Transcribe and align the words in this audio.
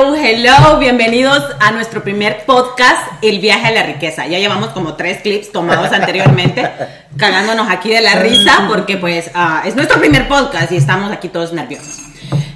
Hello, 0.00 0.16
hello, 0.16 0.78
bienvenidos 0.78 1.44
a 1.60 1.72
nuestro 1.72 2.02
primer 2.02 2.46
podcast, 2.46 3.02
El 3.20 3.38
viaje 3.38 3.66
a 3.66 3.70
la 3.70 3.82
riqueza. 3.82 4.26
Ya 4.26 4.38
llevamos 4.38 4.70
como 4.70 4.94
tres 4.94 5.20
clips 5.20 5.52
tomados 5.52 5.92
anteriormente, 5.92 6.66
cagándonos 7.18 7.68
aquí 7.68 7.90
de 7.90 8.00
la 8.00 8.14
risa, 8.14 8.64
porque 8.66 8.96
pues 8.96 9.30
ah, 9.34 9.62
es 9.66 9.76
nuestro 9.76 10.00
primer 10.00 10.26
podcast 10.26 10.72
y 10.72 10.76
estamos 10.76 11.12
aquí 11.12 11.28
todos 11.28 11.52
nerviosos. 11.52 11.98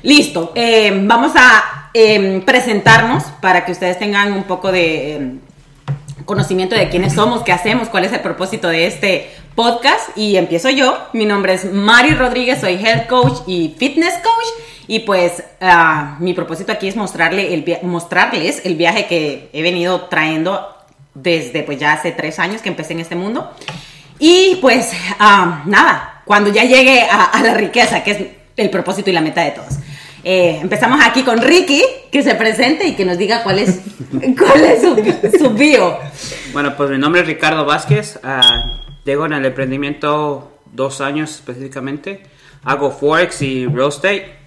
Listo, 0.03 0.53
eh, 0.55 0.99
vamos 1.05 1.33
a 1.37 1.91
em, 1.93 2.41
presentarnos 2.41 3.25
para 3.43 3.67
que 3.67 3.73
ustedes 3.73 3.99
tengan 3.99 4.33
un 4.33 4.45
poco 4.45 4.73
de 4.73 5.17
em, 5.17 5.41
conocimiento 6.25 6.75
de 6.75 6.89
quiénes 6.89 7.13
somos, 7.13 7.43
qué 7.43 7.53
hacemos, 7.53 7.91
cuál 7.91 8.07
es 8.07 8.13
el 8.15 8.21
propósito 8.21 8.69
de 8.69 8.87
este 8.87 9.31
podcast. 9.55 10.17
Y 10.17 10.37
empiezo 10.37 10.71
yo. 10.71 10.97
Mi 11.13 11.27
nombre 11.27 11.53
es 11.53 11.71
Mari 11.71 12.15
Rodríguez, 12.15 12.61
soy 12.61 12.83
health 12.83 13.07
coach 13.07 13.41
y 13.47 13.75
fitness 13.79 14.15
coach. 14.23 14.65
Y 14.87 15.01
pues 15.01 15.43
ah, 15.61 16.17
mi 16.21 16.35
propósito 16.35 16.73
aquí 16.73 16.89
es 16.89 16.97
mostrarle 16.97 17.55
el 17.55 17.65
mostrarles 17.83 18.65
el 18.65 18.77
viaje 18.77 19.07
que 19.07 19.49
he 19.53 19.63
venido 19.63 20.03
trayendo 20.03 20.69
desde 21.15 21.63
pues 21.63 21.79
ya 21.79 21.93
hace 21.93 22.13
tres 22.13 22.39
años 22.39 22.61
que 22.61 22.69
empecé 22.69 22.93
en 22.93 23.01
este 23.01 23.15
mundo. 23.15 23.51
Y 24.19 24.59
pues 24.61 24.93
ah, 25.19 25.63
nada, 25.67 26.23
cuando 26.25 26.53
ya 26.53 26.65
llegue 26.65 27.03
a, 27.03 27.43
la 27.43 27.55
riqueza, 27.55 28.03
que 28.03 28.11
es 28.11 28.19
el 28.57 28.71
propósito 28.71 29.11
y 29.11 29.13
la 29.13 29.21
meta 29.21 29.43
de 29.43 29.53
todos. 29.53 29.75
Eh, 30.23 30.59
empezamos 30.63 31.01
aquí 31.05 31.23
con 31.23 31.39
Ricky, 31.39 31.83
que 32.11 32.23
se 32.23 32.35
presente 32.35 32.87
y 32.87 32.95
que 32.95 33.05
nos 33.05 33.19
diga 33.19 33.43
cuál 33.43 33.59
es, 33.59 33.81
cuál 34.39 34.65
es 34.65 34.81
su, 34.81 35.39
su 35.39 35.51
bio. 35.51 35.99
Bueno, 36.53 36.77
pues 36.77 36.91
mi 36.91 36.99
nombre 36.99 37.21
es 37.21 37.27
Ricardo 37.27 37.65
Vázquez. 37.67 38.19
Uh, 38.25 38.79
llego 39.05 39.27
en 39.27 39.35
el 39.35 39.45
emprendimiento 39.45 40.53
dos 40.73 41.01
años 41.01 41.31
específicamente. 41.31 42.23
Hago 42.63 42.91
Forex 42.91 43.43
y 43.43 43.67
Real 43.67 43.89
Estate. 43.89 44.44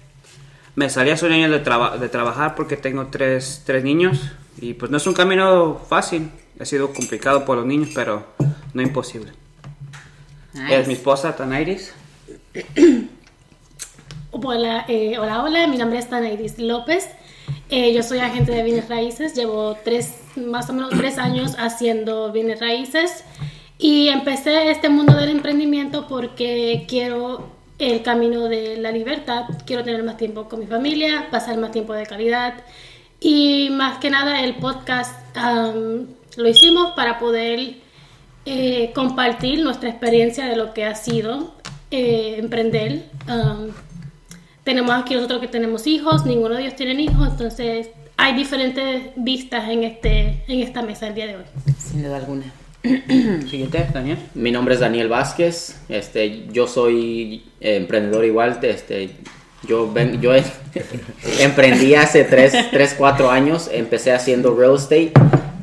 Me 0.78 0.88
salí 0.88 1.10
hace 1.10 1.26
un 1.26 1.32
año 1.32 1.50
de, 1.50 1.58
de 1.58 2.08
trabajar 2.08 2.54
porque 2.54 2.76
tengo 2.76 3.08
tres, 3.08 3.64
tres 3.66 3.82
niños. 3.82 4.30
Y 4.60 4.74
pues 4.74 4.92
no 4.92 4.98
es 4.98 5.08
un 5.08 5.12
camino 5.12 5.74
fácil. 5.88 6.30
Ha 6.60 6.64
sido 6.64 6.92
complicado 6.92 7.44
por 7.44 7.56
los 7.56 7.66
niños, 7.66 7.88
pero 7.92 8.24
no 8.74 8.80
imposible. 8.80 9.32
Es 10.70 10.86
mi 10.86 10.92
esposa, 10.94 11.34
Tanairis. 11.34 11.92
Hola, 14.30 14.84
eh, 14.86 15.18
hola, 15.18 15.42
hola, 15.42 15.66
mi 15.66 15.78
nombre 15.78 15.98
es 15.98 16.08
Tanairis 16.08 16.60
López. 16.60 17.08
Eh, 17.70 17.92
yo 17.92 18.04
soy 18.04 18.20
agente 18.20 18.52
de 18.52 18.62
bienes 18.62 18.88
raíces, 18.88 19.34
llevo 19.34 19.76
tres, 19.82 20.20
más 20.36 20.70
o 20.70 20.74
menos 20.74 20.90
tres 20.90 21.18
años 21.18 21.56
haciendo 21.58 22.30
bienes 22.30 22.60
raíces 22.60 23.24
y 23.78 24.10
empecé 24.10 24.70
este 24.70 24.90
mundo 24.90 25.14
del 25.14 25.30
emprendimiento 25.30 26.06
porque 26.06 26.84
quiero 26.86 27.57
el 27.78 28.02
camino 28.02 28.48
de 28.48 28.76
la 28.76 28.90
libertad, 28.90 29.44
quiero 29.66 29.84
tener 29.84 30.02
más 30.02 30.16
tiempo 30.16 30.48
con 30.48 30.60
mi 30.60 30.66
familia, 30.66 31.28
pasar 31.30 31.56
más 31.58 31.70
tiempo 31.70 31.92
de 31.94 32.06
calidad 32.06 32.54
y 33.20 33.68
más 33.70 33.98
que 33.98 34.10
nada 34.10 34.42
el 34.42 34.56
podcast 34.56 35.12
lo 36.36 36.48
hicimos 36.48 36.92
para 36.92 37.18
poder 37.18 37.76
eh, 38.44 38.92
compartir 38.94 39.62
nuestra 39.62 39.88
experiencia 39.88 40.46
de 40.46 40.56
lo 40.56 40.74
que 40.74 40.84
ha 40.84 40.94
sido 40.94 41.54
eh, 41.90 42.36
emprender 42.38 43.04
tenemos 44.68 44.94
aquí 44.94 45.14
nosotros 45.14 45.40
que 45.40 45.48
tenemos 45.48 45.86
hijos, 45.86 46.26
ninguno 46.26 46.54
de 46.54 46.64
ellos 46.64 46.76
tiene 46.76 47.00
hijos, 47.00 47.26
entonces 47.26 47.88
hay 48.18 48.34
diferentes 48.34 49.12
vistas 49.16 49.66
en, 49.70 49.82
este, 49.82 50.44
en 50.46 50.60
esta 50.60 50.82
mesa 50.82 51.06
el 51.06 51.14
día 51.14 51.26
de 51.26 51.36
hoy. 51.36 51.44
Sin 51.78 52.02
duda 52.02 52.18
alguna. 52.18 52.52
Siguiente, 53.48 53.86
Daniel. 53.92 54.18
Mi 54.34 54.52
nombre 54.52 54.74
es 54.74 54.80
Daniel 54.80 55.08
Vázquez, 55.08 55.80
este, 55.88 56.46
yo 56.52 56.68
soy 56.68 57.42
emprendedor 57.60 58.24
igual, 58.24 58.58
este, 58.62 59.10
yo, 59.66 59.92
ven, 59.92 60.20
yo 60.20 60.32
emprendí 61.40 61.94
hace 61.94 62.24
3, 62.24 62.94
4 62.96 63.30
años, 63.30 63.68
empecé 63.72 64.12
haciendo 64.12 64.54
real 64.54 64.76
estate, 64.76 65.12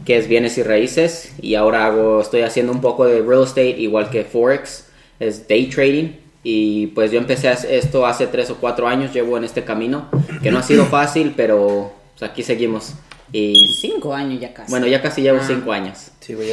que 0.06 0.18
es 0.18 0.28
bienes 0.28 0.58
y 0.58 0.64
raíces, 0.64 1.34
y 1.42 1.56
ahora 1.56 1.86
hago, 1.86 2.20
estoy 2.20 2.42
haciendo 2.42 2.74
un 2.74 2.82
poco 2.82 3.06
de 3.06 3.22
real 3.22 3.44
estate, 3.44 3.80
igual 3.80 4.10
que 4.10 4.26
Forex, 4.26 4.88
es 5.20 5.48
day 5.48 5.68
trading, 5.68 6.10
y 6.44 6.88
pues 6.88 7.12
yo 7.12 7.18
empecé 7.18 7.52
esto 7.70 8.06
hace 8.06 8.28
tres 8.28 8.50
o 8.50 8.58
cuatro 8.58 8.88
años, 8.88 9.14
llevo 9.14 9.38
en 9.38 9.46
este 9.46 9.64
camino, 9.64 10.10
que 10.44 10.52
no 10.52 10.60
ha 10.60 10.64
sido 10.64 10.86
fácil, 10.86 11.34
pero 11.36 11.94
pues, 12.18 12.30
aquí 12.30 12.44
seguimos. 12.44 12.94
Y 13.32 13.76
cinco 13.80 14.14
años 14.14 14.40
ya 14.40 14.54
casi. 14.54 14.72
Bueno, 14.72 14.88
ya 14.88 15.02
casi 15.02 15.22
llevo 15.22 15.40
ah. 15.42 15.46
cinco 15.46 15.72
años. 15.72 16.12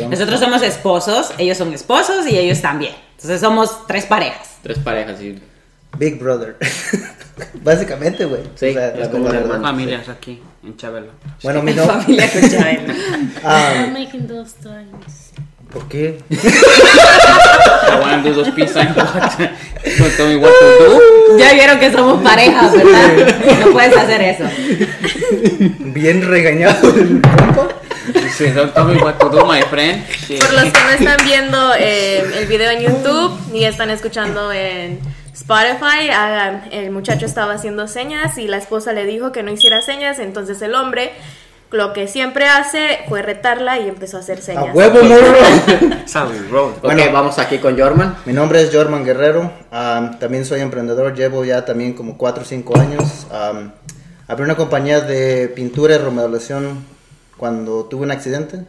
Nosotros 0.09 0.41
somos 0.41 0.62
esposos, 0.62 1.33
ellos 1.38 1.56
son 1.59 1.72
esposos 1.72 2.27
y 2.27 2.37
ellos 2.37 2.60
también. 2.60 2.94
Entonces 3.12 3.41
somos 3.41 3.87
tres 3.87 4.06
parejas. 4.06 4.59
Tres 4.62 4.78
parejas, 4.78 5.19
sí. 5.19 5.38
Big 5.99 6.19
Brother. 6.19 6.56
Básicamente, 7.62 8.25
güey. 8.25 8.43
Sí, 8.55 8.66
es 8.66 9.09
como 9.09 9.27
una 9.27 9.61
familias 9.61 10.09
aquí 10.09 10.41
en 10.62 10.77
Chabelo. 10.77 11.12
Bueno, 11.43 11.62
mi 11.62 11.72
nombre. 11.72 11.97
Familia 12.03 12.31
con 12.31 12.50
Chabelo. 12.50 12.93
I'm 13.44 13.93
making 13.93 14.27
those 14.27 14.55
times. 14.62 15.32
¿Por 15.72 15.88
qué? 15.88 16.19
Ya 21.38 21.53
vieron 21.55 21.81
que 21.81 21.91
somos 21.91 22.22
parejas, 22.22 22.72
¿verdad? 22.72 23.59
No 23.60 23.72
puedes 23.72 23.97
hacer 23.97 24.21
eso. 24.21 24.44
Bien 25.78 26.27
regañado 26.28 26.88
el 26.94 27.21
compa. 27.21 27.69
Sí, 28.37 28.47
don't 28.47 28.75
tell 28.75 28.84
me 28.84 28.97
what 29.03 29.15
to 29.15 29.28
do, 29.28 29.44
my 29.47 29.62
friend. 29.62 30.05
Por 30.38 30.53
los 30.53 30.65
que 30.65 30.81
no 30.81 30.91
están 30.91 31.25
viendo 31.25 31.75
eh, 31.78 32.22
el 32.38 32.47
video 32.47 32.71
en 32.71 32.81
YouTube 32.81 33.38
ni 33.53 33.65
están 33.65 33.91
escuchando 33.91 34.53
en 34.53 35.00
Spotify, 35.32 36.11
el 36.71 36.91
muchacho 36.91 37.27
estaba 37.27 37.55
haciendo 37.55 37.88
señas 37.88 38.38
y 38.38 38.49
la 38.49 38.59
esposa 38.59 38.93
le 38.93 39.05
dijo 39.05 39.32
que 39.32 39.43
no 39.43 39.50
hiciera 39.53 39.81
señas, 39.82 40.19
entonces 40.19 40.61
el 40.62 40.75
hombre 40.75 41.12
lo 41.72 41.93
que 41.93 42.06
siempre 42.06 42.47
hace 42.47 43.00
fue 43.09 43.22
retarla 43.22 43.78
y 43.78 43.88
empezó 43.88 44.19
a 44.19 44.21
hacer 44.21 44.41
señas. 44.41 44.69
¡A 44.69 44.72
huevo, 44.72 45.03
morro! 45.03 46.75
bueno, 46.83 47.03
vamos 47.12 47.38
aquí 47.38 47.59
con 47.59 47.78
Jorman. 47.78 48.16
Mi 48.27 48.33
nombre 48.33 48.62
es 48.62 48.71
Jorman 48.72 49.05
Guerrero. 49.05 49.50
también 49.71 50.44
soy 50.44 50.61
emprendedor. 50.61 51.15
Llevo 51.15 51.44
ya 51.44 51.65
también 51.65 51.94
como 51.94 52.19
4 52.19 52.43
o 52.43 52.47
5 52.47 52.78
años. 52.78 53.27
abrí 54.28 54.44
una 54.44 54.56
compañía 54.56 55.00
de 55.00 55.49
pintura 55.49 55.94
y 55.94 55.99
remodelación 55.99 56.84
cuando 57.37 57.84
tuve 57.87 58.05
un 58.05 58.11
accidente 58.11 58.65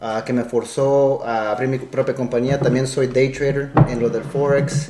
ah, 0.00 0.22
que 0.24 0.32
me 0.32 0.44
forzó 0.44 1.24
a 1.24 1.50
abrir 1.50 1.68
mi 1.68 1.78
propia 1.78 2.14
compañía. 2.14 2.58
También 2.58 2.86
soy 2.86 3.06
day 3.06 3.30
trader 3.30 3.70
en 3.88 4.00
lo 4.00 4.08
del 4.08 4.24
Forex. 4.24 4.88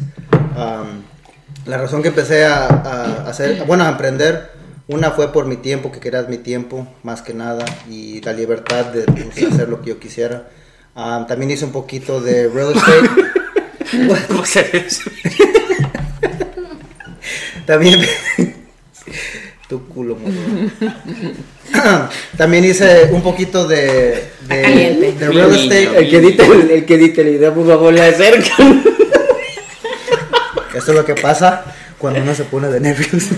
la 1.66 1.78
razón 1.78 2.00
que 2.00 2.08
empecé 2.08 2.44
a, 2.44 2.66
a 2.66 3.28
hacer, 3.28 3.64
bueno, 3.66 3.84
a 3.84 3.88
emprender 3.88 4.63
una 4.86 5.12
fue 5.12 5.32
por 5.32 5.46
mi 5.46 5.56
tiempo, 5.56 5.90
que 5.90 6.00
quería 6.00 6.22
mi 6.22 6.38
tiempo, 6.38 6.86
más 7.02 7.22
que 7.22 7.32
nada, 7.32 7.64
y 7.88 8.20
la 8.20 8.32
libertad 8.32 8.86
de 8.86 9.04
pues, 9.04 9.52
hacer 9.52 9.68
lo 9.68 9.80
que 9.80 9.90
yo 9.90 9.98
quisiera. 9.98 10.48
Ah, 10.94 11.24
también 11.26 11.50
hice 11.50 11.64
un 11.64 11.72
poquito 11.72 12.20
de 12.20 12.48
real 12.48 12.74
estate. 12.74 13.08
¿Cómo 14.28 14.44
se 14.44 14.76
eso? 14.76 15.10
también... 17.66 18.00
tu 19.68 19.88
culo, 19.88 20.18
También 22.36 22.66
hice 22.66 23.08
un 23.10 23.22
poquito 23.22 23.66
de, 23.66 24.28
de, 24.46 25.16
real 25.18 25.54
estate. 25.54 25.98
El 25.98 26.10
que 26.10 26.16
edite 26.18 26.44
el, 26.44 26.70
el, 26.70 26.84
que 26.84 26.94
edite 26.94 27.22
el 27.22 27.30
video, 27.30 27.54
por 27.54 27.66
favor, 27.66 27.94
le 27.94 28.12
cerca. 28.12 28.54
Esto 30.74 30.90
es 30.90 30.98
lo 30.98 31.04
que 31.06 31.14
pasa 31.14 31.64
cuando 31.98 32.20
uno 32.20 32.34
se 32.34 32.44
pone 32.44 32.68
de 32.68 32.80
nervios 32.80 33.30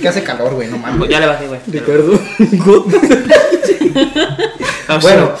que 0.00 0.08
hace 0.08 0.22
calor, 0.22 0.54
güey, 0.54 0.68
no 0.68 0.78
mames. 0.78 1.08
Ya 1.08 1.20
le 1.20 1.26
bajé, 1.26 1.46
güey. 1.46 1.60
Ricardo. 1.66 2.18
bueno. 5.02 5.32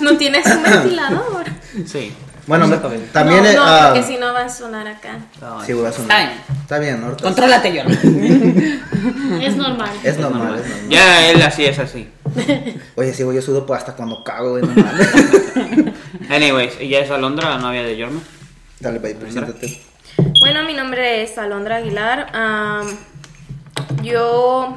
¿No 0.00 0.16
tienes 0.16 0.46
un 0.46 0.62
ventilador? 0.62 1.44
Sí. 1.86 2.12
Bueno, 2.46 2.68
también. 3.12 3.44
No, 3.44 3.52
no 3.52 3.62
ah, 3.62 3.90
porque 3.92 4.02
si 4.02 4.16
no 4.18 4.32
va 4.32 4.46
a 4.46 4.48
sonar 4.48 4.88
acá. 4.88 5.18
sí, 5.64 5.72
va 5.72 5.88
a 5.88 5.92
sonar. 5.92 6.20
Está 6.20 6.28
bien. 6.28 6.30
Está 6.62 6.78
bien, 6.78 7.00
Contrólate, 7.22 7.72
yo. 7.72 7.82
es 9.40 9.56
normal. 9.56 9.90
Es 10.02 10.18
normal, 10.18 10.60
Ya 10.88 11.30
él 11.30 11.40
así 11.42 11.64
es 11.64 11.78
así. 11.78 12.08
Oye, 12.96 13.14
sí, 13.14 13.22
güey, 13.22 13.36
yo 13.36 13.42
sudo 13.42 13.64
pues 13.66 13.78
hasta 13.78 13.94
cuando 13.94 14.24
cago, 14.24 14.50
güey, 14.50 14.64
normal. 14.64 15.94
Anyways, 16.28 16.80
¿y 16.80 16.88
ya 16.88 16.98
es 17.00 17.10
Alondra, 17.10 17.50
la 17.50 17.58
novia 17.58 17.84
de 17.84 18.02
Jorma? 18.02 18.20
Dale, 18.80 18.98
bye, 18.98 19.14
preséntate. 19.14 19.80
Bueno, 20.40 20.64
mi 20.64 20.74
nombre 20.74 21.22
es 21.22 21.38
Alondra 21.38 21.76
Aguilar. 21.76 22.26
Yo 24.02 24.76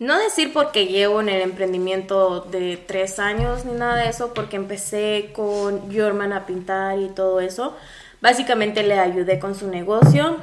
no 0.00 0.18
decir 0.18 0.52
porque 0.52 0.86
llevo 0.86 1.20
en 1.20 1.28
el 1.28 1.42
emprendimiento 1.42 2.40
de 2.40 2.78
tres 2.78 3.18
años 3.18 3.66
ni 3.66 3.72
nada 3.72 3.96
de 3.96 4.08
eso, 4.08 4.32
porque 4.32 4.56
empecé 4.56 5.30
con 5.34 5.94
Jorman 5.94 6.32
a 6.32 6.46
pintar 6.46 6.98
y 6.98 7.08
todo 7.08 7.40
eso. 7.40 7.76
Básicamente 8.22 8.82
le 8.82 8.98
ayudé 8.98 9.38
con 9.38 9.54
su 9.54 9.68
negocio. 9.68 10.38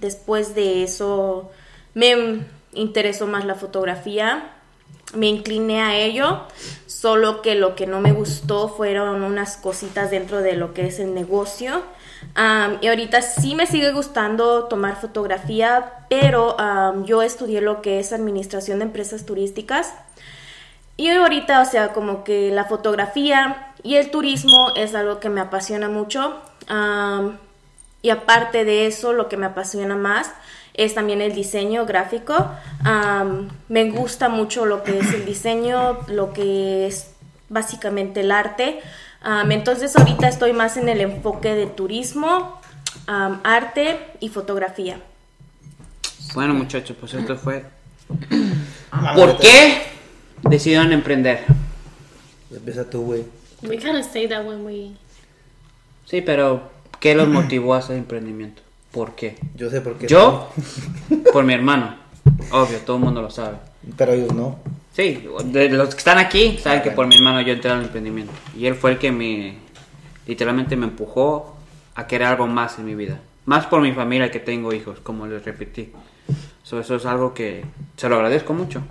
después 0.00 0.54
de 0.54 0.84
eso 0.84 1.50
me 1.92 2.46
interesó 2.72 3.26
más 3.26 3.44
la 3.44 3.54
fotografía. 3.54 4.52
me 5.14 5.26
incliné 5.26 5.82
a 5.82 5.96
ello, 5.96 6.42
solo 6.86 7.42
que 7.42 7.56
lo 7.56 7.74
que 7.74 7.86
no 7.86 8.00
me 8.00 8.12
gustó 8.12 8.68
fueron 8.68 9.22
unas 9.24 9.56
cositas 9.56 10.10
dentro 10.10 10.40
de 10.40 10.54
lo 10.54 10.72
que 10.72 10.86
es 10.86 11.00
el 11.00 11.14
negocio. 11.14 11.82
Am, 12.34 12.78
y 12.80 12.88
ahorita 12.88 13.22
sí 13.22 13.54
me 13.54 13.66
sigue 13.66 13.92
gustando 13.92 14.64
tomar 14.64 14.96
fotografía, 15.00 16.04
pero 16.08 16.56
yo 17.04 17.22
estudié 17.22 17.60
lo 17.60 17.82
que 17.82 17.98
es 18.00 18.12
administración 18.12 18.78
de 18.78 18.86
empresas 18.86 19.26
turísticas. 19.26 19.94
Y 20.96 21.08
ahorita, 21.08 21.62
o 21.62 21.64
sea, 21.64 21.92
como 21.92 22.24
que 22.24 22.50
la 22.50 22.64
fotografía 22.64 23.72
y 23.82 23.96
el 23.96 24.10
turismo 24.10 24.72
es 24.76 24.94
algo 24.94 25.18
que 25.18 25.30
me 25.30 25.40
apasiona 25.40 25.88
mucho. 25.88 26.40
Am, 26.68 27.38
y 28.02 28.10
aparte 28.10 28.64
de 28.64 28.86
eso, 28.86 29.12
lo 29.12 29.28
que 29.28 29.36
me 29.36 29.46
apasiona 29.46 29.96
más 29.96 30.32
es 30.74 30.94
también 30.94 31.20
el 31.20 31.34
diseño 31.34 31.84
gráfico. 31.84 32.34
Me 33.68 33.90
gusta 33.90 34.28
mucho 34.28 34.66
lo 34.66 34.82
que 34.84 34.98
es 34.98 35.12
el 35.12 35.26
diseño, 35.26 35.98
lo 36.06 36.32
que 36.32 36.86
es 36.86 37.10
básicamente 37.48 38.20
el 38.20 38.30
arte. 38.30 38.80
Am, 39.22 39.52
entonces 39.52 39.96
ahorita 39.96 40.28
estoy 40.28 40.52
más 40.52 40.76
en 40.76 40.88
el 40.88 41.00
enfoque 41.00 41.54
de 41.54 41.66
turismo, 41.66 42.60
arte 43.06 43.98
y 44.20 44.28
fotografía. 44.28 45.00
Bueno, 46.34 46.54
muchachos, 46.54 46.96
pues 46.98 47.14
esto 47.14 47.36
fue. 47.36 47.64
Vamos, 48.90 49.20
¿Por 49.20 49.38
qué 49.38 49.82
decidieron 50.48 50.92
emprender? 50.92 51.44
Empieza 52.50 52.88
tú, 52.88 53.02
güey. 53.02 53.24
We 53.62 53.78
kind 53.78 53.96
of 53.96 54.10
say 54.10 54.28
that 54.28 54.44
when 54.44 54.64
we. 54.64 54.92
Sí, 56.06 56.22
pero 56.22 56.70
¿qué 56.98 57.14
los 57.14 57.28
motivó 57.28 57.74
a 57.74 57.78
hacer 57.78 57.96
emprendimiento? 57.96 58.62
¿Por 58.90 59.14
qué? 59.14 59.38
Yo 59.54 59.70
sé 59.70 59.80
por 59.80 59.96
qué. 59.98 60.08
Yo, 60.08 60.48
por 61.32 61.44
mi 61.44 61.54
hermano. 61.54 61.96
Obvio, 62.50 62.78
todo 62.78 62.96
el 62.96 63.02
mundo 63.02 63.22
lo 63.22 63.30
sabe. 63.30 63.58
Pero 63.96 64.12
ellos 64.12 64.34
no. 64.34 64.58
Sí, 64.92 65.24
de 65.44 65.68
los 65.70 65.90
que 65.94 65.98
están 65.98 66.18
aquí 66.18 66.58
saben 66.58 66.82
que 66.82 66.90
por 66.90 67.06
mi 67.06 67.16
hermano 67.16 67.40
yo 67.40 67.52
entré 67.52 67.70
al 67.70 67.82
emprendimiento. 67.82 68.32
Y 68.56 68.66
él 68.66 68.74
fue 68.74 68.92
el 68.92 68.98
que 68.98 69.12
me, 69.12 69.54
literalmente 70.26 70.76
me 70.76 70.86
empujó 70.86 71.56
a 71.94 72.06
querer 72.06 72.28
algo 72.28 72.46
más 72.46 72.78
en 72.78 72.86
mi 72.86 72.94
vida. 72.94 73.20
Más 73.46 73.66
por 73.66 73.80
mi 73.80 73.92
familia 73.92 74.30
que 74.30 74.40
tengo 74.40 74.72
hijos, 74.72 74.98
como 75.00 75.26
les 75.26 75.44
repetí. 75.44 75.90
So, 76.62 76.78
eso 76.80 76.96
es 76.96 77.06
algo 77.06 77.32
que 77.34 77.64
se 77.96 78.08
lo 78.08 78.16
agradezco 78.16 78.52
mucho. 78.52 78.82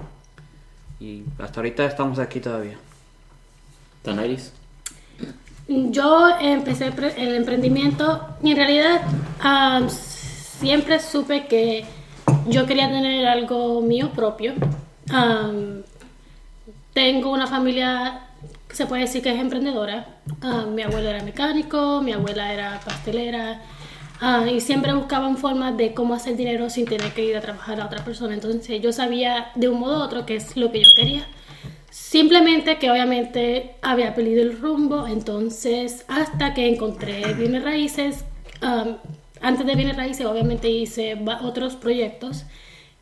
Y 1.00 1.24
hasta 1.38 1.60
ahorita 1.60 1.86
estamos 1.86 2.18
aquí 2.20 2.40
todavía. 2.40 2.78
Tanairis. 4.02 4.54
Yo 5.68 6.30
empecé 6.42 6.88
el 6.88 6.94
pre- 6.94 7.14
el 7.22 7.36
emprendimiento 7.36 8.26
y 8.42 8.52
en 8.52 8.58
realidad 8.58 9.02
am, 9.40 9.88
siempre 9.90 11.00
supe 11.00 11.46
que 11.46 11.86
yo 12.48 12.66
quería 12.66 12.88
tener 12.90 13.28
algo 13.28 13.82
mío 13.82 14.10
propio. 14.12 14.54
Am, 15.12 15.84
tengo 17.00 17.32
una 17.32 17.48
familia 17.48 18.28
que 18.68 18.76
se 18.76 18.86
puede 18.86 19.04
decir 19.04 19.24
que 19.24 19.30
es 19.30 19.40
emprendedora. 19.40 20.18
Am, 20.42 20.76
mi 20.76 20.82
abuelo 20.82 21.08
era 21.08 21.24
mecánico, 21.24 22.02
mi 22.02 22.12
abuela 22.12 22.54
era 22.54 22.82
pastelera 22.84 23.62
ah, 24.20 24.46
y 24.54 24.60
siempre 24.60 24.92
buscaban 24.92 25.38
formas 25.38 25.78
de 25.78 25.94
cómo 25.94 26.14
hacer 26.14 26.36
dinero 26.36 26.70
sin 26.70 26.84
tener 26.86 27.14
que 27.14 27.24
ir 27.24 27.38
a 27.38 27.40
trabajar 27.40 27.80
a 27.80 27.86
otra 27.86 28.04
persona. 28.04 28.34
Entonces 28.34 28.82
yo 28.82 28.92
sabía 28.92 29.52
de 29.56 29.70
un 29.70 29.80
modo 29.80 30.00
u 30.00 30.04
otro 30.04 30.26
qué 30.26 30.36
es 30.36 30.58
lo 30.58 30.74
que 30.74 30.84
yo 30.84 30.90
quería. 30.94 31.26
Simplemente 31.90 32.78
que 32.80 32.92
obviamente 32.92 33.78
había 33.82 34.14
perdido 34.14 34.42
el 34.42 34.60
rumbo, 34.60 35.08
entonces 35.08 36.04
hasta 36.10 36.54
que 36.54 36.68
encontré 36.68 37.34
bienes 37.34 37.64
raíces, 37.64 38.26
um, 38.62 38.98
antes 39.40 39.66
de 39.66 39.74
bienes 39.76 39.96
raíces 39.96 40.26
obviamente 40.26 40.70
hice 40.70 41.18
otros 41.44 41.78
proyectos 41.78 42.44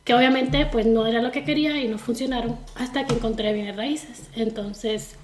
que 0.07 0.15
obviamente 0.15 0.65
pues 0.68 0.88
no 0.88 1.06
era 1.06 1.21
lo 1.21 1.31
que 1.33 1.44
quería 1.44 1.81
y 1.83 1.89
no 1.89 2.00
funcionaron 2.00 2.57
hasta 2.75 3.06
que 3.06 3.15
encontré 3.15 3.54
bienes 3.54 3.75
raíces. 3.75 4.30
Entonces 4.36 5.18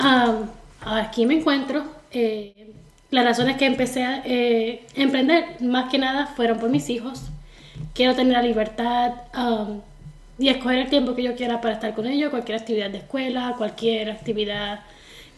um, 0.00 0.48
aquí 0.82 1.26
me 1.26 1.34
encuentro. 1.40 1.84
eh, 2.12 2.72
las 3.10 3.24
razones 3.24 3.56
que 3.56 3.66
empecé 3.66 4.04
a 4.04 4.22
eh, 4.24 4.86
emprender 4.94 5.60
más 5.62 5.90
que 5.90 5.98
nada 5.98 6.26
fueron 6.28 6.58
por 6.60 6.70
mis 6.70 6.90
hijos. 6.90 7.30
Quiero 7.94 8.14
tener 8.14 8.32
la 8.34 8.42
libertad 8.42 9.14
um, 9.36 9.80
y 10.38 10.48
escoger 10.48 10.78
el 10.80 10.90
tiempo 10.90 11.14
que 11.14 11.22
yo 11.24 11.36
quiera 11.36 11.60
para 11.60 11.74
estar 11.74 11.94
con 11.94 12.06
ellos, 12.06 12.30
cualquier 12.30 12.58
actividad 12.58 12.90
de 12.90 12.98
escuela, 12.98 13.54
cualquier 13.58 14.10
actividad 14.10 14.80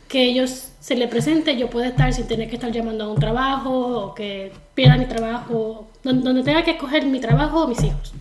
que 0.09 0.25
ellos 0.25 0.73
se 0.81 0.97
les 0.97 1.09
presente, 1.11 1.57
yo 1.59 1.71
puedo 1.71 1.87
estar 1.87 2.13
sin 2.15 2.27
tener 2.29 2.49
que 2.49 2.57
estar 2.57 2.71
llamando 2.73 3.05
a 3.05 3.09
un 3.09 3.19
trabajo 3.19 3.71
o 4.07 4.15
que 4.15 4.53
pierda 4.75 4.97
mi 4.99 5.07
trabajo, 5.07 5.91
donde, 6.05 6.43
tenga 6.45 6.65
que 6.65 6.73
escoger 6.73 7.07
mi 7.07 7.21
trabajo 7.21 7.65
o 7.65 7.69
mis 7.69 7.83
hijos. 7.85 8.17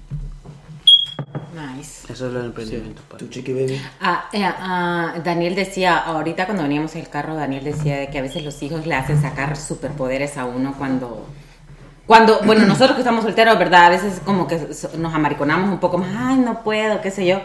Nice. 1.54 2.12
Eso 2.12 2.28
es 2.28 2.36
el 2.36 2.46
emprendimiento. 2.46 3.02
padre. 3.10 3.26
Tu 3.26 3.32
chiqui 3.32 3.54
baby. 3.54 3.82
Ah, 4.02 4.26
eh, 4.34 4.44
ah, 4.44 5.14
Daniel 5.24 5.56
decía, 5.56 5.98
ahorita 6.00 6.46
cuando 6.46 6.64
veníamos 6.64 6.94
en 6.96 7.02
el 7.02 7.10
carro, 7.10 7.36
Daniel 7.36 7.64
decía 7.64 7.98
de 7.98 8.10
que 8.10 8.20
a 8.20 8.22
veces 8.22 8.44
los 8.44 8.62
hijos 8.62 8.86
le 8.86 8.96
hacen 8.96 9.22
sacar 9.22 9.56
superpoderes 9.56 10.38
a 10.38 10.46
uno 10.46 10.76
cuando... 10.78 11.26
Cuando, 12.06 12.40
bueno, 12.46 12.66
nosotros 12.68 12.96
que 12.96 13.02
estamos 13.02 13.24
solteros, 13.24 13.58
¿verdad? 13.58 13.86
A 13.86 13.90
veces 13.90 14.22
como 14.26 14.48
que 14.48 14.74
so- 14.74 14.92
nos 14.98 15.14
amariconamos 15.14 15.70
un 15.72 15.80
poco 15.80 15.98
más, 15.98 16.10
ay, 16.18 16.38
no 16.38 16.62
puedo, 16.64 17.02
qué 17.02 17.10
sé 17.12 17.26
yo. 17.26 17.40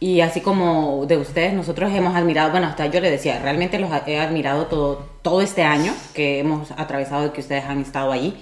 Y 0.00 0.20
así 0.22 0.40
como 0.40 1.04
de 1.06 1.16
ustedes, 1.18 1.52
nosotros 1.52 1.92
hemos 1.94 2.16
admirado, 2.16 2.50
bueno, 2.50 2.66
hasta 2.66 2.86
yo 2.86 3.00
le 3.00 3.10
decía, 3.10 3.38
realmente 3.40 3.78
los 3.78 3.90
he 4.06 4.18
admirado 4.18 4.66
todo, 4.66 5.06
todo 5.22 5.42
este 5.42 5.62
año 5.62 5.92
que 6.14 6.40
hemos 6.40 6.72
atravesado 6.72 7.26
y 7.26 7.30
que 7.30 7.40
ustedes 7.40 7.64
han 7.66 7.80
estado 7.80 8.10
allí, 8.10 8.34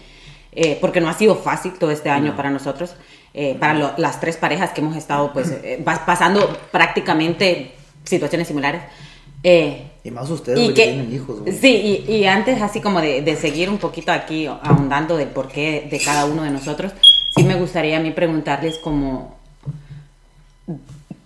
eh, 0.52 0.78
porque 0.80 1.02
no 1.02 1.08
ha 1.10 1.14
sido 1.14 1.34
fácil 1.36 1.72
todo 1.78 1.90
este 1.90 2.08
año 2.08 2.34
para 2.34 2.48
nosotros, 2.48 2.94
eh, 3.34 3.56
para 3.58 3.74
lo- 3.74 3.92
las 3.96 4.20
tres 4.20 4.36
parejas 4.36 4.70
que 4.70 4.80
hemos 4.80 4.96
estado 4.96 5.32
pues 5.32 5.50
eh, 5.50 5.80
pas- 5.84 6.04
pasando 6.04 6.56
prácticamente 6.72 7.72
situaciones 8.04 8.48
similares. 8.48 8.82
Eh, 9.42 9.86
Y 10.04 10.10
más 10.10 10.28
ustedes, 10.30 10.58
y 10.58 10.68
que- 10.68 10.74
que 10.74 10.84
tienen 10.84 11.14
hijos, 11.14 11.40
güey. 11.40 11.52
Sí, 11.54 12.04
y, 12.08 12.12
y 12.12 12.24
antes 12.26 12.60
así 12.60 12.80
como 12.80 13.00
de, 13.00 13.22
de 13.22 13.36
seguir 13.36 13.70
un 13.70 13.78
poquito 13.78 14.12
aquí 14.12 14.46
ahondando 14.46 15.16
del 15.16 15.28
porqué 15.28 15.86
de 15.90 15.98
cada 16.00 16.24
uno 16.26 16.42
de 16.42 16.50
nosotros, 16.50 16.92
sí 17.34 17.42
me 17.44 17.54
gustaría 17.54 17.96
a 17.98 18.00
mí 18.00 18.10
preguntarles 18.10 18.78
como, 18.78 19.36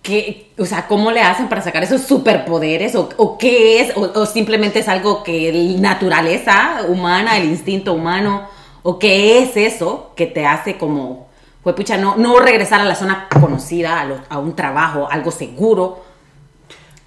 ¿qué, 0.01 0.51
o 0.57 0.65
sea, 0.65 0.87
¿cómo 0.87 1.11
le 1.11 1.21
hacen 1.21 1.47
para 1.49 1.61
sacar 1.61 1.83
esos 1.83 2.01
superpoderes? 2.01 2.95
¿O, 2.95 3.09
o 3.17 3.37
qué 3.37 3.81
es? 3.81 3.95
O, 3.97 4.01
o 4.19 4.25
simplemente 4.25 4.79
es 4.79 4.87
algo 4.87 5.23
que 5.23 5.51
la 5.51 5.79
naturaleza 5.79 6.81
humana, 6.87 7.37
el 7.37 7.45
instinto 7.45 7.93
humano? 7.93 8.47
¿O 8.83 8.99
qué 8.99 9.39
es 9.39 9.57
eso 9.57 10.11
que 10.15 10.27
te 10.27 10.45
hace 10.45 10.77
como, 10.77 11.24
pues 11.65 11.75
pucha, 11.75 11.97
no, 11.97 12.15
no 12.15 12.37
regresar 12.39 12.79
a 12.79 12.85
la 12.85 12.93
zona 12.93 13.27
conocida, 13.41 13.99
a, 13.99 14.05
lo- 14.05 14.21
a 14.29 14.37
un 14.37 14.55
trabajo, 14.55 15.09
algo 15.09 15.31
seguro? 15.31 16.05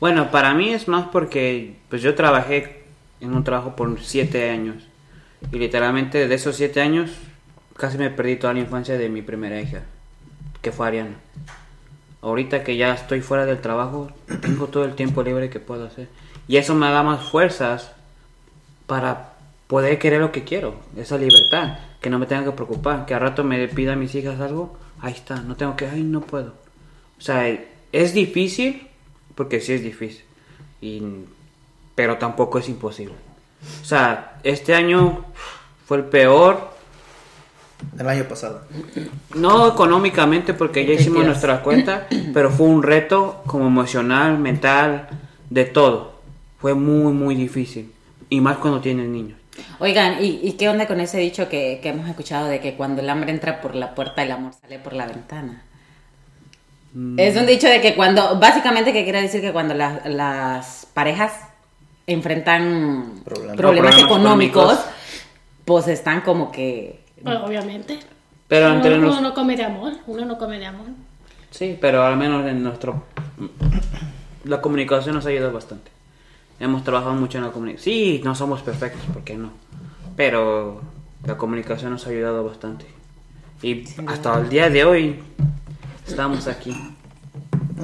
Bueno, 0.00 0.32
para 0.32 0.52
mí 0.52 0.70
es 0.74 0.88
más 0.88 1.06
porque 1.12 1.76
pues 1.88 2.02
yo 2.02 2.16
trabajé 2.16 2.82
en 3.20 3.34
un 3.34 3.44
trabajo 3.44 3.76
por 3.76 4.00
siete 4.00 4.50
años. 4.50 4.82
Y 5.52 5.58
literalmente 5.58 6.26
de 6.26 6.34
esos 6.34 6.56
siete 6.56 6.80
años 6.80 7.12
casi 7.76 7.98
me 7.98 8.10
perdí 8.10 8.34
toda 8.34 8.52
la 8.54 8.58
infancia 8.58 8.98
de 8.98 9.08
mi 9.08 9.22
primera 9.22 9.60
hija, 9.60 9.82
que 10.60 10.72
fue 10.72 10.88
Ariana. 10.88 11.14
Ahorita 12.20 12.64
que 12.64 12.76
ya 12.76 12.92
estoy 12.94 13.20
fuera 13.20 13.46
del 13.46 13.60
trabajo, 13.60 14.10
tengo 14.40 14.66
todo 14.66 14.84
el 14.84 14.96
tiempo 14.96 15.22
libre 15.22 15.50
que 15.50 15.60
puedo 15.60 15.86
hacer. 15.86 16.08
Y 16.48 16.56
eso 16.56 16.74
me 16.74 16.90
da 16.90 17.04
más 17.04 17.22
fuerzas 17.22 17.92
para 18.88 19.34
poder 19.68 20.00
querer 20.00 20.20
lo 20.20 20.32
que 20.32 20.42
quiero, 20.42 20.74
esa 20.96 21.16
libertad, 21.16 21.78
que 22.00 22.10
no 22.10 22.18
me 22.18 22.26
tenga 22.26 22.44
que 22.44 22.52
preocupar, 22.52 23.06
que 23.06 23.14
a 23.14 23.18
rato 23.18 23.44
me 23.44 23.66
pida 23.68 23.94
a 23.94 23.96
mis 23.96 24.14
hijas 24.14 24.40
algo, 24.40 24.76
ahí 25.00 25.12
está, 25.12 25.36
no 25.42 25.56
tengo 25.56 25.76
que, 25.76 25.86
ay, 25.86 26.02
no 26.02 26.20
puedo. 26.20 26.54
O 27.18 27.20
sea, 27.20 27.48
es 27.92 28.14
difícil, 28.14 28.86
porque 29.34 29.60
sí 29.60 29.72
es 29.72 29.82
difícil, 29.82 30.24
y, 30.80 31.02
pero 31.94 32.16
tampoco 32.18 32.58
es 32.58 32.68
imposible. 32.68 33.14
O 33.82 33.84
sea, 33.84 34.38
este 34.44 34.74
año 34.74 35.24
fue 35.86 35.98
el 35.98 36.04
peor, 36.04 36.70
El 37.98 38.08
año 38.08 38.24
pasado. 38.24 38.62
no 39.34 39.68
económicamente 39.68 40.54
porque 40.54 40.82
ya 40.82 40.88
¿Qué 40.88 40.94
hicimos 40.94 41.18
quieras? 41.18 41.28
nuestra 41.28 41.62
cuenta, 41.62 42.06
pero 42.34 42.50
fue 42.50 42.66
un 42.66 42.82
reto 42.82 43.42
como 43.46 43.66
emocional, 43.66 44.38
mental, 44.38 45.08
de 45.50 45.64
todo. 45.64 46.18
Fue 46.60 46.74
muy, 46.74 47.12
muy 47.12 47.34
difícil. 47.34 47.92
Y 48.30 48.40
más 48.40 48.58
cuando 48.58 48.80
tienes 48.80 49.08
niños. 49.08 49.37
Oigan, 49.80 50.22
¿y, 50.24 50.40
y 50.42 50.52
qué 50.52 50.68
onda 50.68 50.86
con 50.86 51.00
ese 51.00 51.18
dicho 51.18 51.48
que, 51.48 51.80
que 51.82 51.88
hemos 51.90 52.08
escuchado 52.08 52.46
de 52.48 52.60
que 52.60 52.74
cuando 52.74 53.02
el 53.02 53.10
hambre 53.10 53.30
entra 53.30 53.60
por 53.60 53.74
la 53.74 53.94
puerta, 53.94 54.22
el 54.22 54.32
amor 54.32 54.52
sale 54.60 54.78
por 54.78 54.92
la 54.92 55.06
ventana? 55.06 55.62
Es 57.16 57.36
un 57.36 57.46
dicho 57.46 57.68
de 57.68 57.80
que 57.80 57.94
cuando, 57.94 58.38
básicamente 58.40 58.92
que 58.92 59.04
quiere 59.04 59.20
decir 59.22 59.40
que 59.40 59.52
cuando 59.52 59.74
la- 59.74 60.00
las 60.06 60.86
parejas 60.94 61.32
enfrentan 62.06 63.20
Problemas. 63.24 63.56
problemas, 63.56 63.56
Problemas 63.56 63.98
económicos, 63.98 64.62
económicos. 64.72 64.94
pues 65.64 65.88
están 65.88 66.22
como 66.22 66.50
que... 66.50 67.00
Bueno, 67.22 67.44
obviamente. 67.44 67.98
Pero 68.48 68.66
uno, 68.68 68.76
entre 68.76 68.98
uno 68.98 69.20
no 69.20 69.34
come 69.34 69.56
de 69.56 69.64
amor, 69.64 69.92
uno 70.06 70.24
no 70.24 70.38
come 70.38 70.58
de 70.58 70.66
amor. 70.66 70.86
Sí, 71.50 71.76
pero 71.80 72.02
al 72.04 72.16
menos 72.16 72.46
en 72.46 72.62
nuestro... 72.62 73.04
La 74.44 74.60
comunicación 74.62 75.14
nos 75.14 75.26
ha 75.26 75.28
ayudado 75.28 75.52
bastante. 75.52 75.90
Hemos 76.60 76.82
trabajado 76.84 77.14
mucho 77.14 77.38
en 77.38 77.44
la 77.44 77.50
comunicación. 77.50 77.84
Sí, 77.84 78.20
no 78.24 78.34
somos 78.34 78.62
perfectos, 78.62 79.02
¿por 79.12 79.22
qué 79.22 79.36
no? 79.36 79.50
Pero 80.16 80.80
la 81.24 81.36
comunicación 81.36 81.92
nos 81.92 82.06
ha 82.06 82.10
ayudado 82.10 82.44
bastante. 82.44 82.86
Y 83.62 83.84
hasta 84.06 84.38
el 84.40 84.48
día 84.48 84.68
de 84.70 84.84
hoy 84.84 85.16
estamos 86.06 86.46
aquí. 86.48 86.74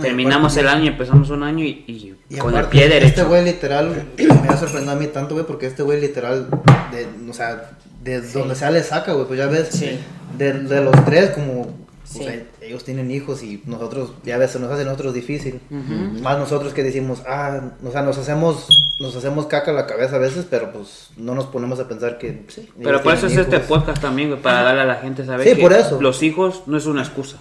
Terminamos 0.01 0.57
el 0.57 0.67
año 0.67 0.89
empezamos 0.89 1.31
un 1.31 1.45
año 1.45 1.65
y, 1.65 1.85
y 1.87 2.15
Y 2.29 2.37
con 2.39 2.57
el 2.57 2.67
pie 2.67 2.89
derecho. 2.89 3.07
Este 3.07 3.23
güey 3.25 3.45
literal 3.45 4.09
me 4.19 4.49
ha 4.49 4.57
sorprendido 4.57 4.93
a 4.93 4.97
mí 4.97 5.07
tanto, 5.07 5.35
güey, 5.35 5.47
porque 5.47 5.67
este 5.67 5.85
güey 5.85 6.01
literal, 6.01 6.49
de, 6.91 7.31
o 7.31 7.33
sea, 7.33 7.71
de 8.03 8.21
donde 8.21 8.57
sale 8.57 8.83
saca, 8.83 9.13
güey, 9.13 9.27
pues 9.27 9.39
ya 9.39 9.47
ves, 9.47 9.69
Sí. 9.71 9.99
de, 10.37 10.53
de 10.53 10.81
los 10.83 11.05
tres, 11.05 11.31
como, 11.31 11.61
o 11.63 11.75
Sí. 12.05 12.25
sea, 12.25 12.43
ellos 12.75 12.85
tienen 12.85 13.11
hijos 13.11 13.43
y 13.43 13.63
nosotros, 13.67 14.11
ya 14.25 14.37
ves, 14.37 14.51
se 14.51 14.59
nos 14.59 14.71
hace 14.71 14.85
nosotros 14.85 15.15
difícil. 15.15 15.61
Más 16.23 16.39
nosotros 16.39 16.73
que 16.75 16.83
decimos, 16.83 17.23
ah, 17.29 17.61
o 17.87 17.91
sea, 17.93 18.03
nos 18.03 18.19
hacemos, 18.19 18.67
nos 19.01 19.15
hacemos 19.17 19.47
caca 19.47 19.71
a 19.71 19.75
la 19.75 19.87
cabeza 19.87 20.17
a 20.17 20.19
veces, 20.19 20.47
pero 20.51 20.73
pues 20.73 21.09
no 21.17 21.35
nos 21.35 21.47
ponemos 21.47 21.79
a 21.81 21.87
pensar 21.89 22.19
que, 22.19 22.43
sí, 22.49 22.69
Pero 22.83 23.01
por 23.03 23.15
eso 23.15 23.27
es 23.29 23.37
este 23.37 23.57
hijos. 23.57 23.69
podcast 23.69 24.03
también, 24.03 24.29
güey, 24.31 24.43
para 24.43 24.63
darle 24.63 24.81
a 24.83 24.85
la 24.85 24.95
gente 24.97 25.25
saber 25.25 25.49
Sí, 25.49 25.55
que 25.55 25.63
por 25.63 25.73
eso. 25.73 26.01
los 26.01 26.23
hijos 26.23 26.63
no 26.67 26.77
es 26.77 26.87
una 26.87 27.03
excusa 27.03 27.39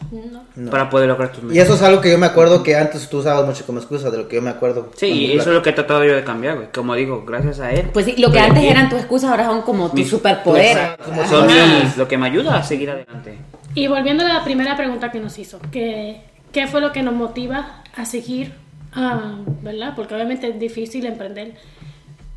No. 0.56 0.70
para 0.70 0.90
poder 0.90 1.08
lograr 1.10 1.32
tus 1.32 1.44
Y 1.44 1.48
metas. 1.48 1.64
eso 1.66 1.74
es 1.76 1.82
algo 1.82 2.00
que 2.02 2.12
yo 2.12 2.18
me 2.20 2.28
acuerdo 2.28 2.62
que 2.64 2.76
antes 2.76 3.10
tú 3.10 3.18
usabas 3.20 3.46
mucho 3.46 3.66
como 3.66 3.80
excusa, 3.80 4.12
de 4.12 4.18
lo 4.18 4.28
que 4.28 4.36
yo 4.36 4.42
me 4.42 4.52
acuerdo. 4.52 4.90
Sí, 4.96 5.08
y 5.08 5.32
eso 5.38 5.50
es 5.50 5.56
lo 5.56 5.62
que 5.62 5.72
he 5.72 5.74
tratado 5.74 6.04
yo 6.04 6.14
de 6.16 6.24
cambiar, 6.24 6.56
güey. 6.56 6.68
Como 6.74 6.94
digo, 6.96 7.24
gracias 7.26 7.60
a 7.60 7.72
él. 7.72 7.90
Pues 7.92 8.06
sí, 8.06 8.16
lo 8.18 8.32
que 8.32 8.40
antes 8.40 8.60
aquí. 8.60 8.68
eran 8.68 8.90
tus 8.90 9.00
excusas 9.00 9.32
ahora 9.32 9.46
son 9.46 9.62
como 9.64 9.90
tu 9.90 9.96
Mis- 9.98 10.10
superpoder. 10.10 10.66
Exacto, 10.78 11.04
como 11.06 11.26
Son 11.28 11.48
mis- 11.48 11.98
lo 11.98 12.08
que 12.08 12.18
me 12.18 12.28
ayuda 12.28 12.58
a 12.58 12.64
seguir 12.64 12.90
adelante. 12.92 13.38
Y 13.76 13.88
volviendo 13.88 14.24
a 14.24 14.28
la 14.32 14.44
primera 14.44 14.78
pregunta 14.78 15.12
que 15.12 15.20
nos 15.24 15.40
hizo, 15.40 15.60
que, 15.72 16.22
¿qué 16.52 16.68
fue 16.68 16.82
lo 16.82 16.92
que 16.92 17.02
nos 17.02 17.14
motiva 17.16 17.84
a 17.96 18.06
seguir, 18.06 18.54
ah, 18.94 19.38
verdad? 19.62 19.94
Porque 19.96 20.14
obviamente 20.14 20.50
es 20.50 20.60
difícil 20.60 21.06
emprender. 21.06 21.56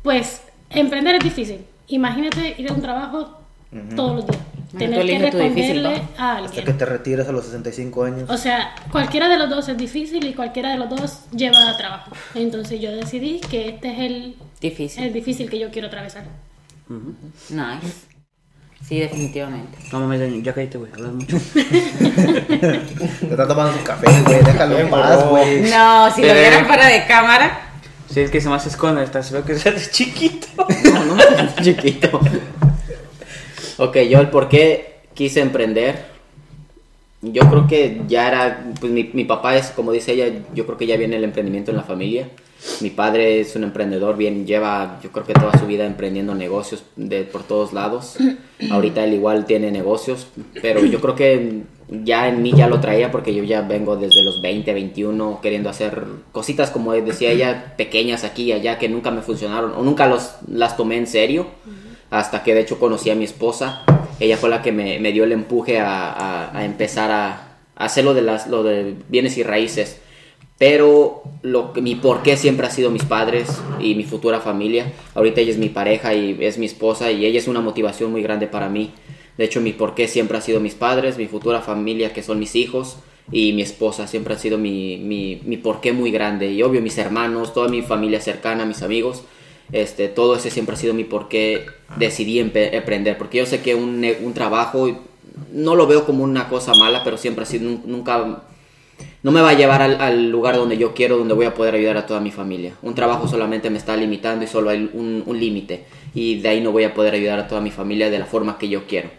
Pues 0.03 0.41
emprender 0.69 1.15
es 1.15 1.23
difícil. 1.23 1.65
Imagínate 1.87 2.55
ir 2.57 2.69
a 2.69 2.73
un 2.73 2.81
trabajo 2.81 3.39
todos 3.95 4.15
los 4.17 4.27
días. 4.27 4.41
Tener 4.77 5.05
que 5.05 5.31
tu 5.31 5.37
difícil, 5.37 5.83
responderle 5.83 5.99
¿no? 6.17 6.23
a 6.23 6.37
Hasta 6.37 6.51
que 6.51 6.59
alguien. 6.59 6.77
te 6.77 6.85
retiras 6.85 7.27
a 7.27 7.31
los 7.31 7.45
65 7.45 8.03
años. 8.03 8.29
O 8.29 8.37
sea, 8.37 8.75
cualquiera 8.91 9.29
de 9.29 9.37
los 9.37 9.49
dos 9.49 9.69
es 9.69 9.77
difícil 9.77 10.25
y 10.25 10.33
cualquiera 10.33 10.71
de 10.71 10.77
los 10.77 10.89
dos 10.89 11.29
lleva 11.31 11.75
trabajo. 11.77 12.11
Entonces 12.35 12.81
yo 12.81 12.91
decidí 12.91 13.39
que 13.39 13.69
este 13.69 13.91
es 13.93 13.99
el, 13.99 14.35
Difícil. 14.59 15.03
el 15.05 15.13
difícil 15.13 15.49
que 15.49 15.57
yo 15.59 15.71
quiero 15.71 15.87
atravesar. 15.87 16.25
Nice. 17.49 18.07
Sí, 18.85 18.99
definitivamente. 18.99 19.77
No 19.91 19.99
mames, 19.99 20.43
ya 20.43 20.53
cállate, 20.53 20.77
güey. 20.77 20.91
Hablas 20.93 21.11
mucho. 21.13 21.37
Te 21.53 23.27
está 23.29 23.47
tomando 23.47 23.77
su 23.77 23.83
café, 23.83 24.07
güey. 24.25 24.43
Déjalo 24.43 24.79
en 24.79 24.89
paz, 24.89 25.27
güey. 25.29 25.61
No, 25.69 26.09
si 26.13 26.21
lo 26.21 26.27
Pero- 26.27 26.39
vieran 26.39 26.65
fuera 26.65 26.87
de 26.87 27.05
cámara. 27.05 27.61
Sí, 28.09 28.21
es 28.21 28.31
que 28.31 28.39
se 28.39 28.47
me 28.47 28.55
hace 28.55 28.69
esconde. 28.69 29.03
Estás 29.03 29.31
veo 29.31 29.43
que 29.43 29.53
eres 29.53 29.91
chiquito. 29.91 30.47
No, 30.93 31.03
no 31.05 31.15
me 31.15 31.55
chiquito. 31.61 32.19
Ok, 33.77 33.97
yo 34.09 34.19
el 34.19 34.29
por 34.29 34.47
qué 34.49 34.99
quise 35.13 35.41
emprender. 35.41 36.16
Yo 37.21 37.49
creo 37.49 37.67
que 37.67 38.01
ya 38.07 38.27
era, 38.27 38.73
pues 38.79 38.91
mi, 38.91 39.09
mi 39.13 39.25
papá 39.25 39.55
es, 39.55 39.71
como 39.71 39.91
dice 39.91 40.13
ella, 40.13 40.43
yo 40.53 40.65
creo 40.65 40.77
que 40.77 40.85
ya 40.85 40.97
viene 40.97 41.15
el 41.15 41.23
emprendimiento 41.23 41.71
en 41.71 41.77
la 41.77 41.83
familia. 41.83 42.29
Mi 42.81 42.89
padre 42.89 43.39
es 43.39 43.55
un 43.55 43.63
emprendedor, 43.63 44.17
bien, 44.17 44.45
lleva, 44.45 44.99
yo 45.03 45.11
creo 45.11 45.25
que 45.25 45.33
toda 45.33 45.57
su 45.57 45.65
vida 45.65 45.85
emprendiendo 45.85 46.35
negocios 46.35 46.83
de 46.95 47.23
por 47.23 47.43
todos 47.43 47.73
lados. 47.73 48.17
Ahorita 48.71 49.03
él 49.03 49.13
igual 49.13 49.45
tiene 49.45 49.71
negocios, 49.71 50.27
pero 50.61 50.83
yo 50.85 50.99
creo 51.01 51.15
que 51.15 51.63
ya 51.89 52.27
en 52.27 52.41
mí 52.41 52.51
ya 52.55 52.67
lo 52.67 52.79
traía 52.79 53.11
porque 53.11 53.33
yo 53.33 53.43
ya 53.43 53.61
vengo 53.61 53.95
desde 53.95 54.21
los 54.23 54.41
20, 54.41 54.73
21 54.73 55.39
queriendo 55.41 55.69
hacer 55.69 56.03
cositas 56.31 56.69
como 56.69 56.91
decía 56.93 57.31
ella, 57.31 57.75
pequeñas 57.77 58.23
aquí 58.23 58.43
y 58.43 58.51
allá 58.51 58.77
que 58.77 58.89
nunca 58.89 59.09
me 59.09 59.21
funcionaron 59.21 59.71
o 59.73 59.83
nunca 59.83 60.07
los, 60.07 60.35
las 60.47 60.75
tomé 60.75 60.97
en 60.97 61.07
serio 61.07 61.47
hasta 62.09 62.43
que 62.43 62.53
de 62.53 62.61
hecho 62.61 62.79
conocí 62.79 63.09
a 63.09 63.15
mi 63.15 63.25
esposa. 63.25 63.83
Ella 64.19 64.37
fue 64.37 64.49
la 64.49 64.61
que 64.61 64.71
me, 64.71 64.99
me 64.99 65.11
dio 65.11 65.23
el 65.23 65.31
empuje 65.31 65.79
a, 65.79 66.51
a- 66.57 66.65
empezar 66.65 67.11
a, 67.11 67.27
a 67.75 67.85
hacer 67.85 68.03
lo 68.03 68.13
de, 68.13 68.21
las, 68.21 68.47
lo 68.47 68.63
de 68.63 68.95
bienes 69.09 69.37
y 69.37 69.43
raíces. 69.43 69.99
Pero 70.57 71.21
lo 71.43 71.71
que, 71.71 71.81
mi 71.81 71.95
porqué 71.95 72.35
siempre 72.35 72.65
ha 72.65 72.71
sido 72.71 72.89
mis 72.89 73.03
padres 73.05 73.47
y 73.79 73.93
mi 73.93 74.03
futura 74.03 74.39
familia. 74.39 74.91
Ahorita 75.13 75.41
ella 75.41 75.51
es 75.51 75.57
mi 75.59 75.69
pareja 75.69 76.15
y 76.15 76.35
es 76.39 76.57
mi 76.57 76.65
esposa 76.65 77.11
y 77.11 77.25
ella 77.25 77.37
es 77.37 77.47
una 77.47 77.61
motivación 77.61 78.11
muy 78.11 78.23
grande 78.23 78.47
para 78.47 78.67
mí. 78.69 78.91
De 79.37 79.45
hecho, 79.45 79.61
mi 79.61 79.71
porqué 79.73 80.07
siempre 80.07 80.37
ha 80.37 80.41
sido 80.41 80.59
mis 80.59 80.73
padres, 80.73 81.17
mi 81.19 81.27
futura 81.27 81.61
familia, 81.61 82.11
que 82.11 82.23
son 82.23 82.39
mis 82.39 82.55
hijos, 82.55 82.97
y 83.31 83.53
mi 83.53 83.61
esposa 83.61 84.07
siempre 84.07 84.33
ha 84.33 84.37
sido 84.39 84.57
mi, 84.57 84.97
mi, 84.97 85.41
mi 85.45 85.57
porqué 85.57 85.93
muy 85.93 86.09
grande. 86.09 86.51
Y 86.51 86.63
obvio, 86.63 86.81
mis 86.81 86.97
hermanos, 86.97 87.53
toda 87.53 87.67
mi 87.67 87.83
familia 87.83 88.19
cercana, 88.19 88.65
mis 88.65 88.81
amigos. 88.81 89.21
Este, 89.71 90.07
todo 90.07 90.35
ese 90.35 90.49
siempre 90.49 90.75
ha 90.75 90.77
sido 90.77 90.93
mi 90.93 91.03
por 91.03 91.27
qué 91.27 91.65
decidí 91.97 92.39
empe- 92.39 92.69
emprender. 92.73 93.17
Porque 93.17 93.37
yo 93.39 93.45
sé 93.45 93.61
que 93.61 93.75
un, 93.75 94.01
trabajo 94.33 94.87
no 95.51 95.75
lo 95.75 95.87
veo 95.87 96.05
como 96.05 96.23
una 96.23 96.47
cosa 96.49 96.73
mala, 96.73 97.03
pero 97.03 97.17
siempre 97.17 97.43
ha 97.43 97.45
sido, 97.45 97.69
nun- 97.69 97.81
nunca, 97.85 98.43
no 99.23 99.31
me 99.31 99.41
va 99.41 99.49
a 99.49 99.53
llevar 99.53 99.81
al, 99.81 99.99
al 100.01 100.29
lugar 100.29 100.55
donde 100.55 100.77
yo 100.77 100.93
quiero, 100.93 101.17
donde 101.17 101.33
voy 101.33 101.45
a 101.45 101.53
poder 101.53 101.75
ayudar 101.75 101.97
a 101.97 102.05
toda 102.05 102.19
mi 102.19 102.31
familia. 102.31 102.73
Un 102.81 102.95
trabajo 102.95 103.27
solamente 103.27 103.69
me 103.69 103.77
está 103.77 103.95
limitando 103.97 104.45
y 104.45 104.47
solo 104.47 104.69
hay 104.69 104.89
un, 104.93 105.23
un 105.25 105.39
límite. 105.39 105.85
Y 106.13 106.39
de 106.39 106.49
ahí 106.49 106.61
no 106.61 106.71
voy 106.71 106.83
a 106.85 106.93
poder 106.93 107.13
ayudar 107.13 107.37
a 107.39 107.47
toda 107.47 107.61
mi 107.61 107.71
familia 107.71 108.09
de 108.09 108.19
la 108.19 108.25
forma 108.25 108.57
que 108.57 108.69
yo 108.69 108.87
quiero. 108.87 109.09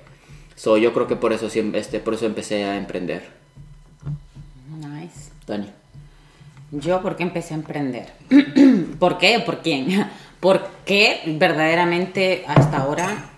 So, 0.57 0.77
yo 0.77 0.93
creo 0.93 1.07
que 1.07 1.15
por 1.15 1.33
eso, 1.33 1.47
este, 1.47 2.01
por 2.01 2.15
eso 2.15 2.27
empecé 2.27 2.65
a 2.65 2.77
emprender. 2.79 3.23
Nice. 4.81 5.31
Dani. 5.47 5.67
Yo, 6.73 7.01
¿por 7.01 7.17
qué 7.17 7.23
empecé 7.23 7.55
a 7.55 7.59
emprender? 7.59 8.09
¿Por 8.99 9.19
qué? 9.19 9.41
¿Por 9.45 9.59
quién? 9.63 9.87
Porque 10.41 11.23
verdaderamente 11.27 12.45
hasta 12.47 12.79
ahora 12.79 13.31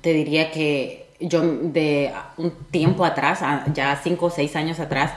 te 0.00 0.12
diría 0.12 0.50
que 0.50 1.08
yo 1.20 1.42
de 1.42 2.12
un 2.36 2.52
tiempo 2.70 3.04
atrás, 3.04 3.40
ya 3.72 4.00
cinco 4.02 4.26
o 4.26 4.30
seis 4.30 4.54
años 4.56 4.78
atrás, 4.78 5.12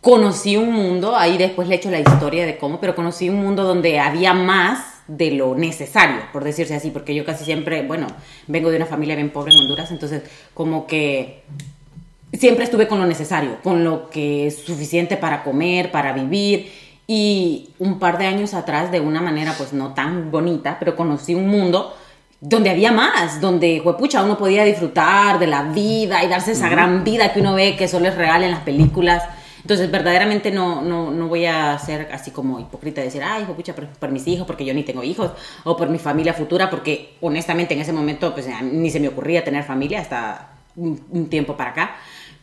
conocí 0.00 0.56
un 0.56 0.72
mundo, 0.72 1.16
ahí 1.16 1.38
después 1.38 1.68
le 1.68 1.74
he 1.74 1.78
hecho 1.78 1.90
la 1.90 2.00
historia 2.00 2.46
de 2.46 2.58
cómo, 2.58 2.80
pero 2.80 2.94
conocí 2.94 3.28
un 3.28 3.36
mundo 3.36 3.64
donde 3.64 3.98
había 3.98 4.34
más 4.34 5.02
de 5.06 5.32
lo 5.32 5.54
necesario, 5.54 6.22
por 6.32 6.44
decirse 6.44 6.74
así, 6.74 6.90
porque 6.90 7.14
yo 7.14 7.24
casi 7.24 7.44
siempre, 7.44 7.82
bueno, 7.82 8.06
vengo 8.46 8.70
de 8.70 8.76
una 8.76 8.86
familia 8.86 9.16
bien 9.16 9.30
pobre 9.30 9.52
en 9.52 9.60
Honduras, 9.60 9.90
entonces 9.90 10.22
como 10.54 10.86
que 10.86 11.42
siempre 12.32 12.64
estuve 12.64 12.86
con 12.86 13.00
lo 13.00 13.06
necesario, 13.06 13.58
con 13.62 13.82
lo 13.82 14.08
que 14.08 14.46
es 14.46 14.58
suficiente 14.58 15.16
para 15.16 15.42
comer, 15.42 15.90
para 15.90 16.12
vivir. 16.12 16.70
Y 17.12 17.70
un 17.80 17.98
par 17.98 18.18
de 18.18 18.26
años 18.26 18.54
atrás, 18.54 18.92
de 18.92 19.00
una 19.00 19.20
manera 19.20 19.52
pues 19.58 19.72
no 19.72 19.94
tan 19.94 20.30
bonita, 20.30 20.76
pero 20.78 20.94
conocí 20.94 21.34
un 21.34 21.48
mundo 21.48 21.92
donde 22.40 22.70
había 22.70 22.92
más, 22.92 23.40
donde, 23.40 23.82
pucha, 23.98 24.22
uno 24.22 24.38
podía 24.38 24.62
disfrutar 24.62 25.40
de 25.40 25.48
la 25.48 25.64
vida 25.64 26.22
y 26.22 26.28
darse 26.28 26.52
esa 26.52 26.68
gran 26.68 27.02
vida 27.02 27.32
que 27.32 27.40
uno 27.40 27.54
ve 27.54 27.74
que 27.74 27.88
solo 27.88 28.06
es 28.06 28.14
real 28.14 28.44
en 28.44 28.52
las 28.52 28.60
películas. 28.60 29.24
Entonces, 29.60 29.90
verdaderamente 29.90 30.52
no, 30.52 30.82
no, 30.82 31.10
no 31.10 31.26
voy 31.26 31.46
a 31.46 31.76
ser 31.80 32.10
así 32.12 32.30
como 32.30 32.60
hipócrita 32.60 33.00
de 33.00 33.08
decir, 33.08 33.24
ay, 33.24 33.44
pucha, 33.56 33.74
por, 33.74 33.88
por 33.88 34.12
mis 34.12 34.28
hijos, 34.28 34.46
porque 34.46 34.64
yo 34.64 34.72
ni 34.72 34.84
tengo 34.84 35.02
hijos, 35.02 35.32
o 35.64 35.76
por 35.76 35.88
mi 35.88 35.98
familia 35.98 36.32
futura, 36.32 36.70
porque 36.70 37.16
honestamente 37.22 37.74
en 37.74 37.80
ese 37.80 37.92
momento 37.92 38.32
pues 38.32 38.46
ni 38.62 38.88
se 38.88 39.00
me 39.00 39.08
ocurría 39.08 39.42
tener 39.42 39.64
familia 39.64 39.98
hasta 39.98 40.52
un, 40.76 41.04
un 41.10 41.28
tiempo 41.28 41.56
para 41.56 41.70
acá. 41.70 41.96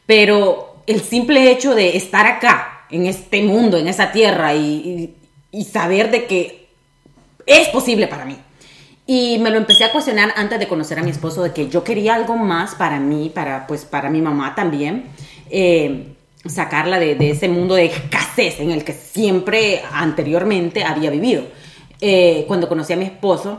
Pero 0.06 0.82
el 0.88 1.00
simple 1.00 1.50
hecho 1.52 1.74
de 1.74 1.96
estar 1.96 2.26
acá, 2.26 2.76
en 2.89 3.06
este 3.06 3.44
mundo, 3.44 3.77
en 3.77 3.88
esa 3.88 4.12
tierra, 4.12 4.53
y, 4.56 4.60
y- 5.51 5.60
y 5.60 5.63
saber 5.65 6.12
de 6.12 6.25
que 6.25 6.67
es 7.46 7.70
posible 7.70 8.08
para 8.08 8.25
mí. 8.25 8.38
Y 9.06 9.38
me 9.39 9.50
lo 9.50 9.58
empecé 9.58 9.86
a 9.86 9.91
cuestionar 9.94 10.34
antes 10.36 10.60
de 10.60 10.67
conocer 10.67 11.00
a 11.00 11.03
mi 11.03 11.12
esposo, 11.12 11.41
de 11.44 11.53
que 11.53 11.70
yo 11.70 11.84
quería 11.84 12.15
algo 12.15 12.36
más 12.36 12.75
para 12.75 13.00
mí, 13.00 13.32
para, 13.34 13.65
pues, 13.67 13.86
para 13.86 14.10
mi 14.10 14.22
mamá 14.22 14.53
también. 14.56 15.06
eh, 15.50 16.13
sacarla 16.46 16.98
de, 17.00 17.15
de 17.15 17.32
ese 17.32 17.50
mundo 17.50 17.75
de 17.75 17.86
escasez 17.86 18.60
en 18.62 18.72
el 18.72 18.86
que 18.86 18.94
siempre 18.94 19.82
anteriormente 19.91 20.84
había 20.84 21.10
vivido. 21.10 21.44
Eh, 22.00 22.46
cuando 22.48 22.70
conocí 22.70 22.94
a 22.94 22.96
mi 22.96 23.03
esposo, 23.06 23.58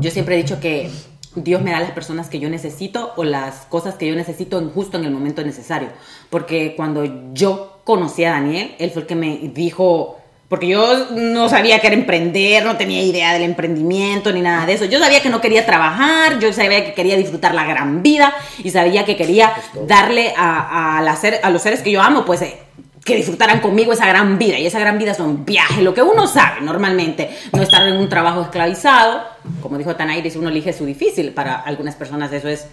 yo 0.00 0.10
siempre 0.10 0.34
he 0.34 0.38
dicho 0.38 0.58
que 0.58 0.90
Dios 1.36 1.62
me 1.62 1.70
da 1.70 1.78
las 1.80 1.92
personas 1.92 2.28
que 2.28 2.40
yo 2.40 2.48
necesito 2.48 3.12
o 3.16 3.22
las 3.24 3.66
cosas 3.66 3.94
que 3.96 4.06
yo 4.08 4.14
necesito 4.16 4.58
en, 4.58 4.70
justo 4.70 4.96
en 4.96 5.04
el 5.04 5.12
momento 5.12 5.44
necesario. 5.44 5.88
Porque 6.30 6.74
cuando 6.76 7.32
yo 7.34 7.75
conocí 7.86 8.24
a 8.24 8.32
Daniel, 8.32 8.74
él 8.78 8.90
fue 8.90 9.02
el 9.02 9.08
que 9.08 9.14
me 9.14 9.38
dijo, 9.54 10.18
porque 10.48 10.66
yo 10.66 11.06
no 11.12 11.48
sabía 11.48 11.78
que 11.78 11.86
era 11.86 11.96
emprender, 11.96 12.64
no 12.64 12.76
tenía 12.76 13.00
idea 13.02 13.32
del 13.32 13.44
emprendimiento 13.44 14.32
ni 14.32 14.42
nada 14.42 14.66
de 14.66 14.74
eso. 14.74 14.84
Yo 14.84 14.98
sabía 14.98 15.22
que 15.22 15.30
no 15.30 15.40
quería 15.40 15.64
trabajar, 15.64 16.38
yo 16.38 16.52
sabía 16.52 16.84
que 16.84 16.92
quería 16.94 17.16
disfrutar 17.16 17.54
la 17.54 17.64
gran 17.64 18.02
vida 18.02 18.34
y 18.62 18.70
sabía 18.70 19.04
que 19.04 19.16
quería 19.16 19.54
darle 19.86 20.34
a, 20.36 20.98
a, 20.98 21.02
la 21.02 21.16
ser- 21.16 21.40
a 21.42 21.50
los 21.50 21.62
seres 21.62 21.80
que 21.80 21.92
yo 21.92 22.02
amo, 22.02 22.24
pues... 22.26 22.42
eh, 22.42 22.58
que 23.06 23.14
disfrutaran 23.14 23.60
conmigo 23.60 23.92
esa 23.92 24.08
gran 24.08 24.36
vida. 24.36 24.58
Y 24.58 24.66
esa 24.66 24.80
gran 24.80 24.98
vida 24.98 25.14
son 25.14 25.44
viajes, 25.44 25.78
lo 25.80 25.94
que 25.94 26.02
uno 26.02 26.26
sabe 26.26 26.60
normalmente. 26.60 27.30
No 27.52 27.62
estar 27.62 27.86
en 27.86 27.96
un 27.98 28.08
trabajo 28.08 28.42
esclavizado. 28.42 29.22
Como 29.62 29.78
dijo 29.78 29.94
Tanairis, 29.94 30.34
uno 30.34 30.48
elige 30.48 30.72
su 30.72 30.84
difícil. 30.84 31.30
Para 31.32 31.54
algunas 31.54 31.94
personas 31.94 32.32
eso 32.32 32.48
es, 32.48 32.66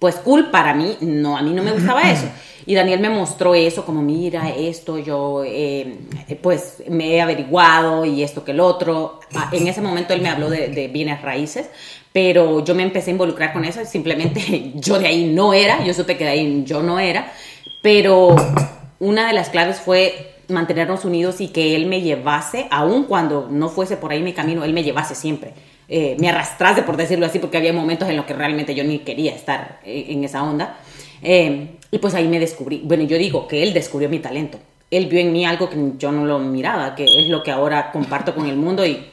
pues, 0.00 0.16
cool. 0.16 0.50
Para 0.50 0.74
mí, 0.74 0.96
no, 1.00 1.36
a 1.36 1.42
mí 1.42 1.52
no 1.52 1.62
me 1.62 1.70
gustaba 1.70 2.02
eso. 2.10 2.26
Y 2.66 2.74
Daniel 2.74 2.98
me 3.00 3.08
mostró 3.10 3.54
eso, 3.54 3.86
como, 3.86 4.02
mira, 4.02 4.50
esto 4.50 4.98
yo, 4.98 5.44
eh, 5.46 5.98
pues, 6.42 6.82
me 6.88 7.14
he 7.14 7.20
averiguado 7.20 8.04
y 8.04 8.24
esto 8.24 8.44
que 8.44 8.50
el 8.50 8.60
otro. 8.60 9.20
Ah, 9.34 9.48
En 9.52 9.68
ese 9.68 9.80
momento 9.80 10.12
él 10.12 10.22
me 10.22 10.28
habló 10.28 10.50
de, 10.50 10.68
de 10.68 10.88
bienes 10.88 11.22
raíces. 11.22 11.70
Pero 12.12 12.64
yo 12.64 12.74
me 12.74 12.82
empecé 12.82 13.10
a 13.10 13.12
involucrar 13.12 13.52
con 13.52 13.64
eso. 13.64 13.84
Simplemente 13.84 14.72
yo 14.74 14.98
de 14.98 15.06
ahí 15.06 15.26
no 15.32 15.54
era. 15.54 15.84
Yo 15.84 15.94
supe 15.94 16.16
que 16.16 16.24
de 16.24 16.30
ahí 16.30 16.64
yo 16.66 16.82
no 16.82 16.98
era. 16.98 17.32
Pero 17.80 18.34
una 18.98 19.28
de 19.28 19.32
las 19.32 19.48
claves 19.48 19.80
fue 19.80 20.34
mantenernos 20.50 21.04
unidos 21.04 21.40
y 21.40 21.48
que 21.48 21.74
él 21.76 21.86
me 21.86 22.02
llevase, 22.02 22.66
aun 22.70 23.04
cuando 23.04 23.48
no 23.50 23.68
fuese 23.68 23.96
por 23.96 24.12
ahí 24.12 24.22
mi 24.22 24.32
camino, 24.32 24.64
él 24.64 24.72
me 24.72 24.82
llevase 24.82 25.14
siempre. 25.14 25.54
Eh, 25.92 26.16
me 26.20 26.28
arrastrase, 26.28 26.82
por 26.84 26.96
decirlo 26.96 27.26
así, 27.26 27.40
porque 27.40 27.56
había 27.56 27.72
momentos 27.72 28.08
en 28.08 28.16
los 28.16 28.24
que 28.24 28.32
realmente 28.32 28.76
yo 28.76 28.84
ni 28.84 29.00
quería 29.00 29.34
estar 29.34 29.80
eh, 29.84 30.06
en 30.10 30.22
esa 30.22 30.42
onda. 30.44 30.78
Eh, 31.20 31.72
y 31.90 31.98
pues 31.98 32.14
ahí 32.14 32.28
me 32.28 32.38
descubrí, 32.38 32.80
bueno, 32.84 33.02
yo 33.02 33.18
digo 33.18 33.48
que 33.48 33.64
él 33.64 33.74
descubrió 33.74 34.08
mi 34.08 34.20
talento. 34.20 34.58
Él 34.92 35.06
vio 35.06 35.18
en 35.20 35.32
mí 35.32 35.44
algo 35.44 35.68
que 35.68 35.76
yo 35.98 36.12
no 36.12 36.24
lo 36.24 36.38
miraba, 36.38 36.94
que 36.94 37.04
es 37.04 37.26
lo 37.28 37.42
que 37.42 37.50
ahora 37.50 37.90
comparto 37.90 38.34
con 38.36 38.46
el 38.46 38.56
mundo 38.56 38.86
y 38.86 39.04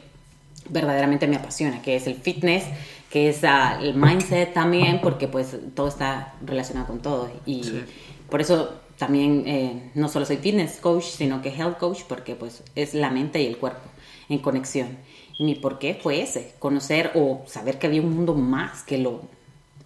verdaderamente 0.69 1.27
me 1.27 1.37
apasiona, 1.37 1.81
que 1.81 1.95
es 1.95 2.05
el 2.07 2.15
fitness, 2.15 2.63
que 3.09 3.29
es 3.29 3.43
ah, 3.43 3.79
el 3.81 3.95
mindset 3.95 4.53
también, 4.53 4.99
porque 5.01 5.27
pues 5.27 5.55
todo 5.75 5.87
está 5.87 6.33
relacionado 6.45 6.87
con 6.87 6.99
todo. 6.99 7.31
Y 7.45 7.63
Sí. 7.63 7.83
por 8.29 8.41
eso 8.41 8.73
también 8.97 9.43
eh, 9.47 9.91
no 9.95 10.09
solo 10.09 10.25
soy 10.25 10.37
fitness 10.37 10.77
coach, 10.81 11.05
sino 11.05 11.41
que 11.41 11.49
health 11.49 11.77
coach, 11.77 12.01
porque 12.07 12.35
pues 12.35 12.63
es 12.75 12.93
la 12.93 13.09
mente 13.09 13.41
y 13.41 13.47
el 13.47 13.57
cuerpo 13.57 13.81
en 14.29 14.39
conexión. 14.39 14.97
Y 15.39 15.43
mi 15.43 15.55
por 15.55 15.77
qué 15.79 15.99
fue 16.01 16.21
ese, 16.21 16.53
conocer 16.59 17.11
o 17.15 17.43
saber 17.47 17.77
que 17.79 17.87
había 17.87 18.01
un 18.01 18.13
mundo 18.15 18.33
más 18.33 18.83
que 18.83 18.97
lo 18.97 19.21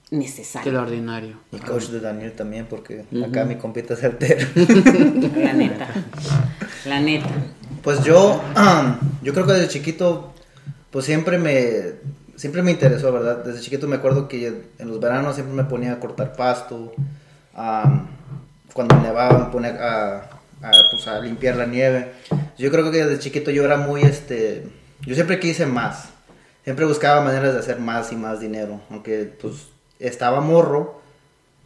Que 0.10 0.18
necesario. 0.18 0.72
lo 0.72 0.82
ordinario. 0.82 1.38
Y 1.52 1.58
coach 1.58 1.88
de 1.88 2.00
Daniel 2.00 2.34
también, 2.34 2.68
porque 2.70 3.06
acá 3.26 3.46
mi 3.46 3.56
compita 3.56 3.94
es 3.96 4.04
altero. 4.04 4.48
La 5.36 5.54
neta. 5.54 5.88
La 6.86 7.00
neta. 7.00 7.30
Pues 7.84 8.04
yo, 8.04 8.42
yo 9.24 9.34
creo 9.34 9.46
que 9.46 9.54
desde 9.54 9.68
chiquito, 9.68 10.34
pues 10.90 11.06
siempre 11.06 11.38
me, 11.38 11.96
siempre 12.36 12.62
me 12.62 12.72
interesó, 12.72 13.12
¿verdad? 13.12 13.44
Desde 13.44 13.62
chiquito 13.62 13.88
me 13.88 13.98
acuerdo 13.98 14.28
que 14.28 14.48
en 14.78 14.88
los 14.88 15.00
veranos 15.00 15.36
siempre 15.36 15.56
me 15.56 15.64
ponía 15.66 15.94
a 15.94 16.00
cortar 16.00 16.36
pasto, 16.36 16.94
cuando 17.54 18.96
nevaba 19.02 19.46
me 19.46 19.52
ponía 19.52 19.78
a, 19.80 20.16
a, 20.62 20.72
pues, 20.92 21.08
a 21.08 21.20
limpiar 21.20 21.56
la 21.56 21.66
nieve. 21.66 22.14
Yo 22.58 22.72
creo 22.72 22.90
que 22.90 23.04
desde 23.04 23.20
chiquito 23.20 23.52
yo 23.52 23.66
era 23.66 23.78
muy, 23.78 24.02
este, 24.02 24.68
yo 25.02 25.16
siempre 25.16 25.40
quise 25.40 25.66
más, 25.66 26.10
siempre 26.64 26.86
buscaba 26.86 27.22
maneras 27.22 27.54
de 27.54 27.60
hacer 27.60 27.80
más 27.80 28.12
y 28.12 28.16
más 28.16 28.40
dinero, 28.40 28.82
aunque 28.90 29.34
pues 29.42 29.68
estaba 30.00 30.42
morro, 30.42 31.02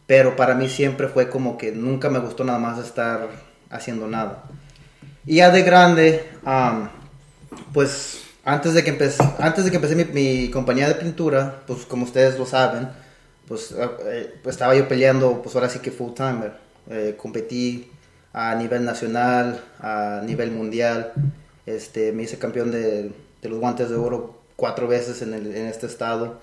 pero 0.06 0.36
para 0.36 0.54
mí 0.54 0.68
siempre 0.68 1.08
fue 1.08 1.28
como 1.28 1.58
que 1.58 1.72
nunca 1.72 2.10
me 2.10 2.18
gustó 2.18 2.44
nada 2.44 2.58
más 2.58 2.78
estar 2.78 3.28
haciendo 3.70 4.06
nada. 4.06 4.44
Y 5.24 5.36
ya 5.36 5.50
de 5.50 5.62
grande, 5.62 6.28
am, 6.44 6.88
pues 7.72 8.22
antes 8.44 8.74
de 8.74 8.84
que 8.84 8.90
empecé, 8.90 9.22
antes 9.38 9.64
de 9.64 9.70
que 9.70 9.76
empecé 9.76 9.96
mi, 9.96 10.04
mi 10.04 10.50
compañía 10.50 10.88
de 10.88 10.94
pintura, 10.94 11.62
pues 11.66 11.84
como 11.84 12.04
ustedes 12.04 12.38
lo 12.38 12.46
saben, 12.46 12.88
pues, 13.48 13.72
eh, 14.04 14.34
pues 14.42 14.54
estaba 14.54 14.74
yo 14.74 14.88
peleando, 14.88 15.42
pues 15.42 15.54
ahora 15.54 15.68
sí 15.68 15.78
que 15.80 15.90
full 15.90 16.12
timer. 16.14 16.52
Eh, 16.90 17.14
competí 17.16 17.90
a 18.32 18.54
nivel 18.54 18.84
nacional, 18.84 19.64
a 19.80 20.22
nivel 20.24 20.50
mundial. 20.50 21.12
Este, 21.64 22.12
me 22.12 22.24
hice 22.24 22.38
campeón 22.38 22.70
de, 22.70 23.12
de 23.46 23.50
los 23.50 23.60
guantes 23.60 23.88
de 23.90 23.96
oro 23.96 24.34
cuatro 24.56 24.88
veces 24.88 25.22
en, 25.22 25.34
el- 25.34 25.54
en 25.54 25.66
este 25.66 25.86
estado. 25.86 26.38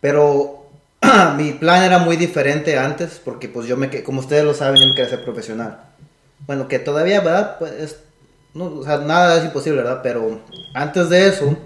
Pero 0.00 0.66
mi 1.36 1.52
plan 1.52 1.82
era 1.82 1.98
muy 1.98 2.16
diferente 2.16 2.78
antes, 2.78 3.20
porque 3.24 3.48
pues 3.48 3.66
yo 3.66 3.76
me, 3.76 4.02
como 4.02 4.20
ustedes 4.20 4.44
lo 4.44 4.54
saben, 4.54 4.80
yo 4.80 4.88
me 4.88 4.94
quería 4.94 5.10
ser 5.10 5.24
profesional. 5.24 5.78
Bueno, 6.46 6.68
que 6.68 6.78
todavía, 6.78 7.20
¿verdad? 7.20 7.56
Pues, 7.58 7.72
es- 7.72 7.98
no, 8.54 8.66
o 8.66 8.84
sea, 8.84 8.98
nada 8.98 9.36
es 9.38 9.44
imposible, 9.44 9.82
¿verdad? 9.82 10.00
Pero 10.02 10.40
antes 10.74 11.08
de 11.08 11.26
eso, 11.26 11.56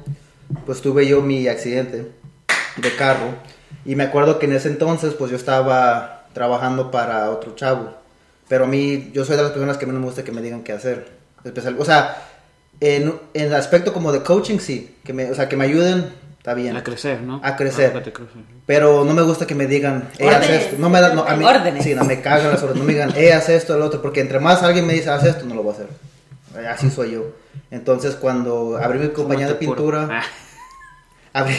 pues 0.64 0.80
tuve 0.80 1.06
yo 1.06 1.20
mi 1.20 1.46
accidente 1.46 2.10
de 2.76 2.96
carro. 2.96 3.34
Y 3.84 3.94
me 3.94 4.04
acuerdo 4.04 4.38
que 4.38 4.46
en 4.46 4.52
ese 4.54 4.68
entonces, 4.68 5.14
pues 5.14 5.30
yo 5.30 5.36
estaba 5.36 6.24
trabajando 6.32 6.90
para 6.90 7.30
otro 7.30 7.54
chavo. 7.56 7.90
Pero 8.48 8.64
a 8.64 8.66
mí, 8.68 9.10
yo 9.12 9.24
soy 9.26 9.36
de 9.36 9.42
las 9.42 9.50
personas 9.52 9.76
que 9.76 9.84
menos 9.84 10.00
me 10.00 10.06
gusta 10.06 10.24
que 10.24 10.32
me 10.32 10.40
digan 10.40 10.62
qué 10.62 10.72
hacer. 10.72 11.10
Especial, 11.44 11.76
o 11.78 11.84
sea, 11.84 12.16
en, 12.80 13.14
en 13.34 13.46
el 13.46 13.54
aspecto 13.54 13.92
como 13.92 14.12
de 14.12 14.22
coaching, 14.22 14.58
sí. 14.58 14.96
Que 15.04 15.12
me, 15.12 15.30
o 15.30 15.34
sea, 15.34 15.48
que 15.48 15.56
me 15.56 15.64
ayuden, 15.64 16.12
está 16.38 16.54
bien. 16.54 16.76
A 16.76 16.82
crecer, 16.82 17.20
¿no? 17.20 17.40
A 17.42 17.56
crecer. 17.56 17.92
Ah, 17.94 17.98
que 17.98 18.04
te 18.04 18.12
crecer. 18.12 18.42
Pero 18.66 19.04
no 19.04 19.14
me 19.14 19.22
gusta 19.22 19.46
que 19.46 19.54
me 19.54 19.66
digan, 19.66 20.08
eh, 20.18 20.28
haz 20.28 20.48
esto. 20.48 20.76
No 20.78 20.90
me 20.90 21.00
da, 21.00 21.14
no, 21.14 21.24
a 21.24 21.34
mí, 21.36 21.44
Órdenes. 21.44 21.84
Sí, 21.84 21.94
no 21.94 22.04
me 22.04 22.20
cagan 22.20 22.50
las 22.52 22.62
órdenes. 22.62 22.80
No 22.80 22.84
me 22.84 22.92
digan, 22.92 23.12
eh, 23.16 23.32
haz 23.32 23.48
esto, 23.48 23.74
el 23.74 23.82
otro. 23.82 24.02
Porque 24.02 24.20
entre 24.20 24.38
más 24.40 24.62
alguien 24.62 24.86
me 24.86 24.94
dice, 24.94 25.10
haz 25.10 25.24
esto, 25.24 25.44
no 25.46 25.54
lo 25.54 25.62
voy 25.62 25.72
a 25.72 25.74
hacer. 25.74 25.88
Así 26.68 26.90
soy 26.90 27.12
yo. 27.12 27.32
Entonces, 27.70 28.14
cuando 28.14 28.78
abrí 28.78 28.98
mi 28.98 29.08
compañía 29.08 29.46
de 29.46 29.54
pintura, 29.54 30.08
Ah, 30.10 30.22
abrí, 31.32 31.54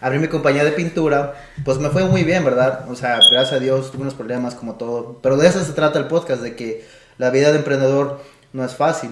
abrí 0.00 0.18
mi 0.18 0.28
compañía 0.28 0.64
de 0.64 0.72
pintura, 0.72 1.34
pues 1.64 1.78
me 1.78 1.88
fue 1.90 2.04
muy 2.04 2.24
bien, 2.24 2.44
¿verdad? 2.44 2.86
O 2.90 2.96
sea, 2.96 3.20
gracias 3.30 3.52
a 3.52 3.58
Dios 3.60 3.92
tuve 3.92 4.02
unos 4.02 4.14
problemas 4.14 4.54
como 4.54 4.74
todo. 4.74 5.20
Pero 5.22 5.36
de 5.36 5.46
eso 5.48 5.62
se 5.64 5.72
trata 5.72 5.98
el 5.98 6.06
podcast, 6.06 6.42
de 6.42 6.56
que 6.56 6.84
la 7.18 7.30
vida 7.30 7.52
de 7.52 7.58
emprendedor 7.58 8.20
no 8.52 8.64
es 8.64 8.74
fácil. 8.74 9.10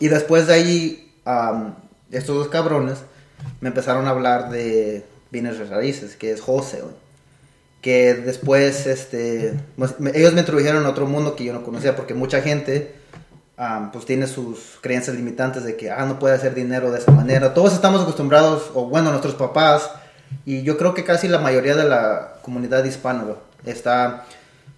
Y 0.00 0.08
después 0.08 0.46
de 0.46 0.54
ahí, 0.54 1.12
am, 1.24 1.74
estos 2.10 2.36
dos 2.36 2.48
cabrones 2.48 2.98
me 3.60 3.68
empezaron 3.68 4.06
a 4.06 4.10
hablar 4.10 4.50
de 4.50 5.04
bienes 5.30 5.68
raíces, 5.68 6.16
que 6.16 6.32
es 6.32 6.46
wholesale. 6.46 7.04
Que 7.80 8.14
después, 8.14 8.86
este, 8.86 9.54
pues, 9.76 9.94
ellos 10.14 10.32
me 10.32 10.40
introdujeron 10.40 10.86
a 10.86 10.90
otro 10.90 11.06
mundo 11.06 11.36
que 11.36 11.44
yo 11.44 11.52
no 11.52 11.62
conocía, 11.62 11.96
porque 11.96 12.14
mucha 12.14 12.40
gente, 12.40 12.94
am, 13.56 13.92
pues 13.92 14.06
tiene 14.06 14.26
sus 14.26 14.78
creencias 14.80 15.16
limitantes 15.16 15.64
de 15.64 15.76
que, 15.76 15.90
ah, 15.90 16.04
no 16.06 16.18
puede 16.18 16.34
hacer 16.34 16.54
dinero 16.54 16.90
de 16.90 16.98
esa 16.98 17.12
manera. 17.12 17.54
Todos 17.54 17.74
estamos 17.74 18.02
acostumbrados, 18.02 18.70
o 18.74 18.86
bueno, 18.86 19.10
nuestros 19.10 19.34
papás, 19.34 19.90
y 20.44 20.62
yo 20.62 20.76
creo 20.76 20.94
que 20.94 21.04
casi 21.04 21.28
la 21.28 21.38
mayoría 21.38 21.76
de 21.76 21.84
la 21.84 22.34
comunidad 22.42 22.84
hispana 22.84 23.24
está 23.64 24.24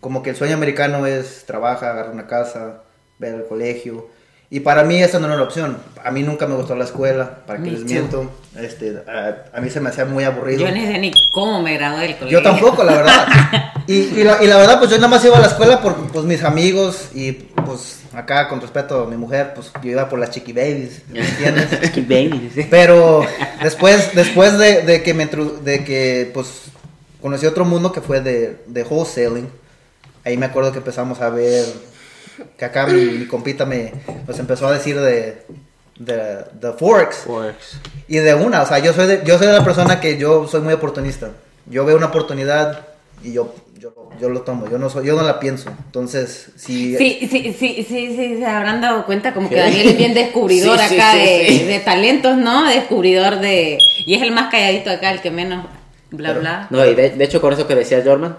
como 0.00 0.22
que 0.22 0.30
el 0.30 0.36
sueño 0.36 0.54
americano 0.54 1.06
es 1.06 1.44
trabaja, 1.46 1.90
agarra 1.90 2.10
una 2.10 2.26
casa, 2.26 2.82
ver 3.18 3.34
el 3.34 3.46
colegio. 3.46 4.08
Y 4.48 4.60
para 4.60 4.84
mí 4.84 5.02
esa 5.02 5.18
no 5.18 5.26
era 5.26 5.36
la 5.36 5.42
opción. 5.42 5.78
A 6.04 6.10
mí 6.10 6.22
nunca 6.22 6.46
me 6.46 6.54
gustó 6.54 6.76
la 6.76 6.84
escuela, 6.84 7.38
para 7.46 7.62
que 7.62 7.70
les 7.70 7.82
miento. 7.82 8.30
Este, 8.56 9.02
a, 9.08 9.56
a 9.56 9.60
mí 9.60 9.70
se 9.70 9.80
me 9.80 9.88
hacía 9.88 10.04
muy 10.04 10.22
aburrido. 10.22 10.60
Yo 10.60 10.74
no 10.74 10.80
sé 10.80 10.98
ni 10.98 11.12
cómo 11.34 11.60
me 11.62 11.74
gradué 11.74 12.02
del 12.02 12.16
colegio. 12.16 12.38
Yo 12.38 12.42
tampoco, 12.44 12.84
la 12.84 12.96
verdad. 12.96 13.26
Y, 13.88 13.98
y 13.98 14.24
la, 14.24 14.42
y 14.42 14.48
la 14.48 14.56
verdad, 14.56 14.80
pues 14.80 14.90
yo 14.90 14.96
nada 14.96 15.06
más 15.06 15.24
iba 15.24 15.36
a 15.36 15.40
la 15.40 15.46
escuela 15.46 15.80
por 15.80 15.94
pues, 16.08 16.24
mis 16.24 16.42
amigos 16.42 17.10
y 17.14 17.30
pues 17.30 18.00
acá 18.14 18.48
con 18.48 18.60
respeto 18.60 19.04
a 19.04 19.06
mi 19.06 19.16
mujer, 19.16 19.52
pues 19.54 19.70
yo 19.80 19.90
iba 19.92 20.08
por 20.08 20.18
las 20.18 20.30
chiqui 20.30 20.52
babies, 20.52 21.02
¿me 21.08 21.20
entiendes? 21.28 21.68
Pero 22.68 23.24
después, 23.62 24.12
después 24.14 24.58
de, 24.58 24.82
de 24.82 25.04
que 25.04 25.14
me 25.14 25.26
de 25.26 25.84
que 25.84 26.30
pues 26.34 26.62
conocí 27.22 27.46
otro 27.46 27.64
mundo 27.64 27.92
que 27.92 28.00
fue 28.00 28.20
de, 28.20 28.56
de 28.66 28.82
wholesaling, 28.82 29.48
ahí 30.24 30.36
me 30.36 30.46
acuerdo 30.46 30.72
que 30.72 30.78
empezamos 30.78 31.20
a 31.20 31.28
ver 31.28 31.64
que 32.58 32.64
acá 32.64 32.86
mi, 32.86 33.00
mi 33.02 33.26
compita 33.26 33.64
me 33.66 33.92
nos 34.26 34.38
empezó 34.38 34.66
a 34.68 34.72
decir 34.72 34.98
de 35.00 35.42
de, 35.98 36.44
de 36.60 36.72
Forex. 36.78 37.16
Forex. 37.18 37.78
Y 38.08 38.18
de 38.18 38.34
una, 38.34 38.62
o 38.62 38.66
sea, 38.66 38.78
yo 38.78 38.92
soy 38.92 39.06
de, 39.06 39.22
yo 39.24 39.38
soy 39.38 39.46
de 39.46 39.54
la 39.54 39.64
persona 39.64 40.00
que 40.00 40.18
yo 40.18 40.46
soy 40.46 40.60
muy 40.60 40.74
oportunista. 40.74 41.30
Yo 41.66 41.84
veo 41.84 41.96
una 41.96 42.06
oportunidad 42.06 42.86
y 43.24 43.32
yo, 43.32 43.54
yo, 43.78 43.92
yo 44.20 44.28
lo 44.28 44.42
tomo, 44.42 44.68
yo 44.70 44.78
no 44.78 44.90
soy, 44.90 45.06
yo 45.06 45.16
no 45.16 45.22
la 45.22 45.40
pienso. 45.40 45.70
Entonces, 45.86 46.50
si 46.56 46.96
Sí, 46.96 47.26
sí, 47.30 47.54
sí, 47.58 47.84
sí, 47.88 48.14
sí, 48.14 48.36
se 48.38 48.46
habrán 48.46 48.80
dado 48.82 49.06
cuenta 49.06 49.32
como 49.32 49.48
que. 49.48 49.56
Daniel 49.56 49.88
es 49.88 49.96
bien 49.96 50.12
descubridor 50.14 50.78
Sí, 50.88 50.94
acá 50.96 51.12
sí, 51.12 51.18
de, 51.18 51.46
sí. 51.48 51.64
de 51.64 51.78
talentos, 51.80 52.36
¿no? 52.36 52.66
Descubridor 52.68 53.40
de... 53.40 53.78
Y 54.04 54.14
es 54.14 54.22
el 54.22 54.32
más 54.32 54.50
calladito 54.50 54.90
acá, 54.90 55.10
el 55.10 55.22
que 55.22 55.30
menos 55.30 55.64
bla 56.10 56.28
Pero- 56.28 56.40
bla. 56.40 56.66
No, 56.70 56.84
y 56.84 56.94
de, 56.94 57.10
de 57.10 57.24
hecho 57.24 57.40
con 57.40 57.52
eso 57.54 57.66
que 57.66 57.74
decías, 57.74 58.04
Jorman, 58.04 58.36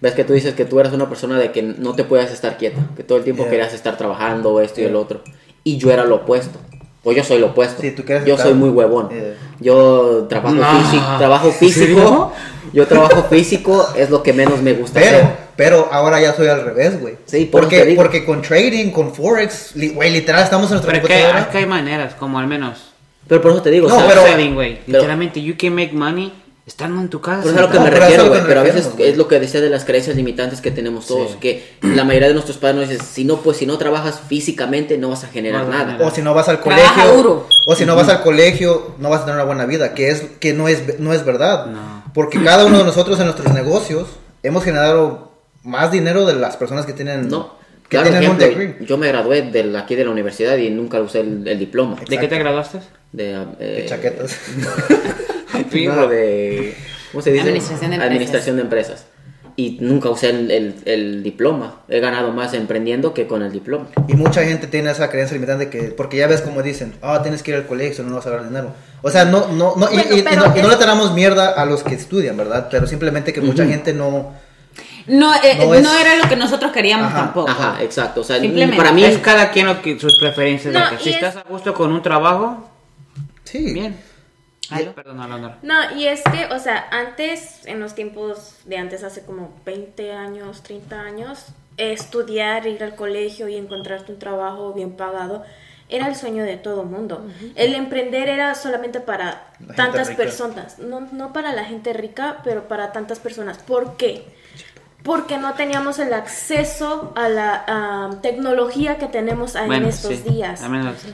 ves 0.00 0.14
que 0.14 0.24
tú 0.24 0.32
dices 0.32 0.54
que 0.54 0.64
tú 0.64 0.78
eras 0.80 0.92
una 0.92 1.08
persona 1.08 1.38
de 1.38 1.52
que 1.52 1.62
no 1.62 1.94
te 1.94 2.04
puedes 2.04 2.30
estar 2.30 2.56
quieta, 2.58 2.80
que 2.96 3.02
todo 3.02 3.18
el 3.18 3.24
tiempo 3.24 3.42
Yeah. 3.44 3.50
querías 3.50 3.74
estar 3.74 3.96
trabajando, 3.96 4.60
esto 4.60 4.80
y 4.80 4.84
el 4.84 4.90
Yeah. 4.90 4.98
otro. 5.00 5.20
Y 5.64 5.78
yo 5.78 5.90
era 5.92 6.04
lo 6.04 6.16
opuesto. 6.16 6.58
O 7.04 7.12
yo 7.12 7.22
soy 7.22 7.38
lo 7.38 7.46
opuesto. 7.48 7.80
Sí, 7.82 7.92
tú 7.92 8.04
quieres 8.04 8.24
yo 8.24 8.34
estar- 8.34 8.46
soy 8.48 8.54
muy 8.54 8.68
huevón. 8.70 9.08
Yeah. 9.10 9.34
Yo 9.60 10.26
trabajo, 10.28 10.54
No. 10.56 10.80
físico, 10.80 11.04
trabajo 11.18 11.50
físico. 11.60 12.32
Yo 12.72 12.86
trabajo 12.86 13.22
físico, 13.30 13.86
es 13.96 14.10
lo 14.10 14.22
que 14.22 14.32
menos 14.32 14.60
me 14.60 14.72
gusta 14.74 14.98
pero, 15.00 15.18
hacer. 15.18 15.30
pero 15.56 15.88
ahora 15.92 16.20
ya 16.20 16.34
soy 16.34 16.48
al 16.48 16.62
revés, 16.64 17.00
güey. 17.00 17.14
Sí, 17.24 17.44
por 17.46 17.62
porque, 17.62 17.94
porque 17.96 18.24
con 18.24 18.42
trading, 18.42 18.90
con 18.90 19.14
Forex, 19.14 19.76
li- 19.76 19.90
güey, 19.90 20.10
literal 20.10 20.42
estamos 20.42 20.66
en 20.66 20.72
nuestra 20.72 20.92
Pero 20.92 21.04
es 21.04 21.08
que, 21.08 21.14
computadora. 21.14 21.40
es 21.42 21.46
que 21.52 21.58
hay 21.58 21.66
maneras, 21.66 22.14
como 22.14 22.38
al 22.40 22.48
menos. 22.48 22.92
Pero 23.28 23.40
por 23.40 23.52
eso 23.52 23.62
te 23.62 23.70
digo, 23.70 23.88
No, 23.88 23.96
pero- 24.06 24.22
Trading, 24.22 24.54
güey. 24.54 24.80
Literalmente, 24.86 25.40
you 25.40 25.54
can 25.58 25.74
make 25.74 25.92
money 25.92 26.32
estando 26.66 27.00
en 27.00 27.08
tu 27.08 27.20
casa. 27.20 27.42
Por 27.42 27.52
eso 27.52 27.54
es 27.54 27.58
a 27.58 27.66
lo 27.66 27.70
que 27.72 27.78
No, 27.78 27.84
me 27.84 27.90
pero 27.90 27.96
es 27.96 28.02
a 28.02 28.06
refiero, 28.08 28.24
lo 28.24 28.28
güey. 28.30 28.40
que 28.40 28.42
nos 28.42 28.48
Pero 28.48 28.60
a 28.60 28.62
veces 28.64 28.88
es 28.98 29.16
lo 29.16 29.28
que 29.28 29.38
decía 29.40 29.60
de 29.60 29.70
las 29.70 29.84
creencias 29.84 30.16
limitantes 30.16 30.60
que 30.60 30.70
tenemos 30.72 31.06
todos. 31.06 31.30
Sí. 31.32 31.36
Que 31.40 31.76
la 31.82 32.02
mayoría 32.04 32.28
de 32.28 32.34
nuestros 32.34 32.58
padres 32.58 32.76
nos 32.80 32.88
dicen, 32.88 33.06
si 33.06 33.24
no, 33.24 33.36
pues 33.36 33.56
si 33.58 33.66
no 33.66 33.78
trabajas 33.78 34.20
físicamente 34.28 34.98
no 34.98 35.08
vas 35.10 35.22
a 35.24 35.28
generar 35.28 35.64
No 35.64 35.70
nada. 35.70 35.98
o 36.04 36.10
si 36.10 36.22
no 36.22 36.34
vas 36.34 36.48
al 36.48 36.60
colegio, 36.60 37.14
duro. 37.14 37.46
o 37.68 37.74
si 37.76 37.86
no 37.86 37.94
vas 37.94 38.08
al 38.08 38.22
colegio, 38.22 38.94
no 38.98 39.08
vas 39.10 39.20
a 39.20 39.24
tener 39.26 39.36
una 39.36 39.44
buena 39.44 39.64
vida, 39.66 39.94
que 39.94 40.10
es 40.10 40.22
que 40.40 40.52
no 40.54 40.66
es 40.68 40.98
no 40.98 41.12
es 41.12 41.24
verdad. 41.24 41.66
No. 41.66 42.02
Porque 42.12 42.42
cada 42.42 42.64
uno 42.66 42.78
de 42.78 42.84
nosotros 42.84 43.18
en 43.20 43.26
nuestros 43.26 43.52
negocios 43.54 44.08
hemos 44.42 44.64
generado 44.64 45.32
más 45.62 45.90
dinero 45.92 46.26
de 46.26 46.34
las 46.34 46.56
personas 46.56 46.84
que 46.86 46.92
tienen 46.92 47.28
No. 47.28 47.54
Claro, 47.88 48.10
un 48.10 48.16
ejemplo, 48.16 48.46
yo 48.84 48.98
me 48.98 49.08
gradué 49.08 49.42
de 49.42 49.64
la- 49.64 49.80
aquí 49.80 49.94
de 49.94 50.04
la 50.04 50.10
universidad 50.10 50.56
y 50.56 50.70
nunca 50.70 51.00
usé 51.00 51.20
el, 51.20 51.46
el 51.46 51.58
diploma. 51.58 51.96
¿De 52.08 52.18
qué 52.18 52.26
te 52.28 52.38
graduaste? 52.38 52.78
De, 53.12 53.32
eh, 53.60 53.80
De 53.82 53.86
chaquetas. 53.86 54.36
no, 55.86 56.06
de... 56.08 56.74
¿Cómo 57.12 57.22
se 57.22 57.30
dice? 57.32 57.42
Administración 57.44 57.90
de 57.90 57.96
empresas. 57.96 58.06
Administración 58.10 58.56
de 58.56 58.62
empresas. 58.62 59.06
y 59.58 59.78
nunca 59.80 60.10
usé 60.10 60.28
el, 60.30 60.50
el- 60.50 60.74
el 60.84 61.22
diploma. 61.22 61.80
He 61.88 62.00
ganado 62.00 62.30
más 62.32 62.52
emprendiendo 62.52 63.14
que 63.14 63.26
con 63.26 63.42
el 63.42 63.52
diploma. 63.52 63.86
Y 64.08 64.14
mucha 64.14 64.42
gente 64.44 64.66
tiene 64.66 64.90
esa 64.90 65.08
creencia 65.08 65.34
limitante 65.34 65.70
que, 65.70 65.84
porque 65.84 66.18
ya 66.18 66.26
ves 66.26 66.42
como 66.42 66.62
dicen, 66.62 66.92
ah, 67.02 67.22
tienes 67.22 67.42
que 67.42 67.52
ir 67.52 67.56
al 67.56 67.66
colegio, 67.66 68.04
no 68.04 68.16
vas 68.16 68.26
a 68.26 68.30
ganar 68.30 68.48
dinero. 68.48 68.74
O 69.02 69.10
sea, 69.10 69.24
no, 69.24 69.48
no, 69.52 69.74
no, 69.76 69.88
y- 69.92 69.96
Bueno, 69.96 70.16
y, 70.32 70.36
no, 70.36 70.56
y 70.58 70.60
no 70.62 70.68
le 70.68 70.76
tenemos 70.76 71.14
mierda 71.14 71.50
a 71.52 71.64
los 71.64 71.82
que 71.82 71.94
estudian, 71.94 72.36
¿verdad? 72.36 72.68
Pero 72.70 72.86
simplemente 72.86 73.32
que 73.32 73.40
mucha 73.40 73.64
gente 73.64 73.94
no, 73.94 74.34
No, 75.06 75.34
eh, 75.34 75.56
No 75.58 75.66
no, 75.66 75.74
es- 75.74 76.00
era 76.00 76.16
lo 76.16 76.28
que 76.28 76.36
nosotros 76.36 76.72
queríamos 76.72 77.08
Ajá, 77.08 77.16
tampoco. 77.24 77.50
Ajá, 77.50 77.82
exacto. 77.82 78.20
O 78.22 78.24
sea, 78.24 78.40
Simplemente. 78.40 78.76
para 78.76 78.92
mí 78.92 79.04
Es 79.04 79.18
cada 79.18 79.50
quien 79.50 79.66
lo 79.66 79.80
que, 79.82 79.98
sus 79.98 80.18
preferencias. 80.18 80.72
No, 80.74 80.80
si 80.98 81.10
es- 81.10 81.16
estás 81.16 81.36
a 81.36 81.42
gusto 81.42 81.74
con 81.74 81.92
un 81.92 82.02
trabajo, 82.02 82.68
sí. 83.44 83.72
bien. 83.72 84.00
Perdón, 84.96 85.20
Alondra. 85.20 85.58
No, 85.62 85.74
y 85.96 86.06
es 86.08 86.22
que, 86.24 86.46
o 86.52 86.58
sea, 86.58 86.88
antes, 86.90 87.64
en 87.66 87.78
los 87.78 87.94
tiempos 87.94 88.56
de 88.64 88.78
antes, 88.78 89.04
hace 89.04 89.24
como 89.24 89.54
20 89.64 90.12
años, 90.12 90.64
30 90.64 91.00
años, 91.02 91.46
estudiar, 91.76 92.66
ir 92.66 92.82
al 92.82 92.96
colegio 92.96 93.46
y 93.48 93.54
encontrarte 93.56 94.10
un 94.12 94.18
trabajo 94.18 94.72
bien 94.72 94.96
pagado 94.96 95.44
era 95.88 96.08
el 96.08 96.16
sueño 96.16 96.42
de 96.42 96.56
todo 96.56 96.82
mundo. 96.82 97.24
El 97.54 97.74
emprender 97.74 98.28
era 98.28 98.56
solamente 98.56 98.98
para 98.98 99.52
tantas 99.76 100.08
rica. 100.08 100.20
personas, 100.24 100.80
no, 100.80 101.00
no 101.12 101.32
para 101.32 101.52
la 101.52 101.64
gente 101.64 101.92
rica, 101.92 102.38
pero 102.42 102.66
para 102.66 102.90
tantas 102.90 103.20
personas. 103.20 103.58
¿Por 103.58 103.96
qué? 103.96 104.24
Porque 105.06 105.38
no 105.38 105.54
teníamos 105.54 105.98
el 106.00 106.12
acceso 106.12 107.12
a 107.16 107.28
la 107.28 107.64
ah, 107.66 108.10
tecnología 108.20 108.98
que 108.98 109.06
tenemos 109.06 109.54
Bueno, 109.54 109.74
en 109.76 109.84
estos 109.86 110.16
sí, 110.16 110.30
días. 110.30 110.60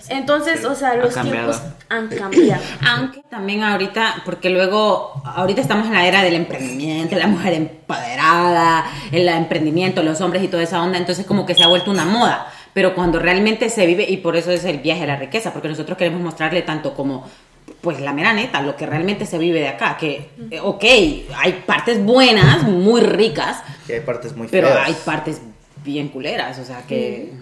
Entonces, 0.08 0.64
o 0.64 0.74
sea, 0.74 0.96
los 0.96 1.14
tiempos 1.14 1.60
han 1.88 2.08
cambiado. 2.08 2.62
Aunque 2.88 3.22
también 3.30 3.62
ahorita, 3.62 4.22
porque 4.24 4.50
luego, 4.50 5.22
ahorita 5.24 5.60
estamos 5.60 5.86
en 5.86 5.92
la 5.92 6.06
era 6.06 6.22
del 6.22 6.34
emprendimiento, 6.34 7.16
la 7.16 7.26
mujer 7.26 7.52
empoderada, 7.52 8.86
el 9.12 9.28
emprendimiento, 9.28 10.02
los 10.02 10.20
hombres 10.22 10.42
y 10.42 10.48
toda 10.48 10.62
esa 10.62 10.82
onda, 10.82 10.98
entonces 10.98 11.26
como 11.26 11.46
que 11.46 11.54
se 11.54 11.62
ha 11.62 11.68
vuelto 11.68 11.90
una 11.90 12.06
moda. 12.06 12.48
Pero 12.72 12.94
cuando 12.94 13.18
realmente 13.18 13.68
se 13.68 13.86
vive, 13.86 14.06
y 14.08 14.16
por 14.16 14.36
eso 14.36 14.50
es 14.50 14.64
el 14.64 14.78
viaje 14.78 15.02
a 15.02 15.06
la 15.06 15.16
riqueza, 15.16 15.52
porque 15.52 15.68
nosotros 15.68 15.98
queremos 15.98 16.22
mostrarle 16.22 16.62
tanto 16.62 16.94
como, 16.94 17.26
pues 17.82 18.00
la 18.00 18.12
mera 18.12 18.32
neta, 18.32 18.62
lo 18.62 18.76
que 18.76 18.86
realmente 18.86 19.26
se 19.26 19.38
vive 19.38 19.60
de 19.60 19.68
acá, 19.68 19.96
que, 19.98 20.30
eh, 20.50 20.60
ok, 20.60 20.84
hay 21.36 21.62
partes 21.66 22.02
buenas, 22.02 22.62
muy 22.62 23.02
ricas, 23.02 23.62
Hay 23.94 24.00
partes 24.00 24.34
muy 24.36 24.48
pero 24.48 24.68
feas. 24.68 24.80
hay 24.86 24.94
partes 25.04 25.40
bien 25.84 26.08
culeras, 26.08 26.58
o 26.58 26.64
sea 26.64 26.82
que... 26.86 27.32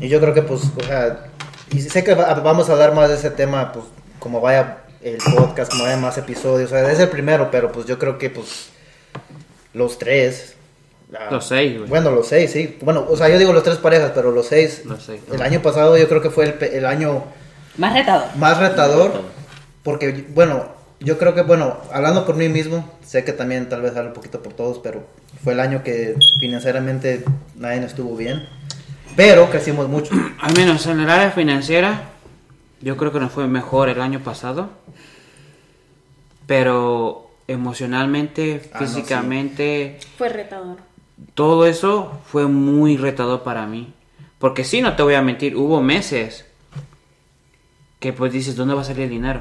Y 0.00 0.08
yo 0.08 0.20
creo 0.20 0.34
que, 0.34 0.42
pues, 0.42 0.62
o 0.76 0.82
sea, 0.84 1.26
y 1.70 1.80
sé 1.80 2.02
que 2.02 2.14
va- 2.14 2.34
vamos 2.34 2.68
a 2.68 2.72
hablar 2.72 2.94
más 2.94 3.08
de 3.08 3.14
ese 3.16 3.30
tema, 3.30 3.72
pues, 3.72 3.84
como 4.18 4.40
vaya 4.40 4.78
el 5.02 5.18
podcast, 5.18 5.70
como 5.70 5.84
vaya 5.84 5.96
más 5.96 6.16
episodios, 6.18 6.72
o 6.72 6.74
sea, 6.74 6.90
es 6.90 6.98
el 6.98 7.08
primero, 7.08 7.50
pero 7.50 7.70
pues 7.70 7.86
yo 7.86 7.98
creo 7.98 8.18
que, 8.18 8.30
pues, 8.30 8.70
los 9.74 9.98
tres. 9.98 10.54
Los 11.30 11.46
seis, 11.46 11.76
güey. 11.78 11.88
Bueno, 11.88 12.10
los 12.10 12.26
seis, 12.26 12.50
sí. 12.50 12.76
Bueno, 12.82 13.06
o 13.08 13.16
sea, 13.16 13.28
yo 13.28 13.38
digo 13.38 13.52
los 13.52 13.62
tres 13.62 13.76
parejas, 13.76 14.10
pero 14.14 14.32
los 14.32 14.46
seis. 14.46 14.82
Los 14.86 15.04
seis. 15.04 15.20
El 15.32 15.40
año 15.42 15.62
pasado 15.62 15.96
yo 15.96 16.08
creo 16.08 16.20
que 16.20 16.30
fue 16.30 16.46
el, 16.46 16.54
pe- 16.54 16.76
el 16.76 16.84
año 16.84 17.22
Más 17.76 17.92
retador. 17.92 18.26
más 18.36 18.58
retador, 18.58 19.12
porque, 19.84 20.24
bueno, 20.30 20.66
yo 21.00 21.18
creo 21.18 21.34
que, 21.34 21.42
bueno, 21.42 21.76
hablando 21.92 22.24
por 22.24 22.36
mí 22.36 22.48
mismo, 22.48 22.90
sé 23.04 23.24
que 23.24 23.32
también 23.32 23.68
tal 23.68 23.82
vez 23.82 23.94
hablo 23.96 24.08
un 24.10 24.14
poquito 24.14 24.42
por 24.42 24.52
todos, 24.54 24.78
pero 24.78 25.06
fue 25.44 25.52
el 25.52 25.60
año 25.60 25.82
que 25.82 26.16
financieramente 26.40 27.24
nadie 27.56 27.84
estuvo 27.84 28.16
bien, 28.16 28.48
pero 29.14 29.48
crecimos 29.50 29.88
mucho. 29.88 30.14
Al 30.40 30.54
menos 30.56 30.86
en 30.86 31.00
el 31.00 31.10
área 31.10 31.30
financiera, 31.30 32.10
yo 32.80 32.96
creo 32.96 33.12
que 33.12 33.20
nos 33.20 33.32
fue 33.32 33.46
mejor 33.46 33.88
el 33.88 34.00
año 34.00 34.20
pasado. 34.20 34.70
Pero 36.46 37.30
emocionalmente, 37.48 38.70
Ah, 38.72 38.80
no, 38.80 38.86
físicamente, 38.86 39.98
Fue 40.16 40.28
retador. 40.28 40.76
todo 41.34 41.66
eso 41.66 42.20
fue 42.26 42.46
muy 42.46 42.96
retador 42.96 43.42
para 43.42 43.66
mí. 43.66 43.92
Porque 44.38 44.64
sí, 44.64 44.80
no 44.82 44.94
te 44.96 45.02
voy 45.02 45.14
a 45.14 45.22
mentir, 45.22 45.56
hubo 45.56 45.80
meses 45.82 46.44
que 47.98 48.12
pues 48.12 48.32
dices, 48.32 48.54
¿dónde 48.56 48.74
va 48.74 48.82
a 48.82 48.84
salir 48.84 49.04
el 49.04 49.10
dinero? 49.10 49.40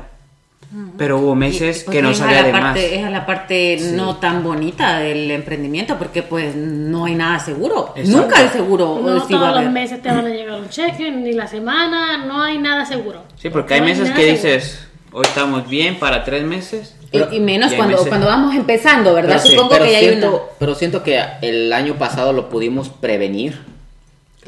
Pero 0.98 1.20
hubo 1.20 1.36
meses 1.36 1.82
Y, 1.82 1.86
pues, 1.86 1.96
que 1.96 2.02
no 2.02 2.10
esa 2.12 2.26
salía 2.26 2.40
es 2.40 2.46
de 2.48 2.52
más. 2.52 2.62
parte, 2.62 2.96
Esa 2.96 3.06
es 3.06 3.12
la 3.12 3.26
parte 3.26 3.78
no 3.94 4.18
tan 4.18 4.44
bonita 4.44 5.00
del 5.00 5.32
emprendimiento 5.32 5.98
porque 5.98 6.22
pues 6.24 6.56
no 6.56 7.06
hay 7.06 7.16
nada 7.16 7.40
seguro. 7.40 7.94
Exacto. 7.96 8.22
Nunca 8.22 8.40
hay 8.40 8.50
seguro. 8.50 9.00
No 9.02 9.26
si 9.26 9.34
todos 9.34 9.62
los 9.64 9.72
meses 9.72 10.02
te 10.02 10.10
van 10.10 10.26
a 10.26 10.30
llegar 10.30 10.60
un 10.60 10.70
cheque, 10.70 11.12
ni 11.12 11.34
la 11.34 11.48
semana, 11.48 12.26
no 12.26 12.42
hay 12.42 12.58
nada 12.58 12.86
seguro. 12.86 13.24
Sí, 13.38 13.50
porque 13.50 13.76
hay 13.76 13.80
No 13.82 13.86
meses 13.88 14.04
nada 14.10 14.16
que 14.16 14.36
seguro. 14.36 14.54
dices, 14.54 14.88
hoy 15.14 15.24
estamos 15.26 15.70
bien 15.70 15.98
para 15.98 16.24
tres 16.26 16.44
meses. 16.44 16.96
Y, 17.12 17.36
y 17.36 17.40
menos 17.40 17.70
Y 17.72 17.76
hay 17.76 17.78
cuando, 17.78 17.96
meses- 17.98 18.10
cuando 18.10 18.28
vamos 18.28 18.54
empezando, 18.56 19.14
¿verdad? 19.14 19.38
Pero, 19.38 19.40
sí, 19.44 19.50
Supongo 19.52 19.70
pero 19.70 19.86
que 19.86 19.92
ya 19.94 19.98
hay 20.00 20.08
siento, 20.10 20.28
una... 20.30 20.40
pero 20.60 20.76
siento 20.76 21.04
que 21.04 21.22
el 21.42 21.72
año 21.72 21.96
pasado 21.96 22.34
lo 22.34 22.50
pudimos 22.50 22.90
prevenir, 22.90 23.60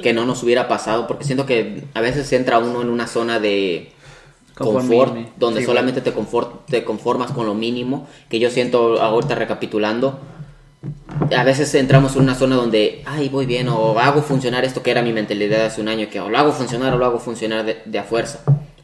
que 0.01 0.11
no 0.13 0.25
nos 0.25 0.43
hubiera 0.43 0.67
pasado, 0.67 1.07
porque 1.07 1.23
siento 1.23 1.45
que 1.45 1.83
a 1.93 2.01
veces 2.01 2.31
entra 2.33 2.59
uno 2.59 2.81
en 2.81 2.89
una 2.89 3.07
zona 3.07 3.39
de. 3.39 3.91
Confort, 4.57 5.15
donde 5.37 5.59
Sí, 5.61 5.65
solamente 5.65 6.01
te, 6.01 6.13
confort- 6.13 6.65
te 6.67 6.83
conformas 6.83 7.31
con 7.31 7.45
lo 7.45 7.53
mínimo, 7.53 8.07
que 8.29 8.39
yo 8.39 8.49
siento 8.49 9.01
ahorita 9.01 9.35
recapitulando, 9.35 10.19
a 11.35 11.43
veces 11.43 11.73
entramos 11.75 12.15
en 12.15 12.21
una 12.23 12.35
zona 12.35 12.55
donde, 12.55 13.01
ay, 13.05 13.29
voy 13.29 13.45
bien, 13.45 13.67
o 13.69 13.99
hago 13.99 14.21
funcionar 14.21 14.63
esto 14.65 14.83
que 14.83 14.91
era 14.91 15.01
mi 15.01 15.11
mentalidad 15.13 15.65
hace 15.65 15.81
un 15.81 15.87
año, 15.87 16.07
que 16.09 16.19
o 16.19 16.29
lo 16.29 16.37
hago 16.37 16.51
funcionar 16.53 16.93
o 16.93 16.97
lo 16.97 17.05
hago 17.05 17.19
funcionar 17.19 17.65
de, 17.65 17.77
de 17.85 17.99
a 17.99 18.03
fuerza. 18.03 18.39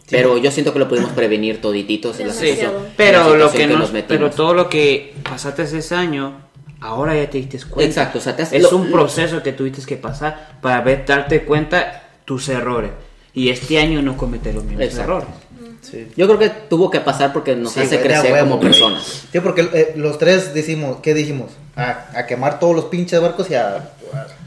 Pero 0.09 0.37
yo 0.37 0.51
siento 0.51 0.73
que 0.73 0.79
lo 0.79 0.87
pudimos 0.89 1.11
prevenir 1.11 1.61
todititos 1.61 2.19
en 2.19 2.27
la 2.27 2.33
Sí, 2.33 2.49
situación- 2.49 2.73
pero 2.97 3.19
en 3.21 3.23
la 3.23 3.29
lo 3.29 3.33
situación 3.49 3.67
que, 3.69 3.73
no, 3.73 3.79
nos 3.79 3.89
pero 4.07 4.29
todo 4.29 4.53
lo 4.53 4.69
que 4.69 5.13
pasaste 5.23 5.63
ese 5.63 5.95
año, 5.95 6.33
ahora 6.81 7.15
ya 7.15 7.29
te 7.29 7.37
diste 7.37 7.57
cuenta. 7.69 7.89
Exacto, 7.89 8.17
o 8.19 8.21
sea, 8.21 8.35
te 8.35 8.43
has- 8.43 8.53
es 8.53 8.61
lo- 8.63 8.77
un 8.77 8.91
proceso 8.91 9.41
que 9.41 9.53
tuviste 9.53 9.81
que 9.85 9.95
pasar 9.95 10.57
para 10.61 10.81
ver, 10.81 11.05
darte 11.05 11.43
cuenta 11.45 12.03
tus 12.25 12.49
errores. 12.49 12.91
Y 13.33 13.49
este 13.49 13.79
año 13.79 14.01
no 14.01 14.15
cometer 14.17 14.53
los 14.53 14.63
mismos 14.63 14.83
Exacto. 14.83 15.03
errores. 15.03 15.29
Sí. 15.83 16.07
Yo 16.17 16.25
creo 16.27 16.39
que 16.39 16.49
tuvo 16.49 16.89
que 16.89 16.99
pasar 17.01 17.31
porque 17.33 17.55
nos 17.55 17.73
Sí, 17.73 17.81
hace 17.81 17.97
güey, 17.97 18.07
crecer 18.07 18.31
huevo, 18.31 18.45
como 18.45 18.57
güey. 18.57 18.69
personas. 18.69 19.25
Sí, 19.31 19.39
porque 19.41 19.69
eh, 19.73 19.93
los 19.95 20.17
tres 20.17 20.53
decimos, 20.53 20.97
¿qué 21.03 21.13
dijimos? 21.13 21.51
A, 21.75 22.07
a 22.15 22.25
quemar 22.25 22.59
todos 22.59 22.75
los 22.75 22.85
pinches 22.85 23.19
barcos 23.21 23.49
y 23.51 23.55
a, 23.55 23.91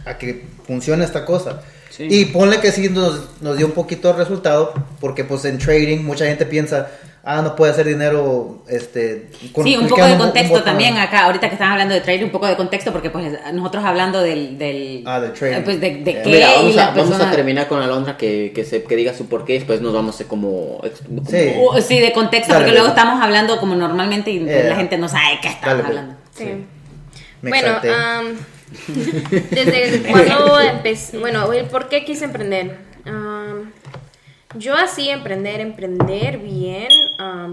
a- 0.05 0.11
a 0.11 0.19
que 0.19 0.45
funcione 0.67 1.05
esta 1.05 1.25
cosa. 1.25 1.63
Sí. 1.91 2.07
Y 2.11 2.25
ponle 2.27 2.61
que 2.61 2.73
sí 2.73 2.89
nos, 2.89 3.21
nos 3.41 3.57
dio 3.57 3.67
un 3.67 3.73
poquito 3.73 4.09
de 4.09 4.15
resultado, 4.19 4.73
porque 5.01 5.25
pues 5.25 5.45
en 5.45 5.59
trading 5.59 5.99
mucha 6.05 6.27
gente 6.27 6.45
piensa, 6.47 6.89
ah, 7.29 7.43
no 7.43 7.57
puede 7.57 7.73
hacer 7.73 7.87
dinero, 7.87 8.63
este... 8.69 9.29
con- 9.53 9.65
Sí, 9.65 9.77
un 9.77 9.89
poco 9.89 10.05
de 10.07 10.13
un 10.13 10.19
contexto 10.19 10.63
también 10.63 10.97
acá, 10.97 11.25
ahorita 11.25 11.49
que 11.49 11.55
están 11.57 11.73
hablando 11.73 11.93
de 11.93 12.01
trading, 12.01 12.25
un 12.27 12.31
poco 12.31 12.47
de 12.47 12.55
contexto, 12.57 12.93
porque 12.93 13.11
pues 13.11 13.37
nosotros 13.53 13.85
hablando 13.85 14.23
del... 14.23 14.57
del 14.57 15.03
Ah, 15.05 15.19
del 15.21 15.33
trading. 15.33 15.57
eh, 15.57 15.63
Pues 15.65 15.81
de, 15.81 15.91
de 15.97 16.11
Eh, 16.13 16.21
qué 16.23 16.31
Mira, 16.31 16.53
y 16.53 16.57
vamos 16.57 16.75
la 16.77 16.85
a, 16.85 16.91
vamos 16.91 17.07
a 17.07 17.11
persona- 17.11 17.31
terminar 17.33 17.67
con 17.69 17.83
Alondra 17.83 18.17
que, 18.17 18.53
que, 18.55 18.65
se, 18.65 18.85
que 18.85 18.95
diga 18.97 19.13
su 19.13 19.27
porqué 19.27 19.55
y 19.57 19.59
después 19.59 19.81
nos 19.81 19.93
vamos 19.93 20.21
a 20.21 20.25
como... 20.25 20.81
ex- 20.85 21.03
Sí. 21.29 21.55
Uh, 21.59 21.81
sí, 21.83 21.99
de 21.99 22.13
contexto, 22.13 22.53
Dale, 22.53 22.65
porque 22.65 22.77
dale. 22.77 22.79
luego 22.79 22.89
estamos 22.89 23.21
hablando 23.23 23.59
como 23.59 23.75
normalmente 23.75 24.31
y 24.31 24.39
Eh, 24.49 24.67
la 24.69 24.77
gente 24.77 24.97
no 24.97 25.09
sabe 25.09 25.39
qué 25.43 25.49
estamos 25.49 25.65
dale, 25.79 25.83
pues. 25.83 25.99
hablando. 25.99 26.15
Sí. 26.33 26.65
Me 27.43 27.51
bueno, 27.51 27.69
am, 27.93 28.37
desde 29.51 30.03
cuando 30.11 30.61
empecé, 30.71 31.19
bueno, 31.19 31.53
el 31.53 31.67
por 31.67 31.89
qué 31.89 32.05
quise 32.05 32.25
emprender. 32.25 32.77
Am, 33.05 33.71
yo 34.59 34.75
así 34.75 35.09
emprender, 35.09 35.61
emprender 35.61 36.39
bien, 36.39 36.89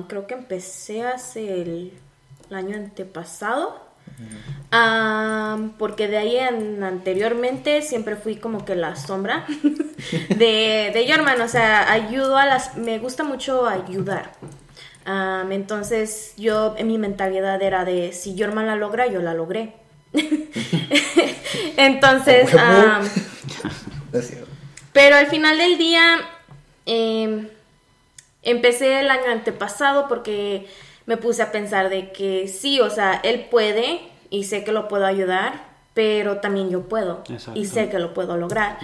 creo 0.07 0.27
que 0.27 0.33
empecé 0.33 1.03
hace 1.03 1.61
el, 1.61 1.93
el 2.49 2.55
año 2.55 2.75
antepasado. 2.75 3.81
Porque 5.77 6.07
de 6.07 6.17
ahí 6.17 6.37
en- 6.37 6.83
anteriormente 6.83 7.81
siempre 7.81 8.15
fui 8.15 8.35
como 8.37 8.65
que 8.65 8.75
la 8.75 8.95
sombra 8.95 9.45
de, 10.29 10.91
de 10.93 11.43
o 11.43 11.47
sea, 11.47 11.91
ayudo 11.91 12.37
a 12.37 12.45
las, 12.45 12.75
me 12.77 12.99
gusta 12.99 13.23
mucho 13.23 13.67
ayudar. 13.67 14.31
Entonces 15.51 16.33
yo, 16.37 16.75
en 16.77 16.87
mi 16.87 16.97
mentalidad 16.97 17.61
era 17.61 17.85
de, 17.85 18.13
si 18.13 18.35
Yorman 18.35 18.67
la 18.67 18.75
logra, 18.75 19.07
yo 19.07 19.21
la 19.21 19.33
logré. 19.33 19.73
entonces, 21.77 22.49
pero 24.91 25.15
al 25.15 25.27
final 25.27 25.57
del 25.57 25.77
día, 25.77 26.19
em, 26.85 27.49
empecé 28.41 28.99
el 28.99 29.09
año 29.09 29.31
antepasado 29.31 30.07
porque 30.07 30.67
me 31.05 31.17
puse 31.17 31.41
a 31.41 31.51
pensar 31.51 31.89
de 31.89 32.11
que 32.11 32.47
sí, 32.47 32.79
o 32.79 32.89
sea, 32.89 33.19
él 33.23 33.47
puede 33.49 34.01
y 34.29 34.45
sé 34.45 34.63
que 34.63 34.71
lo 34.71 34.87
puedo 34.87 35.05
ayudar, 35.05 35.65
pero 35.93 36.37
también 36.37 36.69
yo 36.69 36.87
puedo 36.87 37.23
Exacto. 37.29 37.59
y 37.59 37.65
sé 37.65 37.89
que 37.89 37.99
lo 37.99 38.13
puedo 38.13 38.37
lograr. 38.37 38.79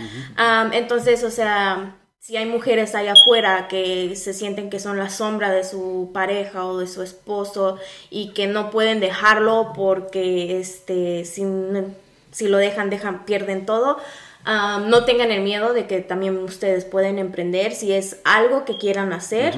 Entonces, 0.73 1.23
o 1.23 1.31
sea, 1.31 1.95
si 2.19 2.37
hay 2.37 2.45
mujeres 2.45 2.93
allá 2.95 3.13
afuera 3.13 3.67
que 3.67 4.15
se 4.15 4.33
sienten 4.33 4.69
que 4.69 4.79
son 4.79 4.97
la 4.97 5.09
sombra 5.09 5.49
de 5.49 5.63
su 5.63 6.11
pareja 6.13 6.65
o 6.65 6.77
de 6.77 6.87
su 6.87 7.01
esposo 7.01 7.79
y 8.09 8.33
que 8.33 8.45
no 8.45 8.69
pueden 8.69 8.99
dejarlo 8.99 9.71
porque 9.73 10.59
este 10.59 11.25
si, 11.25 11.43
si 12.31 12.47
lo 12.47 12.57
dejan, 12.57 12.89
dejan, 12.89 13.25
pierden 13.25 13.65
todo. 13.65 13.97
No 14.45 15.05
tengan 15.05 15.31
el 15.31 15.41
miedo 15.41 15.73
de 15.73 15.85
que 15.87 15.99
también 15.99 16.37
ustedes 16.37 16.85
pueden 16.85 17.19
emprender 17.19 17.73
si 17.73 17.93
es 17.93 18.17
algo 18.23 18.65
que 18.65 18.77
quieran 18.77 19.13
hacer. 19.13 19.53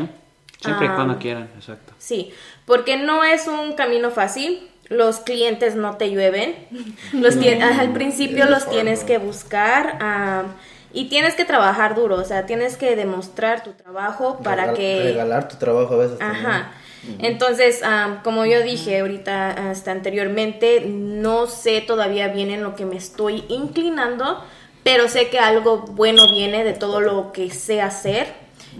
Siempre 0.59 0.87
y 0.87 0.89
cuando 0.89 1.17
quieran, 1.17 1.49
exacto. 1.55 1.93
Sí, 1.97 2.33
porque 2.65 2.97
no 2.97 3.23
es 3.23 3.47
un 3.47 3.73
camino 3.73 4.11
fácil. 4.11 4.67
los 4.89 5.19
clientes 5.21 5.75
no 5.75 5.95
te 5.95 6.11
llueven. 6.11 6.53
Los 7.13 7.37
al 7.37 7.93
principio 7.93 8.45
los 8.45 8.69
tienes 8.69 9.05
que 9.05 9.17
buscar 9.19 9.97
am, 10.01 10.47
y 10.91 11.07
tienes 11.07 11.35
que 11.35 11.45
trabajar 11.45 11.95
duro, 11.95 12.15
o 12.17 12.25
sea, 12.25 12.45
tienes 12.45 12.75
que 12.75 12.97
demostrar 12.97 13.63
tu 13.63 13.71
trabajo 13.71 14.39
para 14.43 14.65
Regal- 14.65 14.75
que... 14.75 15.03
Regalar 15.03 15.47
tu 15.47 15.55
trabajo 15.55 15.93
a 15.93 15.97
veces. 15.97 16.19
también. 16.19 16.45
Ajá. 16.45 16.71
Entonces, 17.19 17.81
am, 17.83 18.21
como 18.21 18.45
yo 18.45 18.61
dije 18.61 18.99
ahorita, 18.99 19.71
hasta 19.71 19.91
anteriormente, 19.91 20.81
no 20.85 21.47
sé 21.47 21.81
todavía 21.81 22.27
bien 22.27 22.51
en 22.51 22.61
lo 22.61 22.75
que 22.75 22.85
me 22.85 22.97
estoy 22.97 23.45
inclinando, 23.47 24.43
pero 24.83 25.07
sé 25.07 25.29
que 25.29 25.39
algo 25.39 25.79
bueno 25.91 26.31
viene 26.31 26.63
de 26.63 26.73
todo 26.73 27.01
lo 27.01 27.31
que 27.31 27.51
sé 27.51 27.81
hacer 27.81 28.33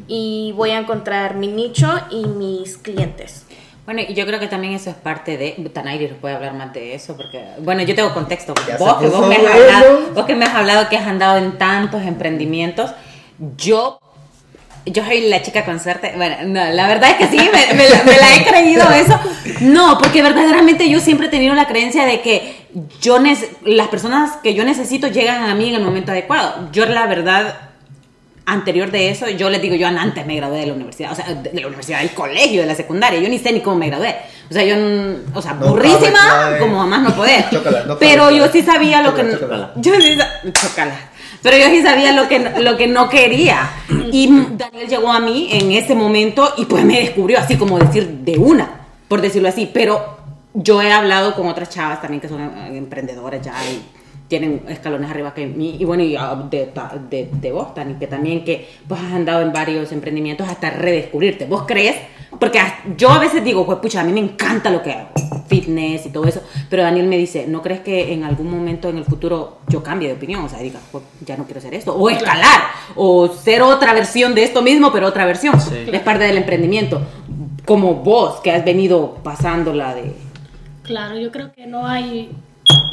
y 0.08 0.54
voy 0.56 0.72
a 0.72 0.80
encontrar 0.80 1.36
mi 1.36 1.48
nicho 1.48 1.90
y 2.10 2.26
mis 2.26 2.78
clientes. 2.78 3.46
Bueno, 3.86 4.02
y 4.08 4.14
yo 4.14 4.26
creo 4.26 4.40
que 4.40 4.48
también 4.48 4.74
eso 4.74 4.90
es 4.90 4.96
parte 4.96 5.38
de. 5.38 5.52
Tanairi 5.74 6.08
nos 6.08 6.18
puede 6.18 6.36
hablar 6.36 6.54
más 6.54 6.72
de 6.72 6.94
eso, 6.94 7.18
porque. 7.18 7.44
Bueno, 7.60 7.82
yo 7.84 7.96
tengo 7.96 8.14
contexto. 8.14 8.54
Vos, 8.80 8.94
que 8.96 9.08
vos, 9.08 9.28
me 9.28 9.36
has 9.36 9.46
hablado, 9.46 10.14
vos 10.14 10.26
que 10.26 10.36
me 10.36 10.46
has 10.46 10.54
hablado 10.54 10.88
que 10.88 10.98
has 10.98 11.08
andado 11.08 11.38
en 11.38 11.58
tantos 11.58 12.04
emprendimientos. 12.04 12.92
Yo. 13.58 14.00
Yo 14.84 15.06
soy 15.06 15.30
la 15.30 15.44
chica 15.44 15.64
con 15.64 15.80
suerte. 15.80 16.14
Bueno, 16.16 16.38
no, 16.46 16.72
la 16.72 16.88
verdad 16.88 17.12
es 17.12 17.18
que 17.18 17.28
sí, 17.28 17.38
me, 17.38 17.74
me 17.76 17.88
la, 17.88 18.04
me 18.04 18.18
la 18.18 18.36
he 18.36 18.44
creído 18.44 18.90
eso. 18.90 19.20
No, 19.60 20.00
porque 20.00 20.24
verdaderamente 20.24 20.90
yo 20.90 21.00
siempre 21.00 21.28
he 21.28 21.30
tenido 21.30 21.54
la 21.54 21.68
creencia 21.68 22.06
de 22.06 22.22
que 22.22 22.61
yo 23.02 23.20
las 23.66 23.88
personas 23.90 24.38
que 24.44 24.54
yo 24.54 24.64
necesito 24.64 25.08
llegan 25.08 25.50
a 25.50 25.56
mí 25.56 25.70
en 25.70 25.76
el 25.76 25.84
momento 25.84 26.12
adecuado. 26.12 26.70
Yo, 26.72 26.86
la 26.86 27.08
verdad, 27.08 27.72
anterior 28.46 28.92
de 28.92 29.10
eso, 29.10 29.30
yo 29.30 29.50
les 29.50 29.62
digo, 29.62 29.76
yo 29.76 29.88
antes 29.88 30.26
me 30.26 30.36
gradué 30.36 30.60
de 30.60 30.68
la 30.68 30.74
universidad, 30.74 31.12
o 31.12 31.16
sea, 31.16 31.34
de, 31.34 31.60
la 31.60 31.68
universidad, 31.68 32.00
del 32.00 32.12
colegio, 32.12 32.62
de 32.62 32.68
la 32.68 32.76
secundaria, 32.76 33.20
yo 33.20 33.30
ni 33.30 33.40
sé 33.40 33.54
ni 33.54 33.62
cómo 33.62 33.78
me 33.78 33.88
gradué. 33.88 34.16
O 34.50 34.54
sea, 34.54 34.64
yo, 34.64 34.76
o 35.34 35.42
sea, 35.42 35.54
No 35.54 35.68
burrísima, 35.68 36.20
cabe, 36.20 36.60
como 36.60 36.82
a 36.82 36.86
más 36.86 37.02
no 37.02 37.16
poder. 37.16 37.46
No 37.88 37.98
Pero 37.98 38.26
cabe, 38.26 38.38
yo 38.38 38.48
sí 38.52 38.62
sabía 38.62 39.02
lo 39.02 39.16
que... 39.16 39.22
Chócala, 39.32 39.40
chócala. 39.40 39.72
Yo 39.76 39.94
sí. 39.96 40.18
Pero 41.42 41.58
yo 41.58 41.66
sí 41.70 41.82
sabía 41.82 42.12
lo 42.12 42.28
que, 42.28 42.40
lo 42.40 42.78
que 42.78 42.88
no 42.88 43.10
quería. 43.10 43.70
Y 44.12 44.30
Daniel 44.52 44.88
llegó 44.88 45.12
a 45.12 45.20
mí 45.20 45.50
en 45.52 45.72
ese 45.72 45.96
momento 45.96 46.54
y 46.58 46.66
pues 46.66 46.84
me 46.84 47.00
descubrió, 47.00 47.40
así 47.40 47.58
como 47.58 47.80
decir, 47.80 48.08
de 48.08 48.38
una, 48.38 48.82
por 49.08 49.22
decirlo 49.22 49.50
así. 49.50 49.70
Pero 49.74 50.21
yo 50.54 50.82
he 50.82 50.92
hablado 50.92 51.36
con 51.36 51.48
otras 51.48 51.70
chavas 51.70 52.02
también 52.02 52.22
que 52.22 52.28
son 52.28 52.42
eh, 52.42 52.78
emprendedoras 52.78 53.42
ya 53.42 53.54
y 53.72 53.84
tienen 54.28 54.64
escalones 54.70 55.10
arriba 55.10 55.34
que 55.34 55.46
mí. 55.46 55.76
Y 55.78 55.84
bueno, 55.84 56.04
y 56.04 56.16
ah, 56.16 56.36
de, 56.50 56.72
de, 57.10 57.30
de 57.32 57.52
vos, 57.52 57.74
Tani, 57.74 57.96
que 57.96 58.08
también 58.08 58.46
que 58.46 58.68
pues 58.88 59.02
has 59.02 59.12
andado 59.12 59.42
en 59.42 59.52
varios 59.52 59.92
emprendimientos 59.92 60.48
hasta 60.48 60.70
redescubrirte. 60.70 61.46
¿Vos 61.46 61.64
crees? 61.68 61.98
Porque 62.40 62.62
yo 62.96 63.10
a 63.10 63.20
veces 63.20 63.44
digo, 63.44 63.66
pues 63.66 63.80
pucha, 63.80 64.00
a 64.00 64.04
mí 64.06 64.14
me 64.14 64.22
encanta 64.22 64.70
lo 64.70 64.82
que 64.82 64.94
hago, 64.94 65.10
fitness 65.48 66.06
y 66.06 66.10
todo 66.12 66.26
eso. 66.26 66.42
Pero 66.70 66.84
Daniel 66.84 67.08
me 67.08 67.18
dice, 67.18 67.46
¿no 67.46 67.62
crees 67.62 67.82
que 67.82 68.14
en 68.14 68.24
algún 68.24 68.50
momento 68.50 68.88
en 68.88 69.00
el 69.00 69.04
futuro 69.04 69.58
yo 69.68 69.84
cambie 69.84 70.08
de 70.08 70.14
opinión? 70.14 70.46
O 70.46 70.50
sea, 70.50 70.60
diga, 70.60 70.80
pues 70.94 71.04
ya 71.26 71.36
no 71.36 71.44
quiero 71.44 71.60
hacer 71.60 71.74
esto. 71.74 71.94
O 71.94 72.10
escalar. 72.10 72.62
O 72.96 73.28
ser 73.28 73.62
otra 73.62 73.94
versión 73.94 74.34
de 74.34 74.46
esto 74.46 74.62
mismo, 74.62 74.94
pero 74.94 75.08
otra 75.08 75.26
versión. 75.26 75.56
Es 75.92 76.02
parte 76.02 76.24
del 76.24 76.38
emprendimiento. 76.38 77.02
Como 77.66 77.96
vos, 77.96 78.40
que 78.40 78.52
has 78.52 78.64
venido 78.64 79.16
pasándola 79.24 79.94
de... 79.94 80.31
Claro, 80.92 81.18
yo 81.18 81.32
creo 81.32 81.54
que 81.54 81.66
no 81.68 81.88
hay... 81.88 82.32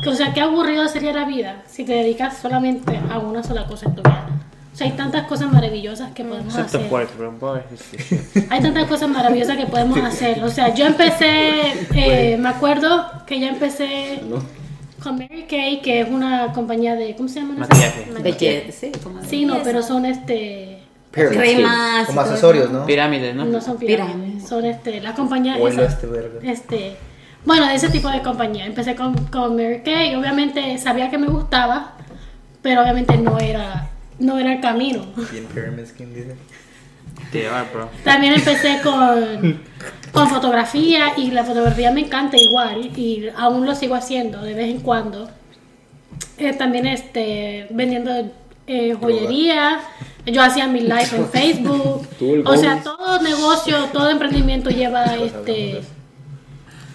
O 0.07 0.15
sea, 0.15 0.33
qué 0.33 0.41
aburrido 0.41 0.87
sería 0.87 1.13
la 1.13 1.25
vida 1.25 1.63
si 1.67 1.85
te 1.85 1.93
dedicas 1.93 2.39
solamente 2.39 2.97
a 3.11 3.19
una 3.19 3.43
sola 3.43 3.67
cosa 3.67 3.87
en 3.87 3.97
tu 3.97 4.03
vida. 4.03 4.27
O 4.73 4.77
sea, 4.77 4.87
hay 4.87 4.93
tantas 4.93 5.27
cosas 5.27 5.53
maravillosas 5.53 6.13
que 6.13 6.23
podemos 6.25 6.55
Excepto 6.57 6.79
hacer. 6.79 6.91
Boy, 7.41 7.61
Hay 8.51 8.63
tantas 8.63 8.87
cosas 8.87 9.09
maravillosas 9.09 9.57
que 9.57 9.67
podemos 9.67 9.99
hacer. 9.99 10.45
O 10.45 10.49
sea, 10.49 10.73
yo 10.73 10.87
empecé, 10.87 11.73
eh, 11.95 12.37
me 12.39 12.49
acuerdo 12.49 13.05
que 13.27 13.41
ya 13.41 13.49
empecé 13.49 14.21
con 15.03 15.19
Mary 15.19 15.47
Kay, 15.51 15.81
que 15.83 16.03
es 16.03 16.09
una 16.09 16.53
compañía 16.53 16.95
de, 16.95 17.17
¿cómo 17.17 17.29
se 17.29 17.41
llama? 17.41 17.55
Maquillaje. 17.59 18.07
Belle- 18.23 18.71
sí, 18.71 18.93
como 19.03 19.23
Sí, 19.25 19.45
no, 19.45 19.61
pero 19.65 19.83
son 19.83 20.05
este, 20.05 20.79
cremas. 21.11 22.07
Como 22.07 22.21
accesorios, 22.21 22.67
eso. 22.67 22.73
¿no? 22.73 22.87
Pirámides, 22.87 23.35
¿no? 23.35 23.45
no 23.45 23.61
son 23.61 23.79
pirámides, 23.79 24.49
son 24.49 24.65
este, 24.65 25.01
la 25.01 25.15
compañía 25.15 25.57
Huelo 25.57 25.83
esa. 25.83 25.93
este 25.93 26.07
verga. 26.07 26.39
Este, 26.43 26.97
bueno, 27.44 27.66
de 27.66 27.74
ese 27.74 27.88
tipo 27.88 28.09
de 28.11 28.22
compañía. 28.22 28.66
Empecé 28.66 28.94
con, 28.94 29.14
con 29.27 29.57
Mary 29.57 29.83
Kay, 29.85 30.14
obviamente 30.14 30.77
sabía 30.79 31.11
que 31.11 31.18
me 31.18 31.29
gustaba, 31.29 31.94
pero 32.62 32.83
obviamente 32.83 33.16
no 33.16 33.38
era, 33.38 33.88
no 34.18 34.38
era 34.38 34.53
el 34.53 34.61
camino. 34.61 35.07
Bien 35.31 35.46
pyramid 35.46 35.87
skin, 35.87 36.14
dice. 36.14 36.37
They 37.33 37.46
are, 37.46 37.68
bro. 37.72 37.88
También 38.05 38.35
empecé 38.35 38.81
con, 38.83 39.61
con 40.12 40.29
fotografía 40.29 41.14
y 41.16 41.31
la 41.31 41.44
fotografía 41.44 41.90
me 41.90 42.01
encanta 42.01 42.37
igual 42.37 42.90
y 42.96 43.29
aún 43.37 43.66
lo 43.66 43.74
sigo 43.74 43.94
haciendo 43.94 44.42
de 44.42 44.55
vez 44.55 44.70
en 44.70 44.81
cuando. 44.81 45.31
Eh, 46.38 46.53
también 46.53 46.87
este, 46.87 47.66
vendiendo 47.70 48.12
eh, 48.66 48.96
joyería, 49.01 49.81
yo 50.27 50.42
hacía 50.42 50.68
mi 50.68 50.81
live 50.81 51.09
en 51.12 51.29
Facebook. 51.33 52.07
O 52.44 52.57
sea, 52.57 52.83
todo 52.83 53.20
negocio, 53.22 53.77
todo 53.92 54.11
emprendimiento 54.11 54.70
lleva 54.70 55.16
este. 55.16 55.83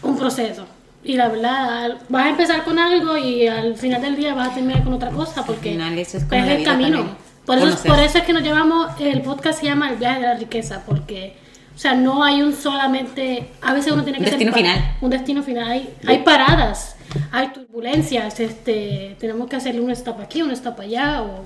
Un 0.04 0.18
proceso. 0.18 0.66
Y 1.04 1.16
la 1.18 1.28
verdad, 1.28 1.98
vas 2.08 2.26
a 2.26 2.30
empezar 2.30 2.64
con 2.64 2.80
algo 2.80 3.18
y 3.18 3.46
al 3.48 3.76
final 3.76 4.02
del 4.02 4.16
día 4.16 4.34
vas 4.34 4.50
a 4.50 4.54
terminar 4.54 4.84
con 4.84 4.94
otra 4.94 5.10
cosa 5.10 5.44
porque 5.46 5.70
Al 5.72 5.76
final 5.76 5.98
eso 6.00 6.18
es 6.18 6.24
como 6.24 6.44
el 6.44 6.64
camino. 6.64 6.98
también. 7.00 7.24
Por 7.46 7.58
eso, 7.58 7.66
Conocer. 7.66 7.92
por 7.92 8.00
eso 8.00 8.18
es 8.20 8.24
que 8.24 8.32
nos 8.32 8.42
llamamos, 8.44 8.92
el 9.02 9.22
podcast 9.22 9.60
se 9.60 9.66
llama 9.66 9.90
El 9.90 9.98
viaje 9.98 10.22
de 10.22 10.28
la 10.28 10.36
riqueza, 10.36 10.82
porque, 10.86 11.36
o 11.76 11.78
sea, 11.78 11.94
no 11.94 12.24
hay 12.24 12.42
un 12.42 12.54
solamente, 12.54 13.50
a 13.62 13.74
veces 13.74 13.92
uno 13.92 14.04
tiene 14.04 14.20
que 14.20 14.24
Un 14.24 14.30
destino 14.30 14.52
pa- 14.54 14.58
final. 14.60 14.96
Un 15.02 15.10
destino 15.10 15.44
final, 15.44 15.68
hay, 15.70 15.94
hay 16.08 16.20
paradas, 16.20 16.96
hay 17.34 17.50
turbulencias, 17.50 18.40
este, 18.40 19.18
tenemos 19.20 19.50
que 19.50 19.58
hacerle 19.58 19.82
un 19.82 19.92
stop 19.92 20.22
aquí, 20.22 20.42
un 20.42 20.52
stop 20.52 20.80
allá, 20.80 21.22
o... 21.22 21.44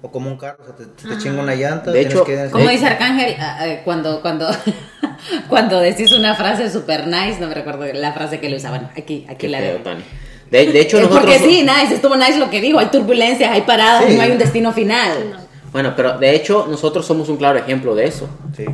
O 0.00 0.10
como 0.12 0.30
un 0.30 0.36
carro, 0.36 0.58
o 0.62 0.66
sea, 0.66 0.74
te, 0.76 0.84
te 1.08 1.18
chinga 1.18 1.42
una 1.42 1.54
llanta. 1.56 1.90
De 1.90 2.00
hecho, 2.02 2.22
que- 2.24 2.48
Como 2.52 2.68
Eh. 2.68 2.72
dice 2.72 2.86
Arcángel, 2.86 3.34
ah, 3.40 3.66
eh, 3.66 3.80
cuando, 3.84 4.20
cuando, 4.22 4.48
cuando 5.48 5.80
decís 5.80 6.12
una 6.12 6.34
frase 6.34 6.70
super 6.70 7.06
nice, 7.06 7.38
no 7.40 7.48
me 7.48 7.54
recuerdo 7.54 7.84
la 7.94 8.12
frase 8.12 8.38
que 8.40 8.48
le 8.48 8.56
usa. 8.56 8.70
Bueno, 8.70 8.88
aquí, 8.96 9.26
aquí 9.28 9.48
la 9.48 9.60
veo. 9.60 9.78
De, 10.50 10.66
de 10.72 10.80
hecho, 10.80 10.98
Es 10.98 11.02
nosotros... 11.04 11.24
porque 11.34 11.38
sí, 11.40 11.62
nice, 11.62 11.94
estuvo 11.96 12.16
nice 12.16 12.38
lo 12.38 12.48
que 12.48 12.60
digo. 12.60 12.78
Hay 12.78 12.86
turbulencias, 12.86 13.50
hay 13.50 13.62
paradas, 13.62 14.04
Sí. 14.08 14.14
no 14.16 14.22
hay 14.22 14.30
un 14.30 14.38
destino 14.38 14.72
final. 14.72 15.46
Bueno, 15.72 15.92
pero 15.96 16.16
de 16.18 16.34
hecho, 16.34 16.66
nosotros 16.70 17.04
somos 17.04 17.28
un 17.28 17.36
claro 17.36 17.58
ejemplo 17.58 17.94
de 17.94 18.06
eso. 18.06 18.28
Sí. 18.56 18.64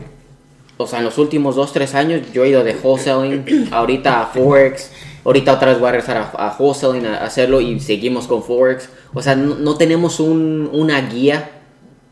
O 0.77 0.87
sea, 0.87 0.99
en 1.01 1.05
los 1.07 1.19
últimos 1.19 1.57
2, 1.57 1.73
3 1.73 1.95
años 1.95 2.21
yo 2.33 2.45
he 2.45 2.49
ido 2.51 2.63
de 2.63 2.77
wholesaling, 2.77 3.69
ahorita 3.73 4.21
a 4.23 4.27
Forex, 4.27 4.91
ahorita 5.25 5.53
otra 5.55 5.71
vez 5.71 5.79
voy 5.81 5.89
a 5.89 5.93
regresar 5.93 6.17
a, 6.17 6.23
a 6.49 6.57
wholesaling 6.59 7.07
a 7.07 7.25
hacerlo 7.25 7.61
y 7.61 7.81
seguimos 7.81 8.27
con 8.27 8.43
Forex. 8.43 8.89
O 9.15 9.23
sea, 9.23 9.35
no, 9.37 9.55
no 9.57 9.77
tenemos 9.77 10.21
un, 10.21 10.69
una 10.73 11.01
guía. 11.03 11.51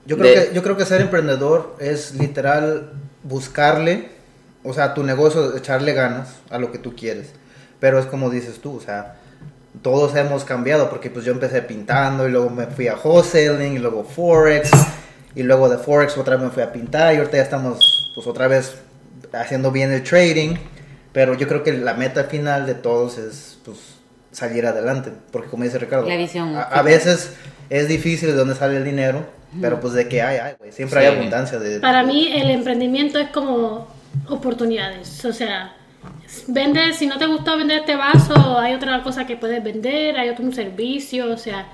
Yo 0.07 0.17
creo, 0.19 0.29
de- 0.41 0.49
que, 0.49 0.55
yo 0.55 0.63
creo 0.63 0.77
que 0.77 0.85
ser 0.85 1.01
emprendedor 1.01 1.77
es 1.79 2.15
literal 2.15 2.93
buscarle, 3.23 4.09
o 4.65 4.73
sea, 4.73 4.95
tu 4.95 5.03
negocio, 5.05 5.57
echarle 5.57 5.93
ganas 5.93 6.31
a 6.51 6.59
lo 6.59 6.73
que 6.73 6.79
tú 6.79 6.95
quieres. 6.97 7.33
Pero 7.81 7.99
es 7.99 8.07
como 8.07 8.31
dices 8.31 8.61
tú, 8.61 8.77
o 8.77 8.81
sea, 8.81 9.17
todos 9.83 10.15
hemos 10.17 10.45
cambiado 10.45 10.91
porque 10.91 11.11
pues 11.11 11.25
yo 11.25 11.33
empecé 11.33 11.63
pintando 11.63 12.29
y 12.29 12.31
luego 12.33 12.51
me 12.51 12.67
fui 12.67 12.89
a 12.89 12.97
wholesaling 12.97 13.75
y 13.75 13.79
luego 13.79 14.05
Forex 14.05 14.71
y 15.35 15.43
luego 15.43 15.69
de 15.69 15.79
Forex 15.79 16.17
otra 16.19 16.37
vez 16.37 16.45
me 16.45 16.51
fui 16.51 16.63
a 16.63 16.73
pintar 16.73 17.15
y 17.15 17.19
ahorita 17.19 17.39
ya 17.39 17.43
estamos 17.43 18.13
pues 18.15 18.27
otra 18.27 18.49
vez 18.49 18.75
haciendo 19.33 19.71
bien 19.73 19.91
el 19.91 20.03
trading. 20.03 20.57
Pero 21.13 21.35
yo 21.35 21.47
creo 21.49 21.63
que 21.63 21.73
la 21.73 21.95
meta 21.95 22.25
final 22.25 22.67
de 22.67 22.75
todos 22.75 23.19
es 23.19 23.59
pues 23.65 23.79
salir 24.31 24.67
adelante. 24.67 25.13
Porque 25.31 25.49
como 25.49 25.65
dice 25.65 25.79
Ricardo, 25.79 26.09
La 26.09 26.17
visión. 26.17 26.55
a, 26.57 26.63
a 26.63 26.83
veces 26.83 27.35
es 27.71 27.89
difícil 27.89 28.29
de 28.31 28.35
dónde 28.35 28.55
sale 28.55 28.77
el 28.79 28.85
dinero, 28.85 29.25
pero 29.61 29.79
pues 29.81 29.93
de 29.93 30.09
que 30.09 30.23
hay, 30.23 30.39
hay, 30.39 30.55
güey. 30.59 30.73
Siempre 30.73 31.01
Sí. 31.01 31.07
hay 31.07 31.15
abundancia 31.17 31.59
de... 31.59 31.81
Para 31.81 32.03
mí 32.03 32.31
el 32.33 32.51
emprendimiento 32.51 33.19
es 33.19 33.29
como 33.31 33.89
oportunidades, 34.29 35.25
o 35.25 35.33
sea, 35.33 35.75
vende, 36.49 36.93
si 36.95 37.07
no 37.07 37.19
te 37.19 37.27
gustó 37.27 37.57
vender 37.57 37.79
este 37.81 37.97
vaso, 37.97 38.59
hay 38.59 38.75
otra 38.75 39.03
cosa 39.03 39.27
que 39.27 39.37
puedes 39.37 39.63
vender, 39.63 40.17
hay 40.17 40.29
otro 40.31 40.45
un 40.45 40.55
servicio, 40.55 41.31
o 41.33 41.37
sea, 41.39 41.67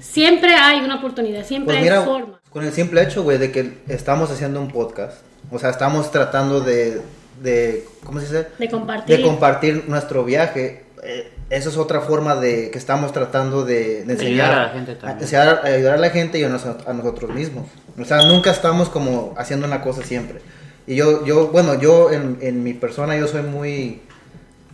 siempre 0.00 0.54
hay 0.54 0.80
una 0.80 0.96
oportunidad, 0.96 1.44
siempre 1.44 1.74
Pues 1.74 1.78
hay 1.78 1.82
mira, 1.84 2.02
forma. 2.02 2.40
con 2.50 2.64
el 2.64 2.72
simple 2.72 3.02
hecho, 3.02 3.22
güey, 3.22 3.38
de 3.38 3.50
que 3.52 3.78
estamos 3.88 4.30
haciendo 4.30 4.60
un 4.60 4.68
podcast, 4.68 5.18
o 5.50 5.58
sea, 5.58 5.70
estamos 5.70 6.10
tratando 6.10 6.60
de, 6.60 7.00
de 7.42 7.86
¿cómo 8.04 8.20
se 8.20 8.26
dice? 8.26 8.46
De 8.58 8.70
compartir. 8.70 9.16
De 9.16 9.22
compartir 9.22 9.84
nuestro 9.88 10.24
viaje. 10.24 10.84
eh, 11.02 11.32
esa 11.48 11.68
es 11.68 11.76
otra 11.76 12.00
forma 12.00 12.34
de 12.34 12.70
que 12.72 12.78
estamos 12.78 13.12
tratando 13.12 13.64
de, 13.64 14.04
de 14.04 14.12
enseñar 14.14 14.46
ayudar 14.50 14.58
a 14.58 14.62
la 14.64 14.68
gente 14.70 14.94
también. 14.96 15.18
a- 15.18 15.22
enseñar- 15.22 15.60
a 15.62 15.66
ayudar 15.76 15.94
a 15.94 15.98
la 15.98 16.10
gente 16.10 16.38
y 16.40 16.44
a, 16.44 16.48
nos- 16.48 16.64
a 16.66 16.92
nosotros 16.92 17.30
mismos. 17.32 17.66
O 17.98 18.04
sea, 18.04 18.22
nunca 18.22 18.50
estamos 18.50 18.88
como 18.88 19.32
haciendo 19.38 19.66
una 19.66 19.80
cosa 19.80 20.02
siempre. 20.02 20.40
Y 20.88 20.96
yo, 20.96 21.24
yo 21.24 21.48
bueno, 21.48 21.74
yo 21.80 22.10
en, 22.10 22.38
en 22.40 22.62
mi 22.64 22.72
persona, 22.74 23.16
yo 23.16 23.26
soy 23.28 23.42
muy... 23.42 24.02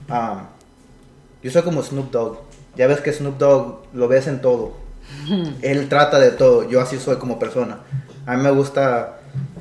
ah, 0.09 0.49
yo 1.43 1.51
soy 1.51 1.63
como 1.63 1.83
Snoop 1.83 2.11
Dogg. 2.11 2.39
Ya 2.77 2.87
ves 2.87 3.01
que 3.01 3.13
Snoop 3.13 3.37
Dogg 3.39 3.83
lo 3.93 4.09
ves 4.09 4.27
en 4.27 4.41
todo. 4.41 4.73
Él 5.63 5.89
trata 5.89 6.19
de 6.19 6.31
todo. 6.31 6.69
Yo 6.69 6.81
así 6.81 6.99
soy 6.99 7.17
como 7.17 7.39
persona. 7.39 7.81
A 8.27 8.37
mí 8.37 8.43
me 8.43 8.51
gusta... 8.51 9.19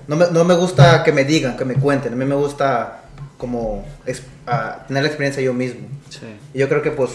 No 0.07 0.15
me, 0.15 0.25
no 0.31 0.43
me 0.43 0.55
gusta 0.55 1.03
que 1.03 1.11
me 1.11 1.23
digan, 1.23 1.57
que 1.57 1.65
me 1.65 1.75
cuenten. 1.75 2.13
A 2.13 2.15
mí 2.15 2.25
me 2.25 2.35
gusta 2.35 3.01
como 3.37 3.85
es- 4.05 4.23
a 4.47 4.85
tener 4.87 5.03
la 5.03 5.07
experiencia 5.09 5.41
yo 5.41 5.53
mismo. 5.53 5.87
Sí. 6.09 6.25
Y 6.53 6.59
yo 6.59 6.67
creo 6.69 6.81
que 6.81 6.91
pues 6.91 7.11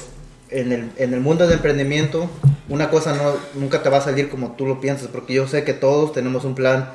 en 0.51 0.73
el, 0.73 0.91
en 0.97 1.13
el 1.15 1.21
mundo 1.21 1.45
del 1.47 1.55
emprendimiento 1.57 2.31
una 2.69 2.89
cosa 2.91 3.15
no 3.15 3.35
nunca 3.61 3.83
te 3.83 3.89
va 3.91 3.99
a 3.99 4.01
salir 4.01 4.29
como 4.29 4.53
tú 4.53 4.67
lo 4.67 4.81
piensas, 4.81 5.09
porque 5.09 5.35
yo 5.35 5.47
sé 5.47 5.65
que 5.65 5.73
todos 5.73 6.13
tenemos 6.13 6.45
un 6.45 6.55
plan 6.55 6.91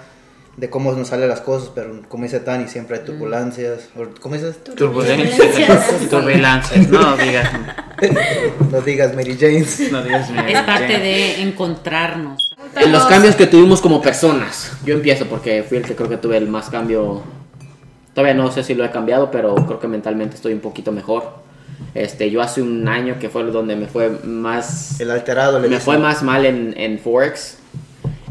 de 0.57 0.69
cómo 0.69 0.91
nos 0.91 1.07
salen 1.07 1.29
las 1.29 1.39
cosas, 1.39 1.71
pero 1.73 2.01
como 2.09 2.23
dice 2.25 2.41
Tani, 2.41 2.67
siempre 2.67 2.97
hay 2.99 3.05
turbulencias. 3.05 3.87
o- 3.97 4.19
¿Cómo 4.21 4.35
dices? 4.35 4.61
Turbulencias. 4.63 5.87
Turbulencias. 6.09 6.87
No 6.89 7.15
digas. 7.17 7.49
No 8.71 8.81
digas 8.81 9.13
Mary 9.15 9.37
Janes. 9.39 9.91
No 9.91 10.01
digas. 10.03 10.29
mira, 10.31 10.49
Es 10.49 10.61
parte 10.63 10.97
de 10.99 11.41
encontrarnos. 11.43 12.50
En 12.75 12.91
los 12.91 13.05
cambios 13.05 13.35
que 13.35 13.47
tuvimos 13.47 13.81
como 13.81 14.01
personas. 14.01 14.71
Yo 14.85 14.95
empiezo 14.95 15.25
porque 15.25 15.63
fui 15.63 15.77
el 15.77 15.85
que 15.85 15.95
creo 15.95 16.09
que 16.09 16.17
tuve 16.17 16.37
el 16.37 16.47
más 16.47 16.69
cambio. 16.69 17.21
Todavía 18.13 18.33
no 18.33 18.51
sé 18.51 18.63
si 18.63 18.73
lo 18.73 18.83
he 18.83 18.91
cambiado, 18.91 19.31
pero 19.31 19.55
creo 19.55 19.79
que 19.79 19.87
mentalmente 19.87 20.35
estoy 20.35 20.53
un 20.53 20.59
poquito 20.59 20.91
mejor. 20.91 21.41
Este, 21.93 22.29
yo 22.29 22.41
hace 22.41 22.61
un 22.61 22.87
año 22.87 23.17
que 23.19 23.29
fue 23.29 23.43
donde 23.43 23.75
me 23.75 23.87
fue 23.87 24.09
más 24.23 24.99
El 25.01 25.11
alterado 25.11 25.59
le 25.59 25.67
me 25.67 25.75
dicen. 25.75 25.81
fue 25.81 25.97
más 25.97 26.23
mal 26.23 26.45
en, 26.45 26.73
en 26.77 26.99
Forex. 26.99 27.57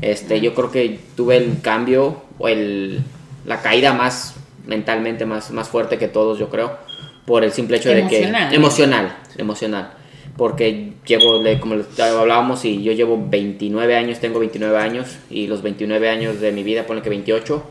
Este, 0.01 0.41
yo 0.41 0.55
creo 0.55 0.71
que 0.71 1.01
tuve 1.17 1.37
el 1.37 1.61
cambio 1.61 2.23
o 2.39 2.49
el, 2.49 3.03
la 3.45 3.61
caída 3.61 3.93
más 3.93 4.35
mentalmente 4.67 5.27
más, 5.27 5.51
más 5.51 5.69
fuerte 5.69 5.99
que 5.99 6.09
todos, 6.09 6.39
yo 6.39 6.49
creo, 6.49 6.79
por 7.27 7.45
el 7.45 7.53
simple 7.53 7.77
hecho 7.79 7.91
de 7.91 8.01
Emocional. 8.01 8.49
que 8.49 8.57
emocional, 8.57 9.17
emocional. 9.37 9.91
Porque 10.37 10.93
llevo, 11.07 11.43
le- 11.43 11.59
como 11.61 11.77
hablábamos, 12.03 12.65
y 12.65 12.83
yo 12.83 12.93
llevo 12.93 13.23
29 13.29 13.97
años, 13.97 14.21
tengo 14.21 14.39
29 14.39 14.79
años, 14.79 15.17
y 15.31 15.47
los 15.47 15.63
29 15.63 16.09
años 16.09 16.41
de 16.41 16.53
mi 16.53 16.63
vida, 16.63 16.85
ponle 16.87 17.03
que 17.03 17.11
28, 17.11 17.63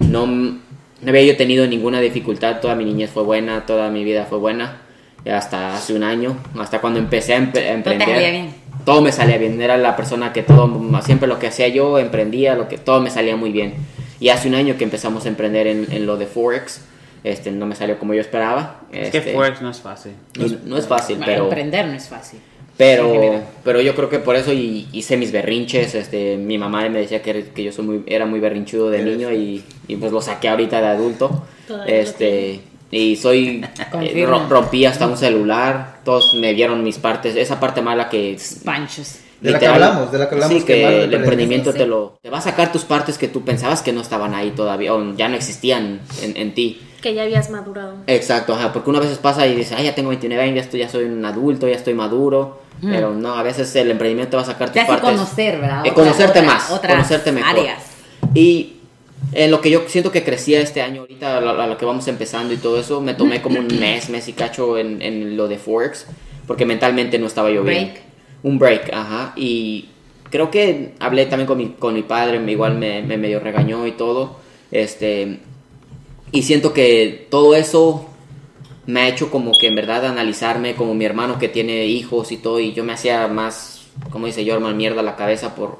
no, 0.00 0.26
no 0.26 0.58
había 1.06 1.22
yo 1.22 1.36
tenido 1.36 1.66
ninguna 1.66 2.00
dificultad, 2.00 2.60
toda 2.60 2.74
mi 2.74 2.84
niñez 2.84 3.10
fue 3.10 3.22
buena, 3.22 3.66
toda 3.66 3.90
mi 3.90 4.04
vida 4.04 4.24
fue 4.26 4.38
buena, 4.38 4.82
hasta 5.30 5.74
hace 5.76 5.92
un 5.94 6.04
año, 6.04 6.38
hasta 6.58 6.80
cuando 6.80 6.98
empecé 7.00 7.34
a, 7.34 7.38
empe- 7.40 7.58
a 7.62 7.72
emprender 7.72 8.08
salía 8.08 8.30
bien. 8.30 8.54
todo 8.84 9.02
me 9.02 9.10
salía 9.12 9.38
bien. 9.38 9.60
Era 9.60 9.76
la 9.76 9.96
persona 9.96 10.32
que 10.32 10.42
todo, 10.42 10.80
siempre 11.02 11.26
lo 11.28 11.38
que 11.40 11.48
hacía 11.48 11.68
yo, 11.68 11.98
emprendía, 11.98 12.54
lo 12.54 12.68
que 12.68 12.78
todo 12.78 13.00
me 13.00 13.10
salía 13.10 13.36
muy 13.36 13.50
bien. 13.50 13.74
Y 14.20 14.28
hace 14.30 14.48
un 14.48 14.54
año 14.54 14.76
que 14.78 14.84
empezamos 14.84 15.26
a 15.26 15.28
emprender 15.28 15.66
en, 15.66 15.86
en 15.90 16.06
lo 16.06 16.16
de 16.16 16.26
Forex, 16.26 16.80
este, 17.30 17.50
no 17.50 17.66
me 17.66 17.74
salió 17.74 17.98
como 17.98 18.14
yo 18.14 18.20
esperaba. 18.20 18.80
Es 18.92 19.10
que 19.10 19.18
este, 19.18 19.32
Forex 19.32 19.60
no 19.62 19.70
es 19.70 19.80
fácil. 19.80 20.12
no 20.64 20.76
es 20.78 20.86
fácil, 20.86 21.18
pero, 21.24 21.44
Emprender 21.44 21.86
no 21.86 21.92
es 21.94 22.08
fácil. 22.08 22.38
pero, 22.76 23.40
pero 23.64 23.80
yo 23.80 23.94
creo 23.94 24.08
que 24.08 24.18
por 24.18 24.36
eso 24.36 24.52
y- 24.52 24.86
hice 24.92 25.16
mis 25.16 25.32
berrinches. 25.32 25.94
Este, 25.94 26.36
mi 26.36 26.58
mamá 26.58 26.88
me 26.88 27.00
decía 27.00 27.22
que, 27.22 27.48
que 27.54 27.64
yo 27.64 27.72
soy 27.72 27.84
muy, 27.84 28.02
era 28.06 28.26
muy 28.26 28.40
berrinchudo 28.40 28.90
de 28.90 29.02
niño 29.02 29.32
y, 29.32 29.64
y 29.88 29.96
pues 29.96 30.12
lo 30.12 30.20
saqué 30.20 30.48
ahorita 30.48 30.80
de 30.80 30.86
adulto. 30.86 31.44
Todavía 31.66 31.96
Este, 31.96 32.60
y 32.90 33.16
soy, 33.16 33.64
eh, 34.00 34.26
rompí 34.48 34.84
hasta 34.84 35.06
un 35.06 35.16
celular. 35.16 36.00
Todos 36.04 36.34
me 36.40 36.54
vieron 36.54 36.84
mis 36.84 36.98
partes, 36.98 37.34
esa 37.36 37.58
parte 37.58 37.82
mala 37.82 38.08
que 38.08 38.36
Panchos. 38.64 39.18
De 39.40 39.50
la 39.50 39.58
que 39.58 39.66
hablamos, 39.66 40.10
de 40.10 40.18
la 40.18 40.28
que 40.30 40.34
hablamos 40.36 40.56
Sí, 40.60 40.64
que 40.64 41.04
el 41.04 41.12
emprendimiento 41.12 41.70
sí. 41.70 41.76
te 41.78 41.86
lo 41.86 42.18
te 42.22 42.30
va 42.30 42.38
a 42.38 42.40
sacar 42.40 42.72
tus 42.72 42.84
partes 42.84 43.18
que 43.18 43.28
tú 43.28 43.42
pensabas 43.44 43.82
que 43.82 43.92
no 43.92 44.00
estaban 44.00 44.34
ahí 44.34 44.52
todavía 44.52 44.94
o 44.94 45.14
ya 45.14 45.28
no 45.28 45.36
existían 45.36 46.00
en, 46.22 46.36
en 46.38 46.54
ti. 46.54 46.80
Que 47.06 47.14
ya 47.14 47.22
habías 47.22 47.50
madurado. 47.50 47.98
Exacto, 48.08 48.52
ajá, 48.52 48.72
porque 48.72 48.90
una 48.90 48.98
vez 48.98 49.16
pasa 49.18 49.46
y 49.46 49.54
dice, 49.54 49.76
ay, 49.76 49.84
ya 49.84 49.94
tengo 49.94 50.08
29 50.08 50.42
años, 50.42 50.56
ya, 50.56 50.62
estoy, 50.62 50.80
ya 50.80 50.88
soy 50.88 51.04
un 51.04 51.24
adulto, 51.24 51.68
ya 51.68 51.76
estoy 51.76 51.94
maduro, 51.94 52.62
pero 52.82 53.12
no, 53.14 53.34
a 53.36 53.44
veces 53.44 53.76
el 53.76 53.92
emprendimiento 53.92 54.36
va 54.36 54.42
a 54.42 54.46
sacar 54.46 54.70
tus 54.70 54.74
Te 54.74 54.80
hace 54.80 54.88
partes. 54.90 55.10
conocer, 55.12 55.60
¿verdad? 55.60 55.86
Eh, 55.86 55.92
conocerte 55.94 56.40
otra- 56.40 56.52
más, 56.52 56.68
otras 56.72 56.92
conocerte 56.94 57.30
mejor. 57.30 57.50
áreas. 57.50 57.84
Y 58.34 58.78
en 59.32 59.52
lo 59.52 59.60
que 59.60 59.70
yo 59.70 59.84
siento 59.86 60.10
que 60.10 60.24
crecía 60.24 60.58
este 60.60 60.82
año, 60.82 61.02
ahorita 61.02 61.38
a 61.38 61.40
lo, 61.40 61.50
a 61.62 61.66
lo 61.68 61.78
que 61.78 61.84
vamos 61.84 62.08
empezando 62.08 62.52
y 62.52 62.56
todo 62.56 62.80
eso, 62.80 63.00
me 63.00 63.14
tomé 63.14 63.40
como 63.40 63.60
un 63.60 63.68
mes, 63.78 64.08
mes 64.10 64.26
y 64.26 64.32
cacho 64.32 64.76
en, 64.76 65.00
en 65.00 65.36
lo 65.36 65.46
de 65.46 65.58
Forex, 65.58 66.06
porque 66.48 66.66
mentalmente 66.66 67.20
no 67.20 67.28
estaba 67.28 67.50
yo 67.52 67.62
bien. 67.62 67.84
Break. 67.92 68.02
Un 68.42 68.58
break, 68.58 68.92
ajá. 68.92 69.32
Y 69.36 69.90
creo 70.28 70.50
que 70.50 70.94
hablé 70.98 71.26
también 71.26 71.46
con 71.46 71.56
mi, 71.56 71.68
con 71.78 71.94
mi 71.94 72.02
padre, 72.02 72.40
me- 72.40 72.50
igual 72.50 72.76
me, 72.76 73.00
me 73.02 73.16
medio 73.16 73.38
regañó 73.38 73.86
y 73.86 73.92
todo. 73.92 74.44
Este, 74.72 75.38
y 76.32 76.42
siento 76.42 76.72
que 76.72 77.26
todo 77.30 77.54
eso 77.54 78.06
me 78.86 79.00
ha 79.00 79.08
hecho 79.08 79.30
como 79.30 79.52
que 79.58 79.66
en 79.66 79.74
verdad 79.74 80.06
analizarme 80.06 80.74
como 80.74 80.94
mi 80.94 81.04
hermano 81.04 81.38
que 81.38 81.48
tiene 81.48 81.86
hijos 81.86 82.30
y 82.32 82.36
todo 82.36 82.60
y 82.60 82.72
yo 82.72 82.84
me 82.84 82.92
hacía 82.92 83.26
más, 83.28 83.82
como 84.10 84.26
dice 84.26 84.48
Jorman, 84.48 84.76
mierda 84.76 85.02
la 85.02 85.16
cabeza 85.16 85.54
por 85.54 85.78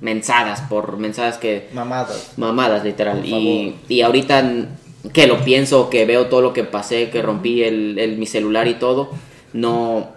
mensadas, 0.00 0.60
por 0.62 0.96
mensadas 0.96 1.38
que 1.38 1.68
Mamadas. 1.72 2.32
mamadas 2.36 2.84
literal 2.84 3.22
y, 3.24 3.74
y 3.88 4.00
ahorita 4.02 4.68
que 5.12 5.26
lo 5.26 5.44
pienso, 5.44 5.90
que 5.90 6.04
veo 6.06 6.26
todo 6.26 6.40
lo 6.42 6.52
que 6.52 6.64
pasé, 6.64 7.10
que 7.10 7.22
rompí 7.22 7.62
el, 7.62 7.98
el- 7.98 8.16
mi 8.18 8.26
celular 8.26 8.68
y 8.68 8.74
todo, 8.74 9.10
no 9.52 10.08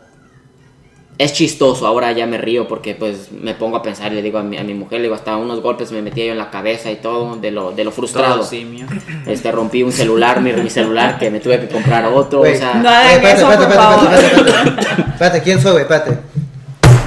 es 1.17 1.31
chistoso, 1.33 1.87
ahora 1.87 2.11
ya 2.11 2.25
me 2.27 2.37
río 2.37 2.67
porque 2.67 2.93
pues 2.93 3.31
me 3.31 3.53
pongo 3.53 3.77
a 3.77 3.81
pensar 3.81 4.11
y 4.11 4.15
le 4.15 4.21
digo 4.21 4.37
a 4.37 4.43
mi, 4.43 4.57
a 4.57 4.63
mi 4.65 4.73
mujer, 4.73 4.99
le 4.99 5.03
digo 5.03 5.15
hasta 5.15 5.37
unos 5.37 5.61
golpes 5.61 5.91
me 5.93 6.01
metía 6.01 6.25
yo 6.25 6.31
en 6.33 6.37
la 6.37 6.49
cabeza 6.51 6.91
y 6.91 6.97
todo 6.97 7.37
de 7.37 7.51
lo, 7.51 7.71
de 7.71 7.83
lo 7.85 7.91
frustrado. 7.91 8.35
Todo 8.35 8.43
simio. 8.45 8.85
Este, 9.25 9.51
rompí 9.51 9.81
un 9.81 9.91
celular, 9.91 10.41
mi, 10.41 10.51
mi 10.53 10.69
celular, 10.69 11.17
que 11.17 11.31
me 11.31 11.39
tuve 11.39 11.59
que 11.61 11.67
comprar 11.69 12.05
otro. 12.05 12.39
Güey, 12.39 12.55
o 12.55 12.57
sea, 12.57 12.73
No 12.75 12.89
espérate, 12.91 13.31
eso, 13.41 13.51
espérate, 13.51 13.65
por 13.65 13.83
favor. 13.83 14.13
espérate, 14.13 14.25
espérate, 14.35 14.69
espérate. 14.79 15.11
Espérate, 15.11 15.41
¿quién 15.41 15.61
soy, 15.61 15.71
güey? 15.71 15.81
Espérate. 15.83 16.17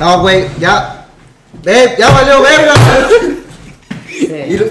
No, 0.01 0.21
güey, 0.23 0.45
ya. 0.59 1.07
Ve, 1.63 1.95
ya 1.99 2.11
valió 2.11 2.41
verga. 2.43 2.75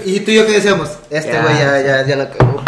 Y, 0.04 0.20
tú 0.20 0.30
y 0.30 0.34
yo 0.34 0.46
qué 0.46 0.52
decíamos, 0.54 0.90
este 1.10 1.32
Ya. 1.32 1.42
güey 1.42 1.54
ya, 1.58 1.80
ya, 1.82 2.06
ya 2.06 2.16
la 2.16 2.30
cagó. 2.30 2.62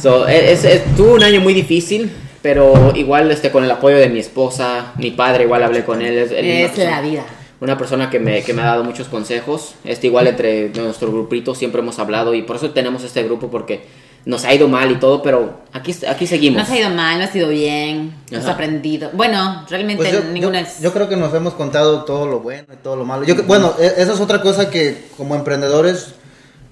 So, 0.00 0.26
es, 0.26 0.64
es- 0.64 0.96
tuve 0.96 1.12
un 1.12 1.22
año 1.22 1.40
muy 1.40 1.54
difícil, 1.54 2.10
pero 2.44 2.92
igual 2.94 3.30
este, 3.30 3.50
con 3.50 3.64
el 3.64 3.70
apoyo 3.70 3.96
de 3.96 4.10
mi 4.10 4.18
esposa, 4.18 4.92
mi 4.98 5.12
padre, 5.12 5.44
igual 5.44 5.62
hablé 5.62 5.82
con 5.82 6.02
él. 6.02 6.18
Es, 6.18 6.30
él 6.30 6.44
una 6.44 6.54
Es 6.60 6.70
persona- 6.72 6.90
la 6.90 7.00
vida. 7.00 7.24
Una 7.60 7.78
persona 7.78 8.10
que 8.10 8.18
me, 8.20 8.42
que 8.42 8.52
me 8.52 8.60
ha 8.60 8.66
dado 8.66 8.84
muchos 8.84 9.08
consejos. 9.08 9.76
Este, 9.82 10.08
igual 10.08 10.26
entre 10.26 10.68
nuestro 10.68 11.10
grupito 11.10 11.54
siempre 11.54 11.80
hemos 11.80 11.98
hablado 11.98 12.34
y 12.34 12.42
por 12.42 12.56
eso 12.56 12.72
tenemos 12.72 13.02
este 13.02 13.22
grupo 13.22 13.50
porque 13.50 13.86
nos 14.26 14.44
ha 14.44 14.52
ido 14.52 14.68
mal 14.68 14.90
y 14.90 14.96
todo, 14.96 15.22
pero 15.22 15.60
aquí, 15.72 15.94
aquí 16.06 16.26
seguimos. 16.26 16.60
No 16.60 16.66
se 16.68 16.74
ha 16.74 16.78
ido 16.80 16.90
mal, 16.90 17.16
no 17.18 17.24
ha 17.24 17.28
sido 17.28 17.48
bien, 17.48 18.14
no 18.30 18.36
has 18.38 18.44
Ajá. 18.44 18.52
aprendido. 18.52 19.08
Bueno, 19.14 19.64
realmente 19.70 20.02
Pues 20.02 20.12
yo, 20.12 20.30
ninguna 20.30 20.60
yo- 20.60 20.66
es. 20.66 20.80
yo 20.82 20.92
creo 20.92 21.08
que 21.08 21.16
nos 21.16 21.32
hemos 21.32 21.54
contado 21.54 22.04
todo 22.04 22.26
lo 22.26 22.40
bueno 22.40 22.66
y 22.74 22.76
todo 22.76 22.96
lo 22.96 23.06
malo. 23.06 23.24
Yo, 23.24 23.42
bueno, 23.44 23.72
e- 23.80 23.86
esa 24.02 24.12
es 24.12 24.20
otra 24.20 24.42
cosa 24.42 24.68
que 24.68 24.98
como 25.16 25.34
emprendedores 25.34 26.12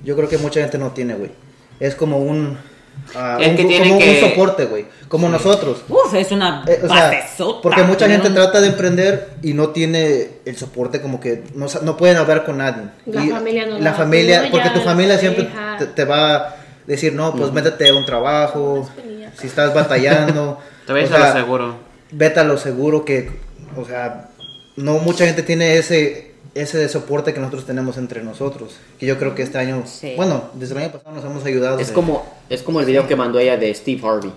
yo 0.04 0.16
creo 0.16 0.28
que 0.28 0.36
mucha 0.36 0.60
gente 0.60 0.76
no 0.76 0.90
tiene, 0.90 1.14
güey. 1.14 1.30
Es 1.80 1.94
como 1.94 2.18
un, 2.18 2.58
ah, 3.14 3.38
Es 3.40 3.48
un- 3.50 3.56
que 3.56 3.64
tiene 3.64 3.88
como 3.88 4.00
que- 4.00 4.10
un 4.10 4.30
soporte, 4.30 4.64
güey. 4.66 4.86
Como 5.08 5.28
nosotros. 5.28 5.82
Uf, 5.88 6.14
es 6.14 6.32
una 6.32 6.64
Eh, 6.66 6.80
o 6.82 6.88
sea, 6.88 7.08
basezota, 7.10 7.60
porque 7.62 7.82
mucha 7.82 8.08
gente 8.08 8.28
un- 8.28 8.34
trata 8.34 8.60
de 8.62 8.68
emprender 8.68 9.30
y 9.42 9.52
no 9.52 9.68
tiene 9.70 10.28
el 10.46 10.56
soporte 10.56 11.02
como 11.02 11.20
que 11.20 11.42
no, 11.54 11.66
no 11.82 11.96
pueden 11.98 12.16
hablar 12.16 12.44
con 12.44 12.56
nadie. 12.58 12.84
La 13.06 13.24
Y 13.24 13.28
familia 13.28 13.66
no 13.66 13.74
la 13.78 13.80
la 13.80 13.92
familia, 13.94 14.48
porque 14.50 14.70
tu 14.70 14.80
familia 14.80 15.18
siempre 15.18 15.48
te, 15.78 15.86
te 15.86 16.04
va 16.06 16.34
a 16.36 16.56
decir, 16.86 17.12
no, 17.12 17.34
pues 17.34 17.52
métete 17.52 17.88
a 17.90 17.94
un 17.94 18.06
trabajo, 18.06 18.88
si 19.38 19.46
estás 19.46 19.74
batallando. 19.74 20.58
Te 20.86 20.92
ves 20.94 21.10
o 21.10 21.14
a 21.16 21.18
lo 21.18 21.32
seguro. 21.32 21.76
Vete 22.10 22.40
a 22.40 22.44
lo 22.44 22.56
seguro 22.58 23.04
que, 23.04 23.30
o 23.76 23.84
sea, 23.84 24.30
no 24.76 24.94
mucha 24.98 25.26
gente 25.26 25.42
tiene 25.42 25.76
ese 25.76 26.31
ese 26.54 26.86
soporte 26.88 27.32
que 27.32 27.40
nosotros 27.40 27.64
tenemos 27.66 27.96
entre 27.96 28.22
nosotros. 28.22 28.74
Que 28.98 29.06
yo 29.06 29.18
creo 29.18 29.34
que 29.34 29.42
este 29.42 29.58
año, 29.58 29.82
Sí. 29.86 30.12
bueno, 30.16 30.44
desde 30.54 30.74
el 30.74 30.82
año 30.82 30.92
pasado 30.92 31.14
nos 31.16 31.24
hemos 31.24 31.44
ayudado. 31.44 31.78
Es 31.78 31.88
de- 31.88 31.94
como, 31.94 32.24
es 32.50 32.62
como 32.62 32.80
el 32.80 32.86
video 32.86 33.06
que 33.06 33.16
mandó 33.16 33.38
ella 33.38 33.56
de 33.56 33.72
Steve 33.74 34.00
Harvey, 34.06 34.32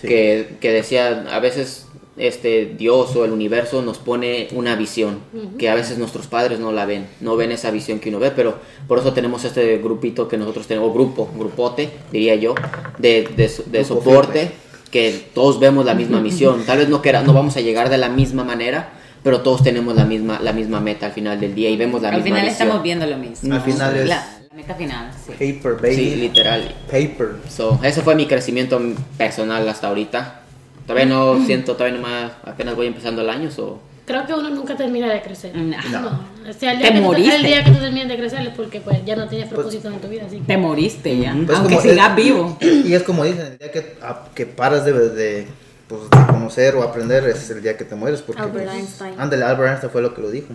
Sí. 0.00 0.08
que, 0.08 0.56
que 0.60 0.70
decía, 0.72 1.26
a 1.30 1.38
veces 1.38 1.86
este 2.18 2.66
Dios 2.76 3.16
o 3.16 3.24
el 3.24 3.32
universo 3.32 3.80
nos 3.80 3.98
pone 3.98 4.48
una 4.52 4.76
visión, 4.76 5.20
que 5.58 5.70
a 5.70 5.74
veces 5.74 5.96
nuestros 5.98 6.26
padres 6.26 6.58
no 6.58 6.70
la 6.70 6.84
ven, 6.84 7.06
no 7.20 7.36
ven 7.36 7.52
esa 7.52 7.70
visión 7.70 8.00
que 8.00 8.10
uno 8.10 8.18
ve, 8.18 8.30
pero 8.32 8.56
por 8.86 8.98
eso 8.98 9.12
tenemos 9.14 9.44
este 9.44 9.78
grupito 9.78 10.28
que 10.28 10.36
nosotros 10.36 10.66
tenemos, 10.66 10.90
o 10.90 10.92
grupo, 10.92 11.30
grupote, 11.34 11.88
diría 12.10 12.34
yo, 12.34 12.54
de, 12.98 13.28
de, 13.36 13.50
de 13.66 13.84
soporte, 13.84 14.40
firme. 14.40 14.54
que 14.90 15.24
todos 15.34 15.58
vemos 15.58 15.86
la 15.86 15.94
misma 15.94 16.20
misión, 16.20 16.64
tal 16.66 16.78
vez 16.78 16.88
no, 16.90 17.00
quera- 17.00 17.22
no 17.22 17.32
vamos 17.32 17.56
a 17.56 17.60
llegar 17.62 17.88
de 17.88 17.96
la 17.96 18.10
misma 18.10 18.44
manera, 18.44 18.92
pero 19.22 19.40
todos 19.40 19.62
tenemos 19.62 19.94
la 19.94 20.04
misma, 20.04 20.40
la 20.40 20.52
misma 20.52 20.80
meta 20.80 21.06
al 21.06 21.12
final 21.12 21.38
del 21.40 21.54
día 21.54 21.70
y 21.70 21.76
vemos 21.76 22.02
la 22.02 22.08
Al 22.08 22.14
misma 22.16 22.24
final 22.24 22.40
visión. 22.42 22.62
estamos 22.62 22.82
viendo 22.82 23.06
lo 23.06 23.16
mismo. 23.18 23.54
Al 23.54 23.60
final 23.62 23.96
es- 23.96 24.08
La, 24.08 24.16
la 24.50 24.56
meta 24.56 24.74
final, 24.74 25.10
sí. 25.26 25.32
Paper, 25.32 25.80
baby. 25.80 25.94
Sí, 25.94 26.16
literal. 26.16 26.74
Paper. 26.90 27.36
So, 27.48 27.78
ese 27.82 28.02
fue 28.02 28.14
mi 28.14 28.26
crecimiento 28.26 28.80
personal 29.16 29.68
hasta 29.68 29.88
ahorita. 29.88 30.40
Todavía 30.86 31.06
no 31.06 31.44
siento, 31.46 31.74
todavía 31.76 31.98
no 31.98 32.06
más, 32.08 32.32
apenas 32.44 32.74
voy 32.74 32.88
empezando 32.88 33.22
el 33.22 33.30
año, 33.30 33.50
so. 33.50 33.80
Creo 34.04 34.26
que 34.26 34.34
uno 34.34 34.50
nunca 34.50 34.76
termina 34.76 35.08
de 35.12 35.22
crecer. 35.22 35.54
No. 35.54 35.76
No. 36.00 36.20
O 36.50 36.52
sea, 36.52 36.72
el 36.72 36.78
Te 36.78 36.84
día, 36.86 36.92
que 36.92 36.98
tú, 36.98 37.04
moriste. 37.04 37.36
el 37.36 37.42
día 37.44 37.62
que 37.64 37.70
tú 37.70 37.78
termines 37.78 38.08
de 38.08 38.16
crecer 38.16 38.40
es 38.40 38.48
porque 38.48 38.80
pues, 38.80 38.98
ya 39.06 39.14
no 39.14 39.28
tienes 39.28 39.46
propósito 39.48 39.86
en 39.88 40.00
tu 40.00 40.08
vida. 40.08 40.24
Así 40.26 40.38
que 40.38 40.42
Te 40.44 40.56
moriste 40.56 41.16
ya. 41.18 41.36
Pues 41.46 41.56
Aunque 41.56 41.78
sigas 41.78 42.16
vivo. 42.16 42.58
Y 42.60 42.92
es 42.94 43.04
como 43.04 43.22
dicen, 43.24 43.46
el 43.52 43.58
día 43.58 43.70
que, 43.70 43.94
a- 44.02 44.24
que 44.34 44.44
paras 44.46 44.84
de, 44.84 44.92
de, 45.10 45.46
pues, 45.92 46.08
de 46.08 46.32
conocer 46.32 46.74
o 46.76 46.82
aprender, 46.82 47.28
es 47.28 47.50
el 47.50 47.62
día 47.62 47.76
que 47.76 47.84
te 47.84 47.94
mueres. 47.94 48.22
Porque, 48.22 48.40
Albert 48.40 48.64
pues, 48.64 48.76
Einstein. 48.78 49.20
Ándale, 49.20 49.44
Albert 49.44 49.68
Einstein 49.68 49.92
fue 49.92 50.00
lo 50.00 50.14
que 50.14 50.22
lo 50.22 50.30
dijo. 50.30 50.54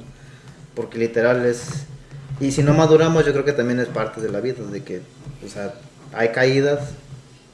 Porque 0.74 0.98
literal 0.98 1.46
es... 1.46 1.86
Y 2.40 2.52
si 2.52 2.64
no 2.64 2.74
maduramos, 2.74 3.24
yo 3.24 3.34
creo 3.34 3.46
que 3.46 3.54
también 3.54 3.80
es 3.80 3.88
parte 3.88 4.20
de 4.20 4.32
la 4.32 4.42
vida, 4.42 4.64
de 4.72 4.84
que, 4.84 5.02
o 5.46 5.50
sea, 5.50 5.74
hay 6.14 6.30
caídas, 6.30 6.80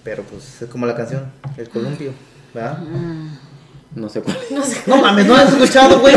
Pero 0.03 0.23
pues 0.23 0.61
es 0.61 0.69
como 0.69 0.85
la 0.85 0.95
canción, 0.95 1.31
el 1.57 1.69
columpio, 1.69 2.11
¿verdad? 2.53 2.79
No 3.95 4.09
sé 4.09 4.21
cuál. 4.21 4.37
No 4.87 4.97
mames, 4.97 5.25
¿no 5.25 5.35
has 5.35 5.49
escuchado, 5.49 5.99
güey? 5.99 6.15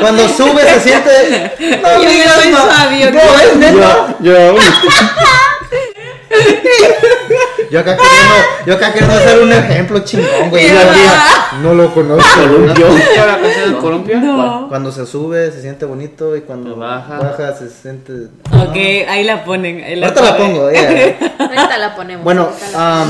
Cuando 0.00 0.28
sube 0.28 0.62
se 0.62 0.80
siente... 0.80 1.52
No, 1.82 2.02
Yo 2.02 2.10
digas, 2.10 2.34
soy 2.34 2.52
no. 2.52 2.70
sabio, 2.70 3.10
No, 3.12 3.20
es 3.20 3.56
neta. 3.56 4.16
Yo, 4.20 4.54
Yo 4.54 4.58
acá 7.80 7.96
queriendo, 7.96 8.34
yo 8.66 8.74
acá 8.74 8.92
queriendo 8.92 9.16
hacer 9.16 9.40
un 9.42 9.52
ejemplo 9.52 9.98
chingón, 10.00 10.50
güey. 10.50 10.68
Yo. 10.68 10.74
No 11.62 11.74
lo 11.74 11.92
conozco. 11.94 12.40
Columpio. 12.40 12.86
¿Ya 13.16 13.26
la 13.26 13.38
canción 13.40 13.70
del 13.72 13.78
columpio? 13.80 14.20
No. 14.20 14.68
Cuando 14.68 14.90
se 14.92 15.06
sube 15.06 15.50
se 15.52 15.60
siente 15.62 15.84
bonito 15.84 16.36
y 16.36 16.40
cuando 16.42 16.76
Baja. 16.76 17.18
baja, 17.18 17.54
se 17.54 17.68
siente... 17.70 18.12
Ok, 18.52 18.76
ahí 19.08 19.24
la 19.24 19.44
ponen. 19.44 19.82
ahí 19.82 20.02
Ahorita 20.02 20.22
la 20.22 20.36
pongo, 20.36 20.70
ya. 20.70 20.88
Ahorita 21.38 21.78
la 21.78 21.94
ponemos. 21.96 22.24
Bueno, 22.24 22.48
la- 22.72 23.06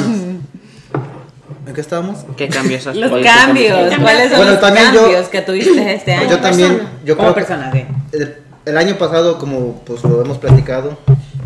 ¿en 1.66 1.74
qué 1.74 1.80
estábamos? 1.80 2.18
¿Qué 2.36 2.48
cambios 2.48 2.86
has 2.86 2.96
Los 2.96 3.10
cambios? 3.22 3.94
¿cuáles 4.00 4.28
son 4.30 4.36
Bueno, 4.38 4.52
los 4.52 4.60
también 4.60 4.92
yo- 4.92 5.02
cambios 5.02 5.28
que 5.28 5.40
tuviste 5.42 5.94
este 5.94 6.12
año? 6.14 6.30
Yo 6.30 6.38
también, 6.40 6.70
persona. 6.72 6.90
yo 7.04 7.16
como 7.16 7.32
creo 7.32 7.44
que 7.46 7.52
persona, 7.52 7.72
sí. 7.72 7.86
el, 8.12 8.36
el 8.66 8.76
año 8.78 8.96
pasado, 8.96 9.38
como 9.38 9.80
pues 9.84 10.02
lo 10.04 10.20
hemos 10.20 10.38
platicado, 10.38 10.98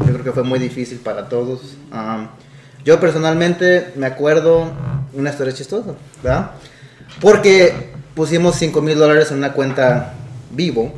yo 0.06 0.12
creo 0.12 0.24
que 0.24 0.32
fue 0.32 0.42
muy 0.42 0.58
difícil 0.58 0.98
para 0.98 1.28
todos. 1.28 1.60
Am, 1.92 2.28
yo 2.86 2.98
personalmente 3.00 3.88
me 3.96 4.06
acuerdo 4.06 4.70
una 5.12 5.30
historia 5.30 5.52
chistosa, 5.52 5.90
¿verdad? 6.22 6.52
Porque 7.20 7.90
pusimos 8.14 8.54
5 8.56 8.80
mil 8.80 8.96
dólares 8.98 9.30
en 9.32 9.38
una 9.38 9.52
cuenta 9.52 10.14
vivo 10.50 10.94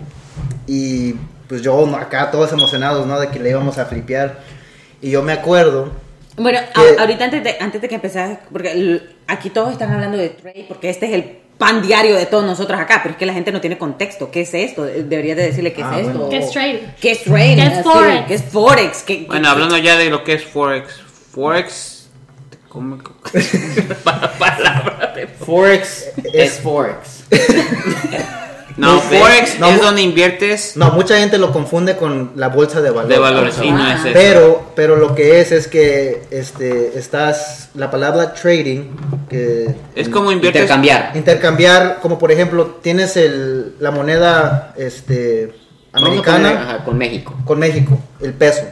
y 0.67 1.15
pues 1.49 1.63
yo 1.63 1.85
acá 1.97 2.31
todos 2.31 2.53
emocionados, 2.53 3.07
¿no? 3.07 3.19
De 3.19 3.29
que 3.29 3.39
le 3.41 3.51
íbamos 3.51 3.79
a 3.79 3.87
flipear. 3.87 4.39
Y 5.01 5.11
yo 5.11 5.23
me 5.23 5.33
acuerdo 5.33 5.93
Bueno, 6.37 6.61
Que- 6.73 6.97
a- 6.97 7.01
ahorita 7.01 7.25
antes 7.25 7.43
de, 7.43 7.57
antes 7.59 7.81
de 7.83 7.89
que 7.89 7.97
empezaras, 7.97 8.39
porque 8.53 8.71
el- 8.71 9.17
aquí 9.27 9.51
todos 9.51 9.73
están 9.73 9.91
hablando 9.93 10.17
de 10.17 10.29
trade, 10.29 10.67
porque 10.69 10.89
este 10.89 11.07
es 11.07 11.13
el 11.15 11.25
pan 11.59 11.83
diario 11.83 12.15
de 12.15 12.27
todos 12.27 12.45
nosotros 12.45 12.79
acá, 12.79 13.01
pero 13.03 13.15
es 13.15 13.19
que 13.19 13.27
la 13.27 13.33
gente 13.33 13.51
no 13.51 13.61
tiene 13.61 13.77
contexto. 13.77 14.31
¿Qué 14.31 14.43
es 14.43 14.55
esto? 14.55 14.85
Deberías 14.85 15.37
de 15.37 15.43
decirle 15.45 15.73
qué 15.73 15.83
Ah, 15.83 15.99
es 15.99 16.07
esto. 16.07 16.19
bueno. 16.19 16.29
¿Qué 16.31 16.39
es 16.39 16.51
trading? 16.53 16.79
¿Qué 17.01 17.11
es 17.11 17.25
trading? 17.25 17.57
¿Qué 17.57 17.67
es 17.67 17.83
forex? 17.83 18.27
¿Qué 18.29 18.35
es 18.35 18.43
forex? 18.45 19.03
¿Qué- 19.03 19.25
Bueno, 19.27 19.49
hablando 19.49 19.77
ya 19.79 19.97
de 19.97 20.11
lo 20.11 20.23
que 20.23 20.35
es 20.35 20.45
Forex. 20.45 21.01
Forex. 21.39 22.09
¿Cómo? 22.69 22.99
Palabra 24.05 25.13
de- 25.15 25.29
Forex 25.29 26.07
es 26.33 26.59
Forex. 26.59 27.25
No. 28.77 29.01
Forex 29.01 29.59
No, 29.61 29.69
es 29.71 29.81
donde 29.81 30.03
inviertes 30.03 30.77
No, 30.77 30.91
mucha 30.93 31.17
gente 31.19 31.39
lo 31.39 31.53
confunde 31.53 31.97
con 31.97 32.33
la 32.35 32.49
bolsa 32.49 32.81
de 32.81 32.91
valores. 32.91 33.17
de 33.17 33.21
valores 33.23 33.55
y 33.63 33.71
no 33.71 33.87
es 33.89 34.01
eso. 34.01 34.09
Pero, 34.13 34.73
pero 34.75 34.97
lo 34.97 35.15
que 35.15 35.41
es 35.41 35.53
es 35.53 35.69
que 35.69 36.23
este 36.33 36.99
estás 36.99 37.71
la 37.75 37.89
palabra 37.91 38.35
trading 38.35 38.97
que 39.29 39.75
Es 39.95 40.09
como 40.09 40.33
inviertes. 40.33 40.63
Intercambiar. 40.63 41.13
intercambiar 41.17 41.99
como 42.03 42.19
por 42.19 42.33
ejemplo 42.33 42.79
tienes 42.83 43.17
el 43.17 43.77
la 43.79 43.93
moneda 43.93 44.75
este 44.77 45.55
americana 45.93 46.49
poner, 46.51 46.57
ajá, 46.69 46.85
con 46.85 46.99
México. 46.99 47.35
con 47.45 47.59
México, 47.61 47.99
el 48.21 48.33
peso. 48.35 48.63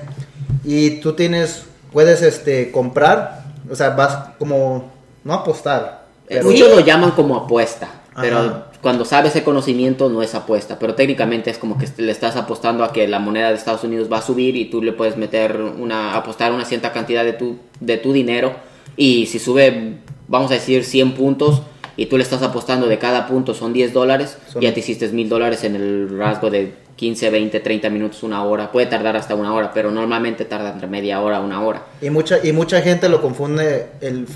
Y 0.65 1.01
tú 1.01 1.13
tienes 1.15 1.63
puedes 1.97 2.21
este 2.21 2.71
comprar, 2.73 3.43
o 3.71 3.75
sea, 3.75 3.89
vas 3.89 4.35
como 4.39 4.93
no 5.25 5.33
apostar, 5.33 6.05
pero 6.29 6.45
Muchos 6.45 6.69
lo 6.69 6.81
llaman 6.81 7.13
como 7.13 7.37
apuesta, 7.37 7.89
pero 8.21 8.65
cuando 8.83 9.07
sabes 9.07 9.31
ese 9.31 9.43
conocimiento 9.43 10.11
no 10.11 10.23
es 10.23 10.35
apuesta, 10.35 10.79
pero 10.79 10.95
técnicamente 10.95 11.49
es 11.49 11.57
como 11.57 11.79
que 11.79 11.89
le 11.97 12.13
estás 12.13 12.37
apostando 12.37 12.85
a 12.85 12.93
que 12.93 13.09
la 13.09 13.19
moneda 13.19 13.49
de 13.49 13.55
Estados 13.55 13.83
Unidos 13.83 14.13
va 14.13 14.19
a 14.19 14.21
subir 14.21 14.57
y 14.57 14.67
tú 14.67 14.83
le 14.83 14.93
puedes 14.93 15.17
meter 15.17 15.59
una 15.59 16.15
apostar 16.15 16.53
una 16.53 16.67
cierta 16.67 16.93
cantidad 16.93 17.25
de 17.25 17.33
tu 17.33 17.57
de 17.81 17.97
tu 17.97 18.13
dinero 18.13 18.53
y 18.99 19.25
si 19.25 19.39
sube 19.39 19.95
vamos 20.29 20.51
a 20.51 20.55
decir 20.55 20.85
100 20.85 21.15
puntos 21.15 21.63
y 21.97 22.07
tú 22.07 22.17
le 22.17 22.23
estás 22.23 22.43
apostando 22.43 22.87
de 22.89 22.99
cada 22.99 23.27
punto 23.27 23.55
son 23.55 23.73
10 23.73 23.93
dólares, 23.93 24.37
Son- 24.53 24.61
ya 24.63 24.73
te 24.75 24.81
hiciste 24.81 25.09
mil 25.09 25.29
dólares 25.29 25.65
en 25.65 25.77
el 25.77 26.19
rasgo 26.19 26.51
de 26.51 26.75
15, 26.97 27.31
20, 27.31 27.61
30 27.61 27.91
minutos, 27.91 28.23
una 28.23 28.43
hora, 28.45 28.73
puede 28.73 28.87
tardar 28.87 29.17
hasta 29.17 29.35
una 29.35 29.53
hora, 29.55 29.73
pero 29.75 29.91
normalmente 29.91 30.45
tarda 30.45 30.73
entre 30.73 30.87
media 30.87 31.21
hora, 31.21 31.41
una 31.41 31.63
hora. 31.63 31.83
Y 32.01 32.09
mucha, 32.11 32.39
y 32.43 32.53
mucha 32.53 32.81
gente 32.81 33.09
lo 33.09 33.21
confunde, 33.21 33.87
el, 34.01 34.27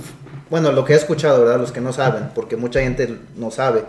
bueno, 0.50 0.70
lo 0.72 0.84
que 0.84 0.92
he 0.92 0.96
escuchado, 0.96 1.40
¿verdad? 1.44 1.58
Los 1.60 1.72
que 1.72 1.80
no 1.80 1.92
saben, 1.92 2.30
porque 2.34 2.56
mucha 2.56 2.80
gente 2.80 3.16
no 3.36 3.50
sabe, 3.50 3.84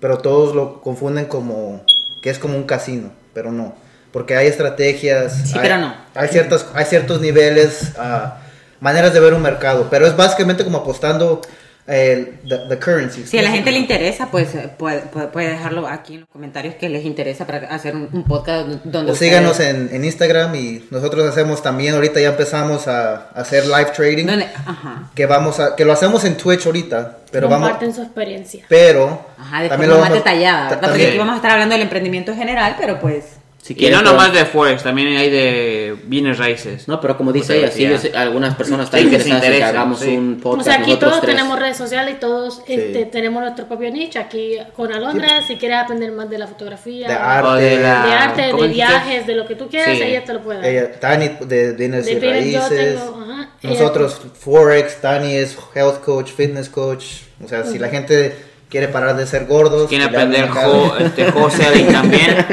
pero 0.00 0.18
todos 0.18 0.54
lo 0.54 0.80
confunden 0.82 1.26
como 1.26 1.82
que 2.22 2.28
es 2.30 2.38
como 2.38 2.56
un 2.56 2.64
casino, 2.64 3.10
pero 3.32 3.52
no, 3.52 3.74
porque 4.12 4.36
hay 4.36 4.46
estrategias, 4.48 5.32
Sí, 5.46 5.52
hay, 5.54 5.60
pero 5.62 5.78
no. 5.78 5.94
hay, 6.14 6.28
ciertas, 6.28 6.66
hay 6.74 6.84
ciertos 6.84 7.20
niveles, 7.22 7.92
ah, 7.98 8.38
maneras 8.80 9.14
de 9.14 9.20
ver 9.20 9.32
un 9.34 9.40
mercado, 9.42 9.86
pero 9.90 10.06
es 10.06 10.14
básicamente 10.16 10.64
como 10.64 10.78
apostando 10.78 11.40
el 11.86 12.38
the, 12.48 12.58
the 12.68 12.78
currency. 12.78 13.24
Si 13.26 13.38
a 13.38 13.42
la 13.42 13.50
gente 13.50 13.70
le 13.72 13.78
interesa, 13.78 14.28
pues 14.30 14.54
eh, 14.54 14.70
puede, 14.78 15.00
puede, 15.00 15.48
dejarlo 15.50 15.86
aquí 15.88 16.14
en 16.14 16.20
los 16.20 16.28
comentarios 16.28 16.74
que 16.76 16.88
les 16.88 17.04
interesa 17.04 17.46
para 17.46 17.68
hacer 17.68 17.96
un, 17.96 18.08
un 18.12 18.24
podcast 18.24 18.68
donde 18.84 19.10
O 19.10 19.14
ustedes- 19.14 19.18
síganos 19.30 19.58
en, 19.60 19.88
en 19.92 20.04
Instagram 20.04 20.54
y 20.54 20.84
nosotros 20.90 21.28
hacemos 21.28 21.62
también, 21.62 21.94
ahorita 21.94 22.20
ya 22.20 22.28
empezamos 22.28 22.86
a, 22.86 23.14
a 23.14 23.40
hacer 23.40 23.66
live 23.66 23.90
trading, 23.96 24.28
ajá. 24.66 25.10
que 25.14 25.26
vamos 25.26 25.58
a, 25.58 25.74
que 25.74 25.84
lo 25.84 25.92
hacemos 25.92 26.24
en 26.24 26.36
Twitch 26.36 26.66
ahorita, 26.66 27.18
pero 27.32 27.48
vamos, 27.48 27.68
Comparten 27.70 27.94
su 27.94 28.02
experiencia. 28.02 28.64
pero 28.68 29.26
Ajá, 29.38 29.62
de 29.62 29.68
también 29.68 29.90
forma 29.90 30.04
lo 30.06 30.10
más 30.10 30.10
vamos- 30.10 30.24
detallada. 30.24 30.80
Porque 30.80 31.06
aquí 31.08 31.18
vamos 31.18 31.32
a 31.32 31.36
estar 31.36 31.50
hablando 31.50 31.72
del 31.74 31.82
emprendimiento 31.82 32.32
en 32.32 32.38
general, 32.38 32.76
pero 32.78 33.00
pues... 33.00 33.24
Si 33.62 33.74
Y 33.78 33.90
no 33.90 34.00
nomás 34.00 34.32
de 34.32 34.46
Forex, 34.46 34.82
también 34.82 35.16
hay 35.18 35.28
de 35.30 35.94
bienes 36.04 36.38
raíces. 36.38 36.88
No, 36.88 36.98
pero 36.98 37.16
como 37.18 37.30
dice 37.30 37.58
ella, 37.58 37.70
sí, 37.70 37.82
ya. 37.82 37.90
yo 37.90 37.98
sé- 37.98 38.16
algunas 38.16 38.54
personas 38.56 38.86
están 38.86 39.00
Sí, 39.02 39.10
que 39.10 39.20
se 39.20 39.28
interesadas 39.28 39.44
en 39.44 39.50
que 39.50 39.56
interesen, 39.58 39.76
hagamos 39.76 40.00
sí. 40.00 40.08
un 40.16 40.40
podcast. 40.40 40.60
O 40.68 40.72
sea, 40.72 40.80
aquí 40.80 40.96
todos 40.96 41.20
tres. 41.20 41.36
tenemos 41.36 41.58
redes 41.58 41.76
sociales 41.76 42.14
y 42.16 42.20
todos 42.20 42.62
este, 42.66 43.04
tenemos 43.04 43.42
nuestro 43.42 43.66
propio 43.68 43.90
nicho. 43.92 44.18
Aquí 44.18 44.56
con 44.74 44.90
Alondra, 44.92 45.42
si 45.46 45.56
quieres 45.56 45.78
aprender 45.78 46.10
más 46.12 46.30
de 46.30 46.38
la 46.38 46.46
fotografía, 46.46 47.06
de 47.08 47.14
arte, 47.14 47.60
de 47.62 47.80
la- 47.80 48.22
arte, 48.24 48.50
¿cómo 48.50 48.62
de 48.62 48.68
dijiste? 48.70 48.92
viajes, 48.92 49.26
de 49.26 49.34
lo 49.34 49.46
que 49.46 49.54
tú 49.54 49.68
quieras, 49.68 49.96
Sí. 49.96 50.02
ella 50.04 50.24
te 50.24 50.32
lo 50.32 50.40
puede 50.42 50.60
dar. 50.60 50.68
ella, 50.68 50.92
Tani 50.98 51.30
de 51.46 51.72
bienes 51.72 52.06
De 52.06 52.12
y 52.12 52.14
bienes 52.16 52.52
yo 52.52 52.60
raíces, 52.60 52.98
tengo, 52.98 53.20
ajá, 53.22 53.50
ella- 53.62 53.72
nosotros 53.74 54.20
Forex, 54.40 55.00
Tani 55.02 55.34
es 55.36 55.56
health 55.74 56.00
coach, 56.02 56.30
fitness 56.30 56.70
coach, 56.70 57.04
o 57.44 57.46
sea, 57.46 57.64
si 57.64 57.78
la 57.78 57.88
gente 57.90 58.34
quiere 58.70 58.88
parar 58.88 59.16
de 59.16 59.26
ser 59.26 59.46
gordos, 59.46 59.88
hablen 59.92 60.02
aprender 60.02 60.48
ho- 60.50 60.96
este, 60.98 61.30
wholesaling 61.30 61.88
también. 61.92 62.46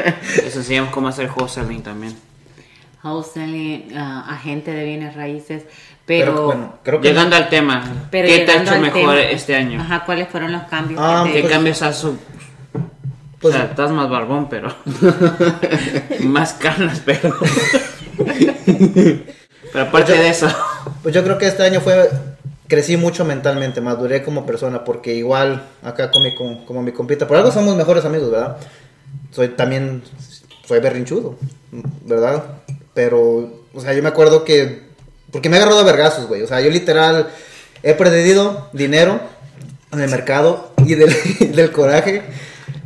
Les 0.44 0.56
enseñamos 0.56 0.92
cómo 0.92 1.08
hacer 1.08 1.30
wholesaling 1.34 1.82
también. 1.84 2.16
Wholesaling, 3.04 3.94
ah, 3.96 4.26
agente 4.30 4.72
de 4.72 4.84
bienes 4.84 5.16
raíces, 5.16 5.64
pero, 6.06 6.32
pero... 6.34 6.46
bueno, 6.46 6.74
creo 6.84 7.00
que 7.00 7.08
Llegando 7.10 7.36
al 7.36 7.48
tema, 7.50 7.84
pero 8.12 8.28
¿qué 8.28 8.40
te 8.40 8.52
ha 8.52 8.62
hecho 8.64 8.80
mejor 8.80 8.94
tema, 9.16 9.22
este 9.22 9.56
año? 9.56 9.80
Ajá, 9.82 10.04
¿cuáles 10.06 10.28
fueron 10.28 10.52
los 10.52 10.64
cambios? 10.64 11.00
Ah, 11.02 11.22
que 11.26 11.30
te- 11.30 11.36
¿Qué 11.36 11.42
pues- 11.44 11.54
cambios 11.54 11.82
has 11.84 12.02
Pues- 13.40 13.54
o 13.54 13.58
sea, 13.58 13.66
estás 13.68 13.92
más 13.92 14.10
barbón, 14.10 14.50
pero. 14.50 14.74
más 16.24 16.54
canas, 16.54 17.02
pero. 17.06 17.34
pero 19.72 19.84
aparte 19.86 20.14
de 20.14 20.30
eso. 20.30 20.48
Pues 21.04 21.14
yo 21.14 21.24
creo 21.24 21.38
que 21.38 21.48
este 21.48 21.64
año 21.64 21.80
fue 21.82 22.10
crecí 22.68 22.98
mucho 22.98 23.24
mentalmente, 23.26 23.82
maduré 23.82 24.24
como 24.24 24.46
persona 24.46 24.84
porque 24.84 25.14
igual 25.16 25.64
acá 25.84 26.12
con 26.12 26.24
mi 26.24 26.36
con- 26.36 26.66
como 26.66 26.82
mi 26.82 26.92
compita, 26.92 27.28
por 27.28 27.38
algo 27.38 27.52
somos 27.52 27.76
mejores 27.76 28.06
amigos, 28.06 28.30
¿verdad? 28.32 28.58
Soy 29.32 29.50
también 29.50 30.04
soy 30.68 30.80
berrinchudo, 30.80 31.36
¿verdad? 32.06 32.44
Pero 32.94 33.50
o 33.74 33.80
sea, 33.82 33.94
yo 33.94 34.02
me 34.04 34.10
acuerdo 34.10 34.44
que 34.44 34.86
porque 35.32 35.50
me 35.50 35.58
he 35.58 35.60
agarrado 35.60 35.82
a 35.82 35.84
vergazos, 35.84 36.28
güey. 36.28 36.42
O 36.42 36.48
sea, 36.48 36.62
yo 36.62 36.70
literal 36.70 37.28
he 37.84 37.94
perdido 37.94 38.70
dinero 38.74 39.20
en 39.92 40.00
el 40.02 40.10
mercado 40.10 40.72
y 40.86 40.96
del, 40.96 41.14
del 41.56 41.72
coraje 41.72 42.24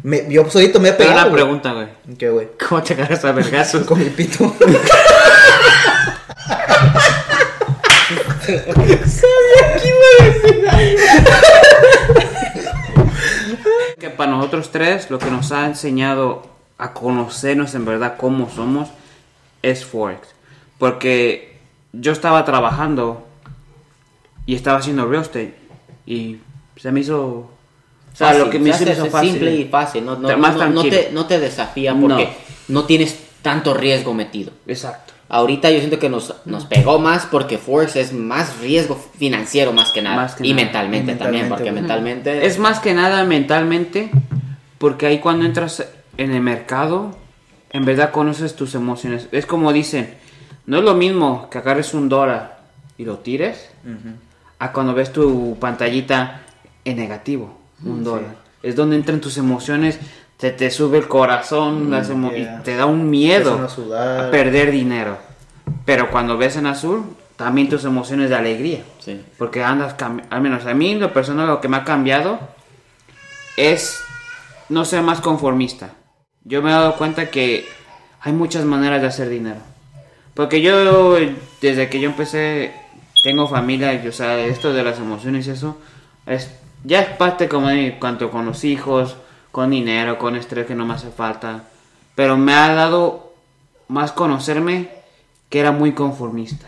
me, 0.04 0.26
yo 0.30 0.50
solito 0.50 0.80
me 0.80 0.90
he 0.90 0.94
Pero 0.94 1.10
pegado. 1.10 1.28
una 1.28 1.30
güey. 1.30 1.44
pregunta, 1.44 1.74
güey. 1.74 1.88
¿Qué, 2.18 2.30
güey? 2.30 2.48
¿Cómo 2.68 2.82
te 2.84 2.96
cagas 2.96 3.24
a 3.24 3.32
vergazos? 3.32 3.84
Con 3.86 4.00
mi 4.00 4.06
pito. 4.10 4.54
que 14.00 14.10
para 14.10 14.32
nosotros 14.32 14.72
tres 14.72 15.10
lo 15.10 15.20
que 15.20 15.30
nos 15.30 15.52
ha 15.52 15.66
enseñado 15.66 16.44
a 16.78 16.94
conocernos 16.94 17.76
en 17.76 17.86
verdad 17.86 18.16
cómo 18.18 18.50
somos 18.50 18.90
es 19.62 19.86
Forex. 19.86 20.28
Porque 20.80 21.60
yo 21.94 22.12
estaba 22.12 22.44
trabajando 22.46 23.26
y 24.46 24.56
estaba 24.56 24.80
haciendo 24.80 25.06
real 25.06 25.22
estate 25.24 25.56
y 26.06 26.38
se 26.78 26.92
me 26.92 27.02
hizo... 27.02 27.20
O 28.14 28.16
sea, 28.16 28.28
Fácil, 28.28 28.44
lo 28.44 28.50
que 28.50 28.60
me 28.60 28.72
hace 28.72 28.92
hizo 28.92 29.06
fácil. 29.06 29.32
simple 29.32 29.56
y 29.56 29.66
fácil, 29.66 30.04
no, 30.06 30.18
no, 30.18 30.36
no- 30.36 30.82
te, 30.84 31.10
no 31.14 31.28
te 31.28 31.40
desafía 31.40 31.96
porque 31.96 32.30
no. 32.68 32.84
tienes 32.84 33.18
tanto 33.42 33.74
riesgo 33.74 34.14
metido. 34.14 34.52
Exacto. 34.68 35.14
Ahorita 35.34 35.72
yo 35.72 35.80
siento 35.80 35.98
que 35.98 36.10
nos, 36.10 36.36
nos 36.44 36.66
pegó 36.66 37.00
más 37.00 37.26
porque 37.26 37.58
Forex 37.58 37.96
es 37.96 38.12
más 38.12 38.60
riesgo 38.60 39.02
financiero 39.18 39.72
más 39.72 39.94
que 39.94 40.02
nada. 40.02 40.18
Más 40.18 40.36
que 40.36 40.46
y 40.46 40.52
nada. 40.52 40.66
mentalmente 40.66 41.14
Y 41.14 41.16
también, 41.16 41.48
porque 41.48 41.72
mentalmente... 41.72 42.46
Es 42.46 42.60
más 42.60 42.82
que 42.82 42.94
nada 42.94 43.24
mentalmente, 43.24 44.12
porque 44.78 45.06
ahí 45.06 45.20
cuando 45.20 45.46
entras 45.46 45.88
en 46.18 46.34
el 46.34 46.42
mercado, 46.42 47.16
en 47.72 47.86
verdad 47.86 48.12
conoces 48.12 48.58
tus 48.58 48.76
emociones. 48.76 49.30
Es 49.32 49.46
como 49.46 49.72
dicen, 49.72 50.16
no 50.66 50.80
es 50.80 50.84
lo 50.84 50.96
mismo 50.96 51.50
que 51.50 51.60
agarres 51.60 51.94
un 51.94 52.10
dólar 52.10 52.60
y 52.98 53.06
lo 53.06 53.20
tires, 53.20 53.70
a 54.60 54.74
cuando 54.74 54.94
ves 54.94 55.14
tu 55.14 55.58
pantallita 55.62 56.42
en 56.84 56.98
negativo, 56.98 57.58
un 57.86 58.04
dólar. 58.04 58.36
Es 58.64 58.76
donde 58.76 58.98
entran 58.98 59.22
tus 59.22 59.38
emociones, 59.38 59.98
te, 60.42 60.50
te 60.52 60.72
sube 60.72 60.98
el 60.98 61.08
corazón 61.08 61.94
emo- 61.94 62.32
yeah. 62.32 62.58
y 62.60 62.64
te 62.64 62.76
da 62.76 62.88
un 62.88 63.12
miedo 63.12 63.68
a 63.96 64.32
perder 64.32 64.72
dinero. 64.72 65.20
Pero 65.86 66.10
cuando 66.10 66.36
ves 66.36 66.58
en 66.58 66.66
azul, 66.66 67.04
también 67.36 67.70
tus 67.70 67.86
emociones 67.86 68.30
de 68.30 68.36
alegría. 68.36 68.82
Sí. 69.00 69.22
Porque 69.38 69.64
andas, 69.64 69.96
al 70.32 70.42
menos 70.42 70.66
a 70.66 70.74
mí, 70.74 70.96
lo 70.96 71.14
personal, 71.14 71.46
lo 71.46 71.62
que 71.62 71.68
me 71.68 71.78
ha 71.78 71.84
cambiado 71.84 72.40
es 73.56 74.02
no 74.68 74.84
ser 74.84 75.04
más 75.04 75.22
conformista. 75.22 75.92
Yo 76.44 76.64
me 76.64 76.72
he 76.72 76.74
dado 76.74 76.96
cuenta 76.96 77.30
que 77.30 77.68
hay 78.20 78.34
muchas 78.34 78.66
maneras 78.66 79.00
de 79.02 79.08
hacer 79.08 79.30
dinero. 79.30 79.60
Porque 80.34 80.62
yo, 80.62 81.18
desde 81.62 81.88
que 81.88 82.00
yo 82.00 82.10
empecé, 82.10 82.74
tengo 83.24 83.48
familia, 83.48 83.94
y, 83.94 84.08
o 84.08 84.12
sea, 84.12 84.40
esto 84.40 84.74
de 84.74 84.84
las 84.84 84.98
emociones 84.98 85.46
y 85.46 85.52
eso, 85.52 85.78
es, 86.26 86.50
ya 86.84 87.02
es 87.02 87.10
parte 87.10 87.48
como 87.48 87.68
de 87.68 87.98
cuanto 88.00 88.32
con 88.32 88.46
los 88.46 88.64
hijos, 88.64 89.18
con 89.52 89.70
dinero, 89.70 90.18
con 90.18 90.36
estrés 90.36 90.66
que 90.66 90.76
no 90.76 90.86
me 90.86 90.94
hace 90.94 91.10
falta. 91.10 91.64
Pero 92.16 92.38
me 92.38 92.54
ha 92.54 92.74
dado 92.74 93.34
más 93.88 94.12
conocerme 94.12 94.90
que 95.50 95.60
era 95.60 95.72
muy 95.72 95.94
conformista. 95.94 96.68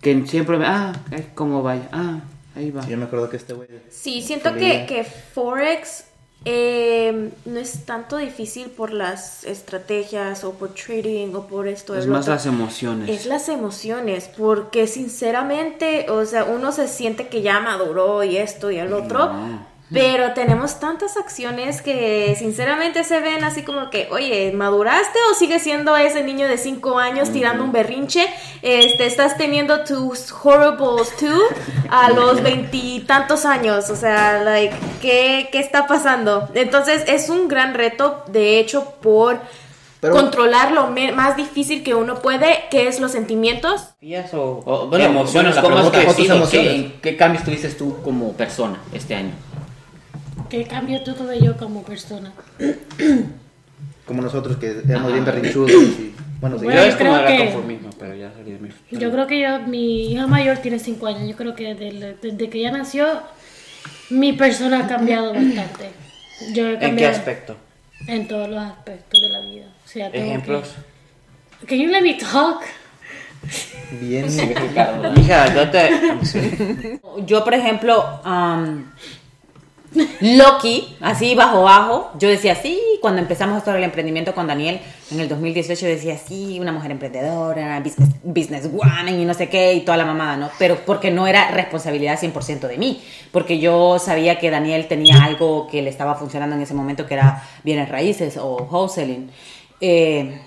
Que 0.00 0.26
siempre 0.26 0.56
me, 0.56 0.66
ah, 0.66 0.92
ay, 1.10 1.30
cómo 1.34 1.62
vaya, 1.62 1.88
ah, 1.92 2.20
ahí 2.54 2.70
va. 2.70 2.86
Yo 2.86 2.96
me 2.96 3.04
acuerdo 3.04 3.28
que 3.28 3.36
este 3.36 3.54
güey. 3.54 3.68
Sí, 3.90 4.22
siento 4.22 4.54
que, 4.54 4.86
que 4.86 5.04
Forex 5.04 6.04
eh, 6.48 7.32
no 7.44 7.58
es 7.58 7.84
tanto 7.84 8.18
difícil 8.18 8.68
por 8.68 8.92
las 8.92 9.42
estrategias 9.42 10.44
o 10.44 10.52
por 10.52 10.74
trading 10.74 11.34
o 11.34 11.48
por 11.48 11.66
esto. 11.66 11.96
Es 11.96 12.06
más 12.06 12.20
otro. 12.20 12.34
las 12.34 12.46
emociones. 12.46 13.10
Es 13.10 13.26
las 13.26 13.48
emociones, 13.48 14.30
porque 14.36 14.86
sinceramente, 14.86 16.08
o 16.08 16.24
sea, 16.24 16.44
uno 16.44 16.70
se 16.70 16.86
siente 16.86 17.26
que 17.26 17.42
ya 17.42 17.58
maduró 17.58 18.22
y 18.22 18.36
esto 18.36 18.70
y 18.70 18.78
el 18.78 18.92
otro, 18.92 19.32
No. 19.32 19.75
Pero 19.92 20.32
tenemos 20.32 20.80
tantas 20.80 21.16
acciones 21.16 21.80
que 21.80 22.34
sinceramente 22.38 23.04
se 23.04 23.20
ven 23.20 23.44
así 23.44 23.62
como 23.62 23.88
que, 23.88 24.08
oye, 24.10 24.50
¿maduraste 24.52 25.18
o 25.30 25.34
sigues 25.34 25.62
siendo 25.62 25.96
ese 25.96 26.24
niño 26.24 26.48
de 26.48 26.58
5 26.58 26.98
años 26.98 27.30
tirando 27.30 27.62
un 27.62 27.70
berrinche? 27.72 28.26
Este, 28.62 29.06
estás 29.06 29.36
teniendo 29.36 29.84
tus 29.84 30.32
horribles 30.42 31.14
too 31.16 31.40
a 31.88 32.10
los 32.10 32.42
veintitantos 32.42 33.44
años, 33.44 33.88
o 33.90 33.96
sea, 33.96 34.42
like, 34.42 34.74
¿qué, 35.00 35.48
¿qué 35.52 35.60
está 35.60 35.86
pasando? 35.86 36.48
Entonces 36.54 37.04
es 37.06 37.28
un 37.30 37.46
gran 37.48 37.74
reto, 37.74 38.24
de 38.26 38.58
hecho, 38.58 38.94
por 39.00 39.38
Pero- 40.00 40.14
controlar 40.14 40.72
lo 40.72 40.88
más 41.14 41.36
difícil 41.36 41.82
que 41.84 41.94
uno 41.94 42.16
puede, 42.16 42.64
que 42.70 42.88
es 42.88 42.98
los 43.00 43.12
sentimientos. 43.12 43.94
¿Fías 44.00 44.34
o, 44.34 44.62
O, 44.66 44.88
bueno, 44.88 45.04
emociones? 45.04 45.56
¿Cómo 45.58 45.78
has 45.78 45.90
crecido? 45.90 46.48
¿qué, 46.50 46.96
qué 47.00 47.16
cambios 47.16 47.44
tuviste 47.44 47.68
tú 47.70 48.02
como 48.02 48.32
persona 48.32 48.78
este 48.92 49.14
año? 49.14 49.32
¿Qué 50.48 50.64
cambio 50.64 51.02
tú 51.02 51.12
tuve 51.14 51.40
yo 51.40 51.56
como 51.56 51.82
persona? 51.82 52.32
Como 54.04 54.22
nosotros 54.22 54.56
que 54.58 54.82
éramos 54.88 55.12
bien 55.12 55.24
berrinchudos. 55.24 55.70
Y, 55.70 56.14
bueno, 56.40 56.58
sí. 56.58 56.64
Yo 56.64 56.70
Bueno, 56.70 56.82
es 56.82 56.94
como 56.96 57.10
creo 57.14 57.18
era 57.18 57.26
que- 57.36 57.44
conformismo, 57.44 57.90
pero 57.98 58.14
ya 58.14 58.32
salí 58.32 58.52
de 58.52 58.58
mí. 58.58 58.68
Yo 58.92 59.10
creo 59.10 59.26
que 59.26 59.40
yo, 59.40 59.60
mi 59.66 60.12
hija 60.12 60.26
mayor 60.26 60.58
tiene 60.58 60.78
5 60.78 61.06
años. 61.08 61.28
Yo 61.28 61.36
creo 61.36 61.54
que 61.54 61.74
desde, 61.74 62.14
desde 62.22 62.48
que 62.50 62.58
ella 62.58 62.70
nació, 62.72 63.06
mi 64.10 64.32
persona 64.34 64.84
ha 64.84 64.86
cambiado 64.88 65.32
bastante. 65.32 65.90
Yo 66.52 66.66
he 66.68 66.84
¿En 66.84 66.96
qué 66.96 67.06
aspecto? 67.06 67.56
En 68.06 68.28
todos 68.28 68.48
los 68.48 68.58
aspectos 68.62 69.20
de 69.20 69.28
la 69.30 69.40
vida. 69.40 69.66
O 69.84 69.88
sea, 69.88 70.10
tengo 70.10 70.26
Ejemplos. 70.26 70.74
Que, 71.60 71.66
Can 71.66 71.78
you 71.78 71.88
let 71.90 72.02
me 72.02 72.14
talk? 72.14 72.62
Bien. 74.00 74.26
Hija, 75.16 75.54
yo 75.54 75.70
te... 75.70 77.00
Yo, 77.26 77.42
por 77.44 77.54
ejemplo, 77.54 78.20
am, 78.24 78.92
Loki, 80.20 80.96
así 81.00 81.34
bajo 81.34 81.62
bajo, 81.62 82.10
yo 82.18 82.28
decía 82.28 82.54
sí, 82.54 82.80
cuando 83.00 83.20
empezamos 83.20 83.58
esto 83.58 83.72
del 83.72 83.84
emprendimiento 83.84 84.34
con 84.34 84.46
Daniel 84.46 84.80
en 85.10 85.20
el 85.20 85.28
2018 85.28 85.86
decía 85.86 86.18
sí, 86.18 86.58
una 86.60 86.72
mujer 86.72 86.90
emprendedora, 86.90 87.80
business, 87.80 88.10
businesswoman 88.22 89.08
y 89.08 89.24
no 89.24 89.34
sé 89.34 89.48
qué 89.48 89.74
y 89.74 89.80
toda 89.80 89.96
la 89.96 90.04
mamada, 90.04 90.36
¿no? 90.36 90.50
Pero 90.58 90.78
porque 90.84 91.10
no 91.10 91.26
era 91.26 91.50
responsabilidad 91.50 92.18
100% 92.18 92.66
de 92.66 92.76
mí, 92.76 93.02
porque 93.32 93.58
yo 93.58 93.98
sabía 93.98 94.38
que 94.38 94.50
Daniel 94.50 94.88
tenía 94.88 95.22
algo 95.22 95.68
que 95.68 95.82
le 95.82 95.90
estaba 95.90 96.16
funcionando 96.16 96.56
en 96.56 96.62
ese 96.62 96.74
momento 96.74 97.06
que 97.06 97.14
era 97.14 97.42
bienes 97.62 97.88
raíces 97.88 98.36
o 98.36 98.56
wholesaling. 98.70 99.30
Eh, 99.80 100.40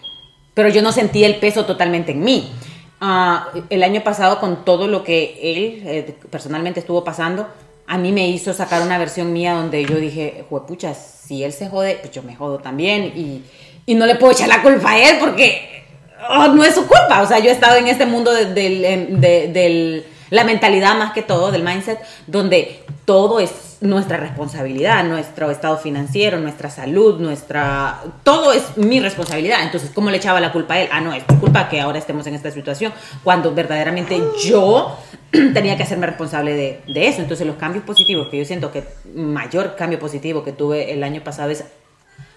pero 0.54 0.70
yo 0.70 0.82
no 0.82 0.92
sentí 0.92 1.24
el 1.24 1.36
peso 1.38 1.66
totalmente 1.66 2.12
en 2.12 2.22
mí. 2.22 2.52
Ah, 3.00 3.48
el 3.70 3.82
año 3.84 4.04
pasado, 4.04 4.42
con 4.42 4.66
todo 4.66 4.88
lo 4.88 5.06
que 5.06 5.40
él 5.42 5.84
eh, 5.86 6.16
personalmente 6.30 6.82
estuvo 6.82 7.06
pasando, 7.06 7.48
a 7.92 7.98
mí 7.98 8.12
me 8.12 8.28
hizo 8.30 8.54
sacar 8.54 8.84
una 8.84 8.98
versión 9.00 9.34
mía 9.34 9.54
donde 9.54 9.84
yo 9.84 9.96
dije, 9.96 10.46
juepucha, 10.48 10.94
si 10.94 11.44
él 11.44 11.52
se 11.52 11.68
jode, 11.70 11.96
pues 12.02 12.12
yo 12.14 12.22
me 12.22 12.36
jodo 12.36 12.60
también. 12.60 13.12
Y, 13.16 13.42
y 13.86 13.96
no 13.96 14.06
le 14.06 14.14
puedo 14.16 14.32
echar 14.32 14.48
la 14.48 14.62
culpa 14.62 14.92
a 14.92 15.10
él 15.10 15.18
porque 15.20 15.84
oh, 16.30 16.48
no 16.50 16.64
es 16.64 16.76
su 16.76 16.82
culpa. 16.86 17.22
O 17.24 17.28
sea, 17.28 17.40
yo 17.40 17.50
he 17.50 17.54
estado 17.54 17.78
en 17.78 17.88
este 17.88 18.06
mundo 18.06 18.32
de, 18.32 18.94
em, 18.94 19.20
de- 19.20 19.48
del- 19.48 20.06
la 20.30 20.44
mentalidad 20.44 20.96
más 20.98 21.14
que 21.14 21.22
todo, 21.24 21.52
del 21.52 21.64
mindset, 21.64 22.00
donde 22.28 22.84
todo 23.06 23.40
es 23.40 23.78
nuestra 23.82 24.18
responsabilidad, 24.18 25.04
nuestro 25.06 25.50
estado 25.52 25.78
financiero, 25.78 26.38
nuestra 26.40 26.70
salud, 26.70 27.20
nuestra... 27.20 28.02
Todo 28.24 28.52
es 28.52 28.78
mi 28.78 29.00
responsabilidad. 29.00 29.64
Entonces, 29.64 29.90
¿cómo 29.94 30.10
le 30.12 30.18
echaba 30.18 30.40
la 30.42 30.52
culpa 30.52 30.74
a 30.76 30.82
él? 30.82 30.90
Ah, 30.92 31.00
no, 31.02 31.14
es 31.14 31.26
tu 31.26 31.40
culpa 31.40 31.70
que 31.70 31.80
ahora 31.80 31.98
estemos 31.98 32.28
en 32.28 32.36
esta 32.36 32.52
situación, 32.52 32.92
cuando 33.24 33.54
verdaderamente 33.56 34.22
yo 34.44 34.98
tenía 35.32 35.78
que 35.78 35.84
hacerme 35.84 36.08
responsable 36.08 36.54
de, 36.54 36.82
de 36.94 37.08
eso. 37.08 37.22
Entonces, 37.22 37.48
los 37.48 37.56
cambios 37.56 37.84
positivos, 37.86 38.28
que 38.28 38.38
yo 38.38 38.46
siento 38.46 38.72
que 38.72 38.84
mayor 39.16 39.76
cambio 39.78 39.98
positivo 39.98 40.44
que 40.44 40.52
tuve 40.52 40.92
el 40.94 41.04
año 41.04 41.24
pasado 41.24 41.50
es 41.50 41.64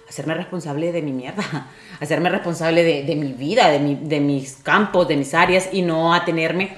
hacerme 0.08 0.34
responsable 0.34 0.92
de 0.92 1.02
mi 1.02 1.10
mierda, 1.12 1.42
hacerme 2.00 2.28
responsable 2.30 2.84
de, 2.84 3.02
de 3.02 3.16
mi 3.16 3.32
vida, 3.32 3.68
de, 3.68 3.78
mi- 3.80 3.98
de 4.00 4.20
mis 4.20 4.54
campos, 4.62 5.08
de 5.08 5.16
mis 5.16 5.34
áreas 5.34 5.70
y 5.72 5.82
no 5.82 6.14
atenerme, 6.14 6.76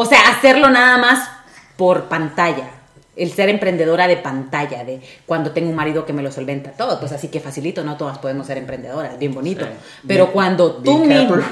o 0.00 0.04
sea, 0.04 0.28
hacerlo 0.28 0.70
nada 0.70 0.96
más 0.96 1.28
por 1.76 2.04
pantalla. 2.04 2.70
El 3.16 3.32
ser 3.32 3.48
emprendedora 3.48 4.06
de 4.06 4.16
pantalla, 4.16 4.84
de 4.84 5.00
cuando 5.26 5.50
tengo 5.50 5.68
un 5.70 5.74
marido 5.74 6.06
que 6.06 6.12
me 6.12 6.22
lo 6.22 6.30
solventa 6.30 6.70
todo, 6.70 7.00
pues 7.00 7.10
así 7.10 7.26
que 7.26 7.40
facilito, 7.40 7.82
no 7.82 7.96
todas 7.96 8.18
podemos 8.18 8.46
ser 8.46 8.58
emprendedoras, 8.58 9.18
bien 9.18 9.34
bonito. 9.34 9.64
Sí. 9.64 10.06
Pero 10.06 10.30
cuando 10.30 10.74
tú 10.74 11.02
capper. 11.02 11.42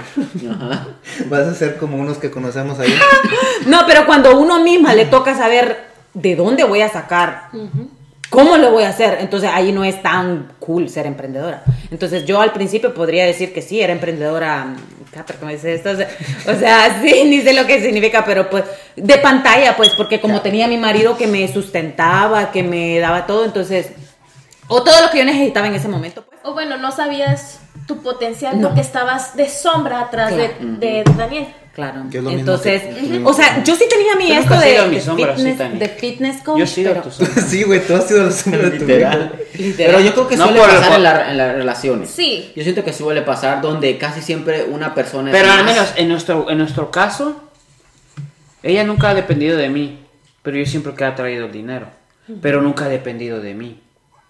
Vas 1.29 1.49
a 1.49 1.55
ser 1.55 1.77
como 1.77 1.97
unos 1.97 2.19
que 2.19 2.31
conocemos 2.31 2.79
ahí. 2.79 2.95
no, 3.67 3.81
pero 3.85 4.07
cuando 4.07 4.39
uno 4.39 4.63
misma 4.63 4.95
le 4.95 5.07
toca 5.07 5.37
saber 5.37 5.87
de 6.15 6.37
dónde 6.37 6.63
voy 6.63 6.83
a 6.83 6.89
sacar 6.89 7.49
¿Cómo 8.31 8.57
lo 8.57 8.73
voy 8.73 8.85
a 8.85 8.89
hacer? 8.91 9.19
Entonces 9.21 9.49
ahí 9.53 9.73
no 9.73 9.85
es 9.85 10.03
tan 10.03 10.53
cool 10.59 10.89
ser 10.89 11.07
emprendedora. 11.07 11.63
Entonces 11.91 12.25
yo 12.27 12.41
al 12.41 12.53
principio 12.53 12.93
podría 12.93 13.25
decir 13.25 13.53
que 13.53 13.63
sí, 13.63 13.81
era 13.81 13.93
emprendedora, 13.93 14.75
Capper, 15.13 15.37
¿cómo 15.37 15.51
dice 15.53 15.75
esto? 15.75 15.91
O 15.91 16.55
sea, 16.59 17.01
sí, 17.03 17.25
ni 17.25 17.41
sé 17.41 17.53
lo 17.55 17.67
que 17.67 17.81
significa, 17.81 18.25
pero 18.25 18.51
pues 18.51 18.65
de 18.97 19.19
pantalla, 19.19 19.77
pues, 19.77 19.91
porque 19.91 20.21
como 20.21 20.41
tenía 20.43 20.67
mi 20.69 20.77
marido 20.77 21.17
que 21.17 21.27
me 21.27 21.47
sustentaba, 21.53 22.51
que 22.51 22.63
me 22.63 22.99
daba 22.99 23.27
todo, 23.27 23.45
entonces, 23.45 23.91
o 24.69 24.83
todo 24.83 25.01
lo 25.03 25.11
que 25.11 25.19
yo 25.19 25.25
necesitaba 25.25 25.69
en 25.69 25.75
ese 25.77 25.89
momento, 25.89 26.25
pues. 26.27 26.41
O 26.43 26.53
bueno, 26.53 26.77
no 26.77 26.91
sabías 26.91 27.61
tu 27.87 28.03
potencial 28.03 28.61
No. 28.61 28.69
porque 28.69 28.81
estabas 28.83 29.37
de 29.37 29.49
sombra 29.49 30.01
atrás 30.01 30.31
de, 30.37 30.51
Claro. 30.51 30.77
de 30.79 31.05
Daniel. 31.17 31.47
Claro. 31.77 32.05
Que 32.11 32.19
es 32.19 32.25
lo 32.25 32.31
mismo 32.31 32.41
Entonces, 32.41 32.83
que- 32.83 33.03
mismo 33.03 33.29
o 33.29 33.33
sea, 33.35 33.63
yo 33.63 33.77
sí 33.77 33.85
tenía 33.89 34.17
mi 34.17 34.33
esto 34.33 34.55
has 34.55 34.65
sido 34.65 34.83
de, 34.85 34.89
mi 34.89 34.95
de 34.97 35.01
sombra, 35.03 35.27
sí, 35.37 35.43
fitness, 35.43 35.59
Tani. 35.59 35.79
de 35.79 35.89
fitness 35.91 36.43
coach. 36.43 36.59
Yo 36.59 36.65
he 36.65 36.67
sido 36.67 36.91
pero- 36.93 37.03
tu 37.05 37.11
sombra. 37.11 37.43
sí, 37.47 37.63
güey, 37.65 37.87
tú 37.87 37.95
has 37.95 38.09
sido 38.09 38.25
la 38.25 38.31
sombra 38.33 38.71
de 38.71 38.79
tu 38.79 38.85
vida. 38.87 39.31
Literal. 39.59 39.77
Pero 39.77 40.01
yo 40.01 40.13
creo 40.15 40.29
que 40.29 40.37
No 40.39 40.45
suele 40.47 40.59
por 40.61 40.69
el 40.71 40.75
pasar 40.77 40.89
po- 40.91 40.97
en, 40.97 41.03
la- 41.03 41.31
en 41.31 41.37
las 41.37 41.55
relaciones. 41.55 42.11
Sí. 42.11 42.51
Yo 42.57 42.63
siento 42.63 42.83
que 42.83 42.93
suele 42.95 43.21
pasar 43.23 43.61
donde 43.61 43.99
casi 43.99 44.23
siempre 44.23 44.65
una 44.65 44.95
persona 44.95 45.31
Pero 45.31 45.49
es 45.49 45.53
al 45.53 45.65
más- 45.65 45.75
menos 45.75 45.93
en 45.97 46.09
nuestro, 46.09 46.51
en 46.51 46.59
nuestro 46.59 46.91
caso, 46.91 47.43
ella 48.63 48.83
nunca 48.85 49.11
ha 49.11 49.15
dependido 49.15 49.57
de 49.59 49.69
mí, 49.69 49.99
pero 50.43 50.57
yo 50.57 50.65
siempre 50.67 50.95
que 50.95 51.05
ha 51.05 51.15
traído 51.15 51.45
el 51.47 51.53
dinero, 51.53 51.89
pero 52.41 52.63
nunca 52.63 52.87
ha 52.87 52.89
dependido 52.89 53.41
de 53.41 53.53
mí. 53.55 53.83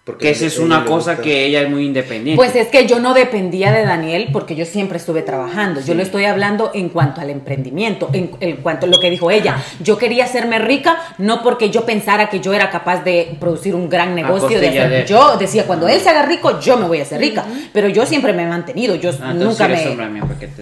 Porque 0.07 0.31
esa 0.31 0.47
es 0.47 0.61
una 0.61 0.85
cosa 0.85 1.15
gusta. 1.15 1.23
que 1.23 1.47
ella 1.47 1.63
es 1.63 1.69
muy 1.69 1.85
independiente. 1.85 2.37
Pues 2.37 2.55
es 2.55 2.69
que 2.69 2.87
yo 2.87 3.01
no 3.01 3.13
dependía 3.13 3.73
de 3.73 3.85
Daniel 3.85 4.29
porque 4.33 4.55
yo 4.55 4.65
siempre 4.65 4.99
estuve 4.99 5.23
trabajando. 5.23 5.81
Yo 5.81 5.95
le 5.95 6.05
estoy 6.05 6.27
hablando 6.27 6.71
en 6.75 6.91
cuanto 6.91 7.21
al 7.21 7.29
emprendimiento, 7.29 8.09
en, 8.13 8.31
en 8.39 8.59
cuanto 8.59 8.87
a 8.87 8.89
lo 8.89 9.01
que 9.01 9.11
dijo 9.11 9.33
ella. 9.33 9.57
Yo 9.81 9.99
quería 9.99 10.23
hacerme 10.27 10.61
rica 10.61 10.97
no 11.19 11.43
porque 11.43 11.71
yo 11.71 11.85
pensara 11.85 12.31
que 12.31 12.39
yo 12.39 12.55
era 12.55 12.71
capaz 12.71 13.03
de 13.03 13.37
producir 13.41 13.75
un 13.75 13.89
gran 13.89 14.15
negocio. 14.15 14.61
De 14.61 14.69
hacer- 14.69 14.91
de- 14.91 15.07
Yo 15.07 15.37
decía, 15.39 15.65
cuando 15.67 15.89
él 15.89 15.99
se 16.01 16.09
haga 16.09 16.23
rico, 16.23 16.61
yo 16.61 16.77
me 16.77 16.87
voy 16.87 17.01
a 17.01 17.03
hacer 17.03 17.21
rica. 17.21 17.45
Pero 17.73 17.89
yo 17.89 18.07
siempre 18.07 18.33
me 18.33 18.45
he 18.45 18.47
mantenido. 18.47 18.95
Yo 18.95 19.11
Ah, 19.21 19.35
nunca 19.35 19.67
me... 19.67 19.83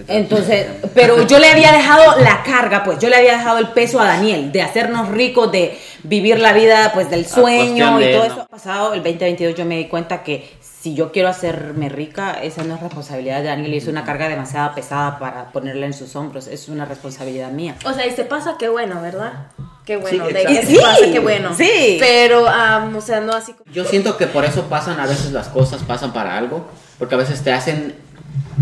Entonces, 0.07 0.65
pero 0.95 1.27
yo 1.27 1.37
le 1.37 1.49
había 1.49 1.71
dejado 1.77 2.19
la 2.19 2.41
carga, 2.43 2.83
pues 2.83 2.97
yo 2.99 3.09
le 3.09 3.17
había 3.17 3.33
dejado 3.37 3.59
el 3.59 3.67
peso 3.67 3.99
a 3.99 4.05
Daniel 4.05 4.51
de 4.51 4.61
hacernos 4.63 5.09
ricos, 5.09 5.51
de 5.51 5.77
vivir 6.07 6.39
la 6.39 6.53
vida 6.53 6.91
pues 6.93 7.09
del 7.09 7.25
sueño 7.25 7.91
cuestión 7.91 8.01
y 8.01 8.05
de 8.05 8.13
todo 8.13 8.23
él, 8.23 8.31
eso. 8.31 8.39
¿no? 8.41 8.47
Pasado 8.47 8.93
el 8.93 9.03
2022 9.03 9.55
yo 9.55 9.65
me 9.65 9.77
di 9.77 9.85
cuenta 9.85 10.23
que 10.23 10.49
si 10.61 10.93
yo 10.93 11.11
quiero 11.11 11.29
hacerme 11.29 11.89
rica, 11.89 12.33
esa 12.43 12.63
no 12.63 12.75
es 12.75 12.81
responsabilidad 12.81 13.39
de 13.39 13.45
Daniel 13.45 13.73
y 13.73 13.77
es 13.77 13.87
una 13.87 14.05
carga 14.05 14.29
demasiado 14.29 14.75
pesada 14.75 15.17
para 15.17 15.51
ponerla 15.51 15.87
en 15.87 15.93
sus 15.93 16.15
hombros, 16.15 16.47
es 16.47 16.69
una 16.69 16.85
responsabilidad 16.85 17.51
mía. 17.51 17.75
O 17.85 17.93
sea, 17.93 18.05
y 18.05 18.11
se 18.11 18.23
pasa, 18.23 18.55
qué 18.59 18.69
bueno, 18.69 19.01
¿verdad? 19.01 19.47
qué 19.85 19.97
bueno. 19.97 20.27
Sí, 20.27 20.33
de 20.33 20.45
que 20.45 20.65
sí 20.65 20.77
pasa, 20.81 21.05
qué 21.11 21.19
bueno. 21.19 21.55
sí. 21.55 21.97
Pero, 21.99 22.47
am, 22.47 22.95
o 22.95 23.01
sea, 23.01 23.21
no 23.21 23.33
así 23.33 23.53
como... 23.53 23.71
Yo 23.71 23.85
siento 23.85 24.17
que 24.17 24.27
por 24.27 24.45
eso 24.45 24.63
pasan 24.63 24.99
a 24.99 25.05
veces 25.05 25.31
las 25.31 25.47
cosas, 25.47 25.81
pasan 25.83 26.11
para 26.13 26.37
algo, 26.37 26.67
porque 26.99 27.15
a 27.15 27.17
veces 27.17 27.43
te 27.43 27.51
hacen, 27.51 27.95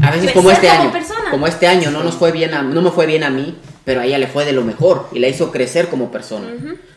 a 0.02 0.12
veces 0.12 0.32
Crecer 0.32 0.34
como 0.34 0.52
este 0.52 0.68
como 0.68 0.82
año, 0.82 0.92
persona. 0.92 1.32
como 1.32 1.48
este 1.48 1.68
año 1.68 1.92
no 1.92 2.04
nos 2.04 2.16
fue 2.16 2.32
bien, 2.32 2.54
a, 2.54 2.62
no 2.62 2.82
me 2.82 2.92
fue 2.92 3.06
bien 3.06 3.24
a 3.24 3.30
mí, 3.30 3.58
pero 3.86 4.02
a 4.02 4.06
ella 4.06 4.18
le 4.18 4.28
fue 4.28 4.46
de 4.46 4.54
lo 4.54 4.64
mejor 4.64 5.08
y 5.12 5.20
la 5.20 5.28
hizo 5.28 5.52
crecer 5.52 5.90
como 5.90 6.12
persona. 6.12 6.48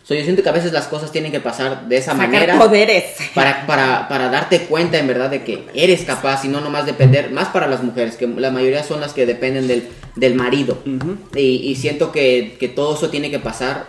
So, 0.04 0.14
yo 0.14 0.22
siento 0.22 0.42
que 0.44 0.48
a 0.48 0.52
veces 0.52 0.72
las 0.72 0.86
cosas 0.86 1.10
tienen 1.10 1.32
que 1.32 1.40
pasar 1.40 1.88
de 1.88 1.96
esa 1.96 2.12
Sacar 2.12 2.28
manera 2.28 2.58
poderes. 2.58 3.04
para, 3.34 3.66
para, 3.66 4.06
para 4.08 4.28
darte 4.28 4.60
cuenta 4.66 4.98
en 4.98 5.08
verdad 5.08 5.28
de 5.30 5.42
que 5.42 5.66
eres 5.74 6.04
capaz 6.04 6.44
y 6.44 6.48
no 6.48 6.60
nomás 6.60 6.86
depender, 6.86 7.32
más 7.32 7.48
para 7.48 7.66
las 7.66 7.82
mujeres, 7.82 8.16
que 8.16 8.28
la 8.28 8.52
mayoría 8.52 8.84
son 8.84 9.00
las 9.00 9.12
que 9.14 9.26
dependen 9.26 9.66
del, 9.66 9.88
del 10.14 10.34
marido. 10.36 10.78
y, 11.34 11.40
y 11.40 11.74
siento 11.74 12.12
que, 12.12 12.56
que 12.60 12.68
todo 12.68 12.94
eso 12.94 13.10
tiene 13.10 13.30
que 13.32 13.40
pasar 13.40 13.86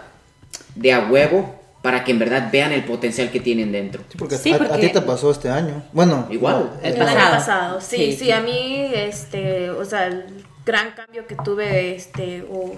de 0.73 0.91
a 0.93 1.07
huevo 1.07 1.55
para 1.83 2.03
que 2.03 2.11
en 2.11 2.19
verdad 2.19 2.49
vean 2.51 2.71
el 2.71 2.83
potencial 2.83 3.29
que 3.29 3.39
tienen 3.39 3.71
dentro. 3.71 4.01
Sí, 4.09 4.17
porque, 4.17 4.37
Sí, 4.37 4.51
a, 4.51 4.55
a 4.55 4.59
porque- 4.59 4.87
ti 4.87 4.93
te 4.93 5.01
pasó 5.01 5.29
este 5.29 5.49
año. 5.49 5.83
Bueno, 5.93 6.27
Igual. 6.31 6.71
no, 6.75 6.79
El 6.81 6.95
El 6.95 7.01
año 7.03 7.13
pasado. 7.13 7.31
pasado, 7.35 7.81
sí, 7.81 7.95
Sí, 7.97 8.11
sí, 8.13 8.17
sí. 8.25 8.31
a 8.31 8.41
mí, 8.41 8.87
este, 8.95 9.69
o 9.69 9.85
sea, 9.85 10.07
el 10.07 10.25
gran 10.67 10.91
cambio 10.91 11.25
que 11.25 11.35
tuve, 11.35 11.95
este, 11.95 12.45
o 12.51 12.75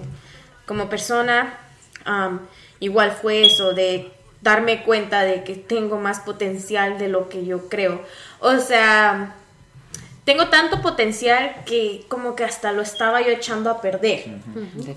como 0.66 0.88
persona, 0.88 1.58
am, 2.06 2.48
igual 2.80 3.12
fue 3.12 3.46
eso, 3.46 3.74
de 3.74 4.12
darme 4.42 4.84
cuenta 4.84 5.24
de 5.24 5.44
que 5.44 5.56
tengo 5.56 5.98
más 5.98 6.20
potencial 6.20 6.98
de 7.00 7.10
lo 7.10 7.28
que 7.28 7.46
yo 7.46 7.68
creo. 7.68 8.02
O 8.40 8.58
sea, 8.60 9.36
tengo 10.24 10.48
tanto 10.50 10.82
potencial 10.82 11.64
que 11.66 12.06
como 12.08 12.36
que 12.36 12.44
hasta 12.44 12.72
lo 12.72 12.84
estaba 12.84 13.22
yo 13.22 13.32
echando 13.32 13.72
a 13.72 13.82
perder. 13.82 14.38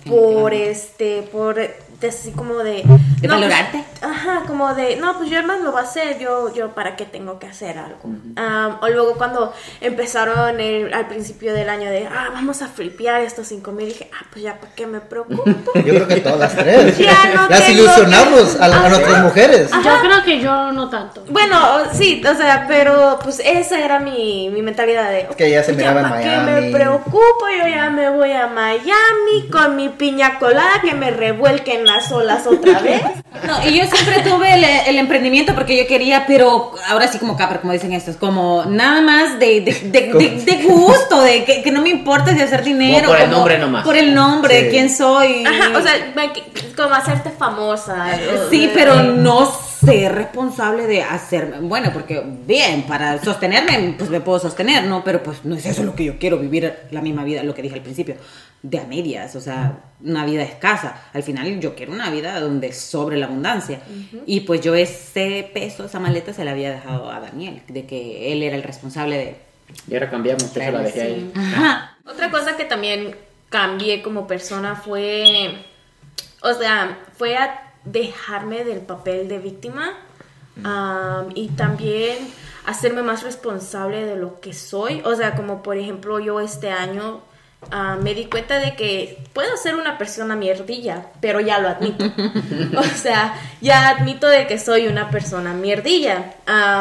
Por 0.07 0.53
este, 0.53 1.23
por 1.23 1.59
de 2.03 2.09
así 2.09 2.33
como 2.33 2.57
de... 2.57 2.83
¿De 2.83 3.29
no, 3.29 3.37
pues, 3.39 3.49
valorarte? 3.49 3.85
Ajá, 4.03 4.43
como 4.47 4.75
de, 4.75 4.97
no, 4.97 5.17
pues 5.17 5.31
yo 5.31 5.43
más 5.45 5.61
lo 5.61 5.73
va 5.73 5.81
a 5.81 5.83
hacer, 5.85 6.19
yo, 6.19 6.53
yo 6.53 6.75
para 6.75 6.97
qué 6.97 7.05
tengo 7.07 7.39
que 7.39 7.47
hacer 7.47 7.79
algo. 7.79 8.01
Am, 8.37 8.79
o 8.83 8.89
luego 8.89 9.15
cuando 9.15 9.53
empezaron 9.81 10.59
el- 10.61 10.93
al 10.93 11.07
principio 11.07 11.55
del 11.55 11.69
año 11.69 11.89
de, 11.91 12.07
ah, 12.07 12.29
vamos 12.33 12.63
a 12.63 12.67
flipear 12.67 13.21
estos 13.23 13.47
5 13.49 13.71
mil, 13.73 13.87
dije, 13.89 14.11
ah, 14.13 14.27
pues 14.33 14.43
ya 14.45 14.59
para 14.59 14.75
qué 14.75 14.87
me 14.87 15.01
preocupo. 15.01 15.45
yo 15.75 15.83
creo 15.83 16.09
que 16.09 16.17
todas 16.17 16.39
las 16.41 16.57
tres. 16.57 16.99
Ya 17.03 17.33
no 17.35 17.49
las 17.49 17.69
ilusionamos 17.69 18.57
que- 18.57 18.63
a, 18.63 18.67
a 18.67 18.89
nuestras 18.89 19.23
mujeres. 19.23 19.71
Yo 19.71 20.01
creo 20.01 20.23
que 20.25 20.41
yo 20.41 20.73
no 20.73 20.89
tanto. 20.91 21.25
bueno, 21.29 21.57
sí, 21.93 22.23
o 22.29 22.35
sea, 22.35 22.65
pero 22.69 23.19
pues 23.23 23.41
esa 23.45 23.79
era 23.79 23.99
mi, 24.01 24.51
mi 24.51 24.63
mentalidad 24.63 25.11
de... 25.11 25.29
Que 25.37 25.51
ya 25.51 25.63
se 25.63 25.73
miraba 25.75 26.01
en 26.01 26.09
¿para 26.09 26.21
qué 26.21 26.27
Miami. 26.27 26.61
me 26.67 26.73
preocupo? 26.73 27.47
Yo 27.57 27.69
ya 27.69 27.91
me 27.91 28.11
voy 28.11 28.33
a 28.33 28.47
Miami 28.49 29.49
con 29.51 29.77
mi 29.77 29.89
piña 29.91 30.39
colada 30.41 30.81
que 30.83 30.95
me 30.95 31.11
revuelquen 31.11 31.85
las 31.97 32.11
olas 32.13 32.47
otra 32.47 32.79
vez. 32.83 33.03
No, 33.47 33.69
y 33.69 33.79
yo 33.79 33.85
siempre 33.87 34.21
tuve 34.23 34.55
el, 34.55 34.65
el 34.65 34.99
emprendimiento 34.99 35.55
porque 35.55 35.77
yo 35.77 35.87
quería, 35.87 36.25
pero 36.27 36.73
ahora 36.89 37.09
sí 37.09 37.19
como 37.19 37.37
capper, 37.37 37.61
como 37.61 37.73
dicen 37.73 37.93
estos, 37.93 38.17
como 38.17 38.65
nada 38.67 39.01
más 39.01 39.39
de, 39.39 39.61
de, 39.63 39.73
de, 39.91 40.13
de- 40.13 40.45
de 40.45 40.63
gusto, 40.63 41.23
de 41.23 41.45
que, 41.45 41.63
que 41.63 41.71
no 41.73 41.83
me 41.83 41.89
importa 41.91 42.35
si 42.35 42.41
hacer 42.41 42.63
dinero. 42.63 43.07
Como 43.07 43.13
por 43.17 43.21
el 43.25 43.31
nombre 43.31 43.59
nomás. 43.59 43.85
Por 43.85 43.97
el 43.97 44.15
nombre, 44.15 44.61
Sí. 44.65 44.69
quién 44.71 44.91
soy. 44.91 45.45
Ajá, 45.45 45.77
o 45.79 45.83
sea, 45.83 45.93
como 46.77 46.95
hacerte 46.95 47.31
famosa. 47.31 48.07
Sí, 48.51 48.67
de- 48.67 48.73
pero 48.75 49.03
no 49.03 49.51
ser 49.85 50.15
responsable 50.15 50.87
de 50.87 51.03
hacerme, 51.03 51.61
bueno, 51.61 51.91
porque 51.93 52.23
bien, 52.47 52.83
para 52.83 53.23
sostenerme, 53.23 53.95
pues 53.99 54.11
me 54.11 54.21
puedo 54.21 54.39
sostener, 54.39 54.85
¿no? 54.85 55.03
Pero 55.05 55.23
pues 55.23 55.45
no 55.45 55.55
es 55.57 55.67
eso 55.67 55.83
lo 55.83 55.95
que 55.95 56.05
yo 56.05 56.19
quiero, 56.19 56.39
vivir 56.39 56.75
la 56.91 57.01
misma 57.01 57.25
vida, 57.25 57.43
lo 57.43 57.55
que 57.55 57.63
dije 57.63 57.75
al 57.75 57.83
principio, 57.83 58.17
de 58.63 58.79
a 58.79 58.85
medias, 58.85 59.35
o 59.35 59.41
sea, 59.41 59.81
una 60.01 60.25
vida 60.25 60.43
escasa. 60.43 61.03
Al 61.13 61.23
final 61.23 61.59
yo 61.61 61.75
quiero 61.75 61.93
una 61.93 62.11
vida 62.11 62.39
donde 62.41 62.73
sobre 62.73 63.17
la 63.17 63.27
abundancia. 63.27 63.81
Y 64.27 64.41
pues 64.41 64.61
yo 64.61 64.75
ese 64.75 65.51
peso, 65.53 65.87
esa 65.87 65.99
maleta 65.99 66.33
se 66.33 66.45
la 66.45 66.53
había 66.53 66.71
dejado 66.71 67.11
a 67.11 67.21
Daniel, 67.21 67.63
de 67.69 67.85
que 67.87 68.33
él 68.33 68.43
era 68.43 68.57
el 68.57 68.63
responsable 68.63 69.17
de... 69.17 69.37
Y 69.89 69.95
ahora 69.95 70.11
cambiamos, 70.11 70.45
Claro, 70.45 70.79
la 70.79 70.85
dejé 70.85 71.01
sí. 71.01 71.07
ahí. 71.07 71.33
Ajá. 71.35 71.99
Otra 72.07 72.31
cosa 72.31 72.57
que 72.57 72.65
también 72.65 73.17
cambié 73.49 74.03
como 74.03 74.27
persona 74.27 74.77
fue, 74.77 75.55
o 76.43 76.53
sea, 76.55 76.99
fue 77.17 77.37
a 77.37 77.72
dejarme 77.85 78.65
del 78.65 78.81
papel 78.81 79.29
de 79.29 79.39
víctima 79.39 79.93
y 81.35 81.49
también 81.49 82.19
hacerme 82.67 83.03
más 83.03 83.23
responsable 83.23 84.05
de 84.05 84.17
lo 84.17 84.41
que 84.41 84.53
soy. 84.53 85.03
O 85.05 85.15
sea, 85.15 85.35
como 85.35 85.63
por 85.63 85.77
ejemplo 85.77 86.21
yo 86.21 86.41
este 86.41 86.71
año 86.71 87.21
me 88.03 88.13
di 88.15 88.27
cuenta 88.27 88.59
de 88.59 88.75
que 88.75 89.23
puedo 89.33 89.57
ser 89.57 89.77
una 89.77 89.97
persona 89.97 90.35
mierdilla, 90.35 91.07
pero 91.21 91.41
ya 91.41 91.59
lo 91.61 91.69
admito. 91.69 92.05
o 92.77 92.83
sea, 92.83 93.35
ya 93.61 93.89
admito 93.89 94.27
de 94.29 94.47
que 94.47 94.59
soy 94.59 94.89
una 94.89 95.11
persona 95.11 95.53
mierdilla. 95.55 96.35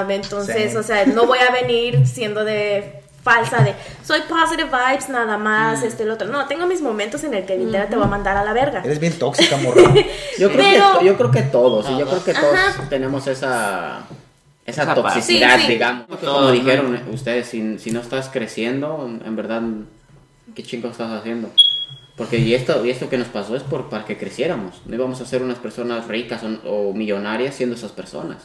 Entonces, 0.10 0.72
Sí. 0.72 0.78
o 0.78 0.84
sea, 0.84 1.06
no 1.06 1.26
voy 1.28 1.40
a 1.40 1.52
venir 1.52 2.08
siendo 2.08 2.44
de 2.44 3.01
falsa 3.24 3.64
de 3.64 3.76
soy 4.04 4.22
positive 4.22 4.70
vibes 4.70 5.10
nada 5.10 5.38
más, 5.38 5.84
este 5.84 6.04
el 6.04 6.12
otro. 6.12 6.28
No, 6.28 6.46
tengo 6.48 6.66
mis 6.68 6.82
momentos 6.82 7.24
en 7.24 7.34
el 7.34 7.46
que 7.46 7.58
literal 7.58 7.88
te 7.90 7.96
va 7.96 8.06
a 8.06 8.08
mandar 8.10 8.36
a 8.38 8.44
la 8.44 8.54
verga. 8.54 8.82
Eres 8.84 9.00
bien 9.00 9.18
tóxica, 9.20 9.58
morra. 9.58 9.94
Yo 10.40 10.52
creo, 10.52 10.66
Pero- 10.66 11.00
que, 11.00 11.06
yo 11.06 11.18
creo 11.18 11.32
que 11.32 11.42
todos, 11.44 11.88
y 11.90 11.98
yo 12.00 12.08
creo 12.08 12.24
que 12.24 12.34
todos 12.34 12.56
Ajá. 12.56 12.90
tenemos 12.90 13.28
esa, 13.28 14.00
esa 14.66 14.84
Esa 14.84 14.96
toxicidad, 14.96 15.58
Sí, 15.58 15.64
sí. 15.68 15.72
digamos. 15.74 16.06
Como 16.20 16.52
dijeron 16.52 17.00
ustedes, 17.14 17.48
si, 17.48 17.78
si 17.78 17.92
no 17.92 18.00
estás 18.02 18.30
creciendo, 18.30 19.08
en 19.24 19.36
verdad, 19.36 19.62
¿qué 20.56 20.64
chingo 20.64 20.88
estás 20.90 21.12
haciendo? 21.12 21.50
Porque 22.18 22.38
y 22.40 22.54
esto, 22.56 22.84
y 22.86 22.90
esto 22.90 23.10
que 23.10 23.18
nos 23.18 23.28
pasó 23.30 23.56
es 23.56 23.64
por, 23.64 23.90
para 23.90 24.06
que 24.06 24.18
creciéramos. 24.18 24.82
No 24.86 24.96
íbamos 24.96 25.22
a 25.22 25.26
ser 25.26 25.42
unas 25.44 25.58
personas 25.60 26.08
ricas 26.08 26.42
o, 26.44 26.70
o 26.90 26.94
millonarias 26.94 27.56
siendo 27.56 27.76
esas 27.76 27.92
personas. 27.92 28.38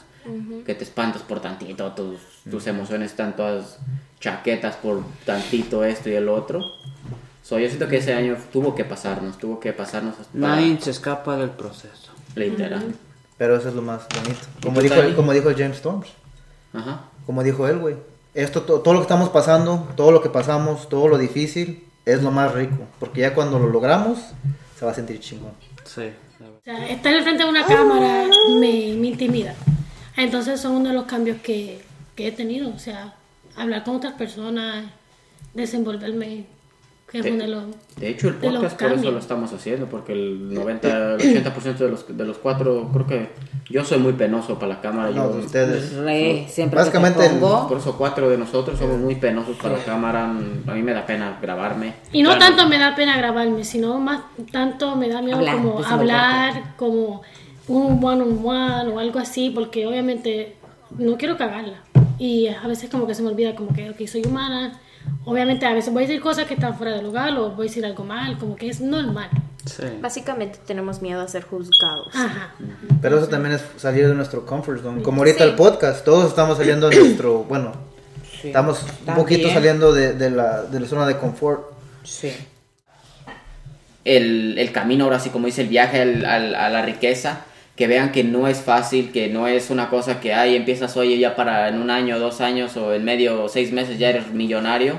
Que 0.67 0.75
te 0.75 0.83
espantas 0.83 1.23
por 1.23 1.39
tantito, 1.41 1.93
tus, 1.93 2.19
tus 2.51 2.67
emociones 2.67 3.13
están 3.13 3.37
todas 3.37 3.79
chaquetas 4.21 4.77
por 4.77 5.03
tantito 5.25 5.85
esto 5.85 6.09
y 6.11 6.15
el 6.15 6.29
otro. 6.29 6.61
So, 7.43 7.59
yo 7.59 7.69
siento 7.69 7.87
que 7.89 7.99
ese 7.99 8.13
año 8.15 8.37
tuvo 8.53 8.75
que 8.75 8.85
pasarnos, 8.85 9.39
tuvo 9.39 9.61
que 9.61 9.73
pasarnos 9.73 10.19
hasta 10.19 10.37
Nadie 10.37 10.79
se 10.81 10.91
escapa 10.91 11.37
del 11.37 11.51
proceso. 11.51 12.11
literal. 12.35 12.95
Pero 13.39 13.57
eso 13.57 13.69
es 13.69 13.75
lo 13.75 13.83
más 13.83 14.07
bonito. 14.15 14.41
Como 14.63 14.81
dijo, 14.81 14.95
como 15.15 15.33
dijo 15.33 15.51
James 15.57 15.77
Storms. 15.77 16.09
Ajá. 16.73 17.03
Como 17.27 17.43
dijo 17.43 17.69
él, 17.69 17.79
güey. 17.79 17.97
Esto, 18.35 18.63
to- 18.63 18.81
todo 18.81 18.95
lo 18.95 19.01
que 19.01 19.05
estamos 19.05 19.29
pasando, 19.29 19.89
todo 19.97 20.11
lo 20.11 20.23
que 20.23 20.29
pasamos, 20.31 20.89
todo 20.89 21.09
lo 21.09 21.19
difícil, 21.19 21.85
es 22.05 22.23
lo 22.23 22.31
más 22.31 22.53
rico. 22.55 22.77
Porque 22.99 23.21
ya 23.21 23.35
cuando 23.35 23.59
lo 23.59 23.69
logramos, 23.69 24.19
se 24.79 24.85
va 24.85 24.91
a 24.93 24.95
sentir 24.95 25.21
chingón. 25.21 25.53
Sí. 25.85 26.11
O 26.41 26.61
sea, 26.65 26.87
estar 26.89 27.15
al 27.15 27.23
frente 27.23 27.45
de 27.45 27.49
una 27.51 27.65
cámara 27.65 28.25
me, 28.59 28.95
me 28.99 29.07
intimida. 29.09 29.55
Entonces 30.17 30.61
son 30.61 30.73
uno 30.77 30.89
de 30.89 30.95
los 30.95 31.05
cambios 31.05 31.39
que, 31.43 31.83
que 32.15 32.29
he 32.29 32.33
tenido. 32.33 32.71
O 32.75 32.79
sea, 32.79 33.15
hablar 33.57 33.85
con 33.85 33.97
otras 33.97 34.15
personas, 34.15 34.85
desenvolverme, 35.55 36.47
que 37.11 37.19
es 37.19 37.25
De- 37.25 37.33
uno 37.33 37.43
de 37.45 37.49
los... 37.49 37.65
De 37.97 38.09
hecho, 38.11 38.29
el 38.29 38.35
podcast 38.35 38.79
por 38.81 38.93
eso 38.93 39.11
lo 39.11 39.19
estamos 39.19 39.53
haciendo, 39.53 39.87
porque 39.87 40.13
el 40.13 40.53
90, 40.53 41.15
el 41.15 41.21
80% 41.45 41.77
de 41.79 41.89
los, 41.89 42.17
de 42.17 42.25
los 42.25 42.37
cuatro, 42.39 42.91
creo 42.93 43.07
que 43.07 43.29
yo 43.71 43.85
soy 43.85 43.99
muy 43.99 44.13
penoso 44.13 44.59
para 44.59 44.75
la 44.75 44.81
cámara. 44.81 45.11
No, 45.11 45.31
yo, 45.31 45.39
de 45.39 45.47
ustedes. 45.47 45.95
Re, 45.95 46.47
siempre 46.49 46.79
Básicamente, 46.79 47.21
te 47.21 47.31
pongo, 47.31 47.69
por 47.69 47.79
eso 47.79 47.97
cuatro 47.97 48.29
de 48.29 48.37
nosotros 48.37 48.79
somos 48.79 48.99
muy 48.99 49.15
penosos 49.15 49.57
para 49.57 49.79
la 49.79 49.85
cámara. 49.85 50.25
A 50.27 50.75
mí 50.75 50.83
me 50.83 50.93
da 50.93 51.07
pena 51.07 51.39
grabarme. 51.41 51.95
Y 52.13 52.23
no 52.23 52.37
Claro, 52.37 52.55
tanto 52.57 52.69
me 52.69 52.79
da 52.79 52.95
pena 52.95 53.17
grabarme, 53.17 53.65
sino 53.65 53.99
más 53.99 54.21
tanto 54.53 54.95
me 54.97 55.09
da 55.09 55.23
miedo 55.23 55.39
Hablar, 55.39 55.57
como 55.57 55.79
desenvolverte. 55.79 56.13
hablar, 56.13 56.77
como 56.77 57.23
un 57.69 58.05
one 58.05 58.23
on 58.23 58.41
one 58.45 58.93
o 58.93 58.99
algo 58.99 59.19
así, 59.21 59.51
porque 59.51 59.87
obviamente 59.87 60.57
no 60.99 61.17
quiero 61.17 61.37
cagarla. 61.39 61.83
Y 62.19 62.49
a 62.49 62.67
veces 62.67 62.89
como 62.91 63.07
que 63.07 63.15
se 63.15 63.23
me 63.23 63.29
olvida 63.29 63.55
como 63.55 63.73
que, 63.75 63.91
ok, 63.91 64.07
soy 64.07 64.23
humana. 64.27 64.81
Obviamente 65.25 65.67
a 65.67 65.73
veces 65.73 65.93
voy 65.93 66.05
a 66.05 66.07
decir 66.07 66.21
cosas 66.21 66.47
que 66.47 66.55
están 66.55 66.77
fuera 66.77 66.93
de 66.97 67.03
lugar 67.03 67.37
o 67.37 67.51
voy 67.51 67.67
a 67.67 67.69
decir 67.69 67.85
algo 67.87 68.05
mal, 68.05 68.39
como 68.39 68.57
que 68.57 68.69
es 68.69 68.81
normal. 68.81 69.29
Sí. 69.65 69.83
Básicamente 70.01 70.59
tenemos 70.67 71.03
miedo 71.03 71.21
a 71.21 71.29
ser 71.29 71.43
juzgados. 71.45 72.15
Ajá. 72.15 72.55
Pero 73.03 73.19
eso 73.19 73.29
también 73.29 73.55
es 73.57 73.63
salir 73.77 74.07
de 74.09 74.15
nuestro 74.15 74.47
comfort 74.47 74.83
zone. 74.83 75.03
Como 75.03 75.19
ahorita 75.23 75.45
el 75.45 75.55
podcast, 75.55 76.05
todos 76.05 76.29
estamos 76.29 76.57
saliendo 76.59 76.89
de 76.89 76.97
nuestro, 77.01 77.45
bueno, 77.45 77.73
Sí. 78.41 78.49
estamos 78.49 78.83
un 78.83 78.89
También. 78.89 79.17
poquito 79.17 79.51
saliendo 79.51 79.93
de, 79.93 80.13
de 80.13 80.31
la, 80.31 80.63
de 80.63 80.81
la 80.81 80.87
zona 80.87 81.07
de 81.07 81.17
confort. 81.19 81.73
Sí. 82.05 82.33
el, 84.05 84.57
el 84.59 84.73
camino, 84.73 85.05
ahora 85.05 85.19
sí, 85.19 85.31
como 85.31 85.47
dice, 85.47 85.63
el 85.63 85.69
viaje 85.69 86.01
al- 86.03 86.25
al- 86.25 86.55
a 86.55 86.69
la 86.71 86.83
riqueza, 86.83 87.41
que 87.77 87.87
vean 87.87 88.11
que 88.11 88.25
no 88.25 88.49
es 88.49 88.63
fácil, 88.63 89.13
que 89.13 89.29
no 89.29 89.47
es 89.47 89.69
una 89.69 89.91
cosa 89.91 90.19
que, 90.19 90.33
ay, 90.33 90.57
empiezas 90.57 90.97
hoy 90.97 91.13
y 91.13 91.19
ya 91.19 91.37
para 91.37 91.69
en 91.69 91.79
un 91.79 91.91
año, 91.91 92.19
dos 92.19 92.41
años 92.41 92.77
o 92.79 92.95
en 92.95 93.05
medio, 93.05 93.45
o 93.45 93.49
seis 93.49 93.71
meses 93.71 93.99
ya 93.99 94.09
eres 94.09 94.33
millonario. 94.33 94.97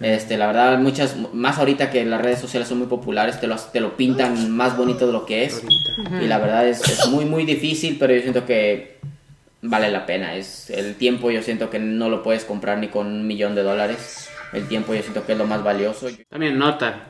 Este, 0.00 0.38
la 0.38 0.46
verdad, 0.46 0.78
muchas, 0.78 1.16
más 1.32 1.58
ahorita 1.58 1.90
que 1.90 2.04
las 2.04 2.22
redes 2.22 2.38
sociales 2.38 2.68
son 2.68 2.78
muy 2.78 2.86
populares, 2.86 3.40
te 3.40 3.46
lo, 3.46 3.56
te 3.56 3.80
lo 3.80 3.96
pintan 3.96 4.50
más 4.52 4.76
bonito 4.76 5.06
de 5.06 5.12
lo 5.12 5.26
que 5.26 5.44
es. 5.44 5.62
Y 6.20 6.26
la 6.26 6.38
verdad 6.38 6.66
es, 6.66 6.80
es 6.88 7.08
muy, 7.08 7.24
muy 7.24 7.44
difícil, 7.44 7.96
pero 7.98 8.14
yo 8.14 8.22
siento 8.22 8.46
que 8.46 8.98
vale 9.60 9.90
la 9.90 10.06
pena. 10.06 10.36
Es 10.36 10.70
el 10.70 10.94
tiempo, 10.94 11.30
yo 11.32 11.42
siento 11.42 11.70
que 11.70 11.80
no 11.80 12.08
lo 12.08 12.22
puedes 12.22 12.44
comprar 12.44 12.78
ni 12.78 12.86
con 12.86 13.08
un 13.08 13.26
millón 13.26 13.56
de 13.56 13.62
dólares. 13.64 14.30
El 14.52 14.68
tiempo, 14.68 14.94
yo 14.94 15.02
siento 15.02 15.26
que 15.26 15.32
es 15.32 15.38
lo 15.38 15.46
más 15.46 15.64
valioso. 15.64 16.06
También 16.28 16.56
nota, 16.56 17.08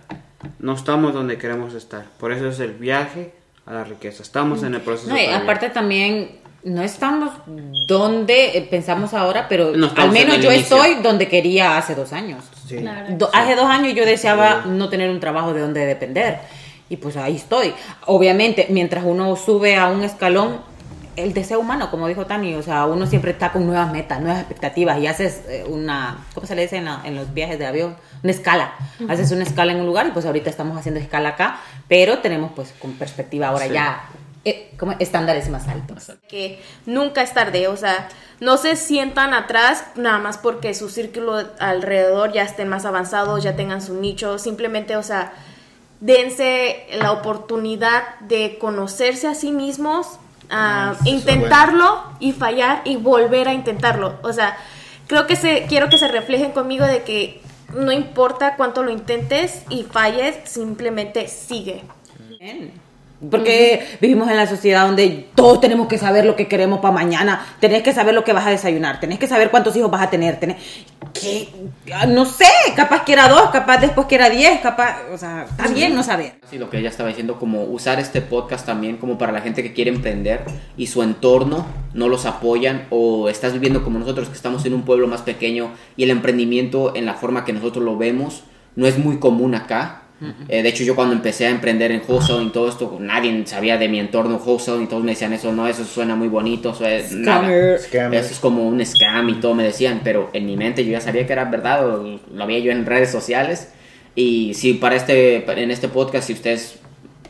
no 0.59 0.75
estamos 0.75 1.13
donde 1.13 1.37
queremos 1.37 1.75
estar. 1.75 2.07
Por 2.19 2.33
eso 2.33 2.49
es 2.49 2.61
el 2.61 2.73
viaje 2.73 3.42
a 3.67 3.73
la 3.73 3.85
riqueza. 3.85 4.23
Estamos 4.23 4.63
en 4.63 4.75
el 4.75 4.81
proceso. 4.81 5.11
No, 5.11 5.19
y 5.19 5.27
aparte 5.27 5.71
también 5.71 6.41
no 6.65 6.83
estamos 6.83 7.31
donde 7.87 8.57
eh, 8.59 8.67
pensamos 8.71 9.15
ahora, 9.15 9.47
pero 9.49 9.73
No 9.77 9.91
al 9.97 10.11
menos 10.13 10.39
yo 10.41 10.53
inicio. 10.53 10.77
estoy 10.83 11.03
donde 11.03 11.29
quería 11.29 11.77
hace 11.77 11.95
dos 11.95 12.13
años. 12.13 12.45
Sí. 12.67 12.77
Do- 13.11 13.31
Hace 13.33 13.55
dos 13.57 13.67
años 13.67 13.95
yo 13.95 14.05
deseaba 14.07 14.65
no 14.67 14.89
tener 14.89 15.11
un 15.11 15.21
trabajo 15.21 15.53
de 15.53 15.61
donde 15.61 15.85
depender. 15.87 16.39
Y 16.89 16.97
pues 16.99 17.17
ahí 17.17 17.37
estoy. 17.37 17.73
Obviamente, 18.07 18.67
mientras 18.71 19.05
uno 19.05 19.35
sube 19.37 19.77
a 19.77 19.89
un 19.89 20.03
escalón, 20.05 20.61
el 21.17 21.35
deseo 21.35 21.61
humano, 21.61 21.91
como 21.91 22.07
dijo 22.09 22.27
Tani, 22.27 22.55
o 22.55 22.63
sea, 22.63 22.87
uno 22.87 23.07
siempre 23.07 23.33
está 23.33 23.53
con 23.53 23.67
nuevas 23.67 23.93
metas, 23.93 24.21
nuevas 24.21 24.39
expectativas 24.41 24.99
y 24.99 25.07
haces 25.07 25.43
eh, 25.49 25.65
una, 25.69 26.25
¿cómo 26.35 26.47
se 26.47 26.55
le 26.55 26.63
dice 26.63 26.77
en, 26.77 26.87
la- 26.87 27.01
en 27.05 27.15
los 27.17 27.33
viajes 27.35 27.59
de 27.59 27.67
avión? 27.67 27.97
Una 28.23 28.33
escala. 28.33 28.73
Haces 29.09 29.33
una 29.33 29.43
escala 29.43 29.73
en 29.73 29.81
un 29.81 29.87
lugar 29.87 30.07
y 30.07 30.11
pues 30.11 30.25
ahorita 30.27 30.49
estamos 30.49 30.79
haciendo 30.79 31.01
escala 31.01 31.31
acá, 31.31 31.61
pero 31.89 32.19
tenemos 32.19 32.53
pues 32.55 32.73
con 32.79 32.93
perspectiva 32.95 33.49
ahora 33.49 33.67
Sí. 33.67 33.73
ya 33.73 34.05
eh, 34.45 34.73
como 34.79 34.93
estándares 34.99 35.49
más 35.51 35.69
altos. 35.69 36.13
que 36.29 36.61
nunca 36.87 37.23
es 37.23 37.33
tarde, 37.33 37.69
o 37.69 37.77
sea, 37.77 38.09
no 38.41 38.57
se 38.57 38.75
sientan 38.75 39.35
atrás 39.35 39.85
nada 39.95 40.19
más 40.19 40.37
porque 40.39 40.75
su 40.75 40.89
círculo 40.89 41.45
alrededor 41.61 42.33
ya 42.33 42.43
estén 42.43 42.69
más 42.69 42.85
avanzados, 42.85 43.43
ya 43.45 43.55
tengan 43.55 43.81
su 43.83 43.95
nicho, 43.95 44.39
simplemente, 44.41 44.97
o 44.97 45.03
sea, 45.05 45.33
dense 46.01 46.87
la 46.95 47.13
oportunidad 47.13 48.19
de 48.21 48.59
conocerse 48.59 49.29
a 49.29 49.35
sí 49.35 49.53
mismos, 49.53 50.07
a 50.51 50.93
eso 50.95 51.03
es 51.05 51.07
intentarlo 51.13 52.03
y 52.19 52.33
fallar 52.33 52.83
y 52.85 52.97
volver 52.97 53.47
a 53.49 53.53
intentarlo, 53.55 54.19
o 54.23 54.33
sea, 54.33 54.57
creo 55.07 55.27
que 55.29 55.37
se 55.37 55.67
quiero 55.69 55.89
que 55.89 55.99
se 55.99 56.09
reflejen 56.09 56.53
conmigo 56.53 56.85
de 56.85 57.03
que 57.03 57.42
no 57.75 57.93
importa 57.93 58.57
cuánto 58.57 58.83
lo 58.83 58.91
intentes 58.91 59.63
y 59.69 59.85
falles, 59.85 60.37
simplemente 60.45 61.29
sigue. 61.29 61.83
Bien. 62.39 62.73
Porque 63.31 63.87
vivimos 64.01 64.31
en 64.31 64.37
la 64.37 64.47
sociedad 64.47 64.87
donde 64.87 65.29
todos 65.35 65.61
tenemos 65.61 65.87
que 65.89 65.99
saber 65.99 66.25
lo 66.25 66.37
que 66.37 66.49
queremos 66.49 66.81
para 66.81 66.95
mañana. 66.95 67.45
Tenés 67.61 67.83
que 67.83 67.93
saber 67.93 68.15
lo 68.15 68.25
que 68.25 68.33
vas 68.33 68.47
a 68.47 68.51
desayunar. 68.51 69.01
Tenés 69.01 69.19
que 69.19 69.29
saber 69.29 69.51
cuántos 69.51 69.77
hijos 69.77 69.91
vas 69.91 70.03
a 70.03 70.11
tener. 70.11 70.41
Tenés 70.41 70.57
que, 71.13 71.49
ah, 71.95 72.07
no 72.07 72.25
sé, 72.25 72.49
capaz 72.75 73.05
que 73.05 73.13
era 73.13 73.29
dos, 73.29 73.51
capaz 73.51 73.79
después 73.79 74.07
que 74.07 74.15
era 74.15 74.31
diez, 74.31 74.61
capaz, 74.61 75.03
o 75.13 75.19
sea, 75.19 75.47
está 75.49 75.69
bien 75.69 75.95
no 75.95 76.03
saber. 76.03 76.35
Sí, 76.51 76.59
lo 76.59 76.71
que 76.71 76.79
ella 76.79 76.89
estaba 76.89 77.09
diciendo, 77.09 77.39
como 77.39 77.65
usar 77.65 78.01
este 78.01 78.23
podcast 78.23 78.67
también 78.67 78.97
como 78.97 79.19
para 79.19 79.33
la 79.33 79.41
gente 79.41 79.63
que 79.63 79.73
quiere 79.73 79.91
emprender 79.91 80.45
y 80.77 80.87
su 80.87 81.03
entorno 81.03 81.67
no 81.95 82.09
los 82.09 82.27
apoyan 82.27 82.87
o 82.91 83.29
estás 83.29 83.53
viviendo 83.53 83.85
como 83.85 83.99
nosotros 83.99 84.29
que 84.29 84.35
estamos 84.35 84.65
en 84.65 84.75
un 84.75 84.83
pueblo 84.83 85.07
más 85.07 85.23
pequeño 85.23 85.71
y 85.97 86.05
el 86.05 86.11
emprendimiento 86.11 86.95
en 86.97 87.07
la 87.07 87.15
forma 87.15 87.45
que 87.45 87.53
nosotros 87.53 87.85
lo 87.85 87.97
vemos 87.97 88.45
no 88.75 88.87
es 88.87 88.99
muy 88.99 89.19
común 89.19 89.55
acá. 89.55 90.02
Eh, 90.49 90.63
de 90.63 90.69
hecho, 90.69 90.85
yo 90.85 90.95
cuando 90.95 91.15
empecé 91.15 91.47
a 91.47 91.51
emprender 91.51 91.91
en 91.93 92.03
wholesaling 92.07 92.49
y 92.49 92.51
todo 92.51 92.69
esto, 92.69 92.97
nadie 93.01 93.47
sabía 93.47 93.79
de 93.79 93.89
mi 93.89 93.99
entorno 93.99 94.37
wholesaling 94.37 94.85
y 94.85 94.87
todos 94.87 95.03
me 95.03 95.13
decían 95.13 95.33
eso, 95.33 95.53
no, 95.53 95.67
eso 95.67 95.85
suena 95.85 96.15
muy 96.15 96.29
bonito, 96.29 96.71
eso 96.71 96.87
es 96.87 97.13
nada. 97.13 97.49
Eso 98.17 98.33
es 98.33 98.39
como 98.41 98.67
un 98.67 98.85
scam 98.85 99.29
y 99.29 99.35
todo 99.35 99.55
me 99.55 99.65
decían, 99.65 100.01
pero 100.05 100.31
en 100.33 100.47
mi 100.47 100.57
mente 100.57 100.85
yo 100.85 100.93
ya 100.93 101.01
sabía 101.01 101.27
que 101.27 101.33
era 101.33 101.45
verdad, 101.47 101.89
o 101.89 102.21
lo 102.33 102.45
había 102.45 102.59
yo 102.59 102.73
en 102.73 102.87
redes 102.87 103.11
sociales. 103.11 103.73
Y 104.15 104.55
si 104.55 104.75
para 104.75 104.97
este, 104.97 105.45
en 105.61 105.71
este 105.71 105.89
podcast, 105.89 106.27
si 106.27 106.35
ustedes 106.35 106.79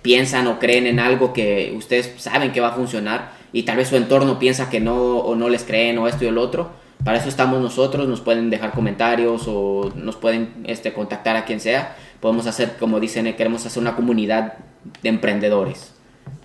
piensan 0.03 0.47
o 0.49 0.59
creen 0.59 0.87
en 0.87 0.99
algo 0.99 1.33
que 1.33 1.73
ustedes 1.77 2.13
saben 2.17 2.53
que 2.53 2.61
va 2.61 2.69
a 2.69 2.73
funcionar 2.73 3.33
y 3.53 3.63
tal 3.63 3.77
vez 3.77 3.89
su 3.89 3.97
entorno 3.97 4.39
piensa 4.39 4.69
que 4.69 4.81
no 4.81 5.19
o 5.19 5.37
no 5.37 5.49
les 5.49 5.63
creen 5.63 5.99
o 5.99 6.09
esto 6.09 6.25
y 6.25 6.29
el 6.29 6.39
otro, 6.39 6.71
para 7.05 7.19
eso 7.19 7.29
estamos 7.29 7.61
nosotros, 7.61 8.09
nos 8.09 8.21
pueden 8.21 8.51
dejar 8.51 8.73
comentarios 8.73 9.45
o 9.47 9.93
nos 9.97 10.17
pueden 10.17 10.55
este, 10.65 10.93
contactar 10.93 11.37
a 11.37 11.45
quien 11.45 11.61
sea. 11.61 11.97
Podemos 12.23 12.47
hacer, 12.47 12.77
como 12.79 13.01
dicen, 13.01 13.35
queremos 13.35 13.67
hacer 13.67 13.83
una 13.83 13.97
comunidad 13.97 14.55
de 15.03 15.09
emprendedores 15.09 15.93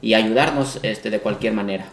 y 0.02 0.16
ayudarnos 0.16 0.80
este, 0.82 1.12
de 1.12 1.20
cualquier 1.20 1.54
manera. 1.54 1.86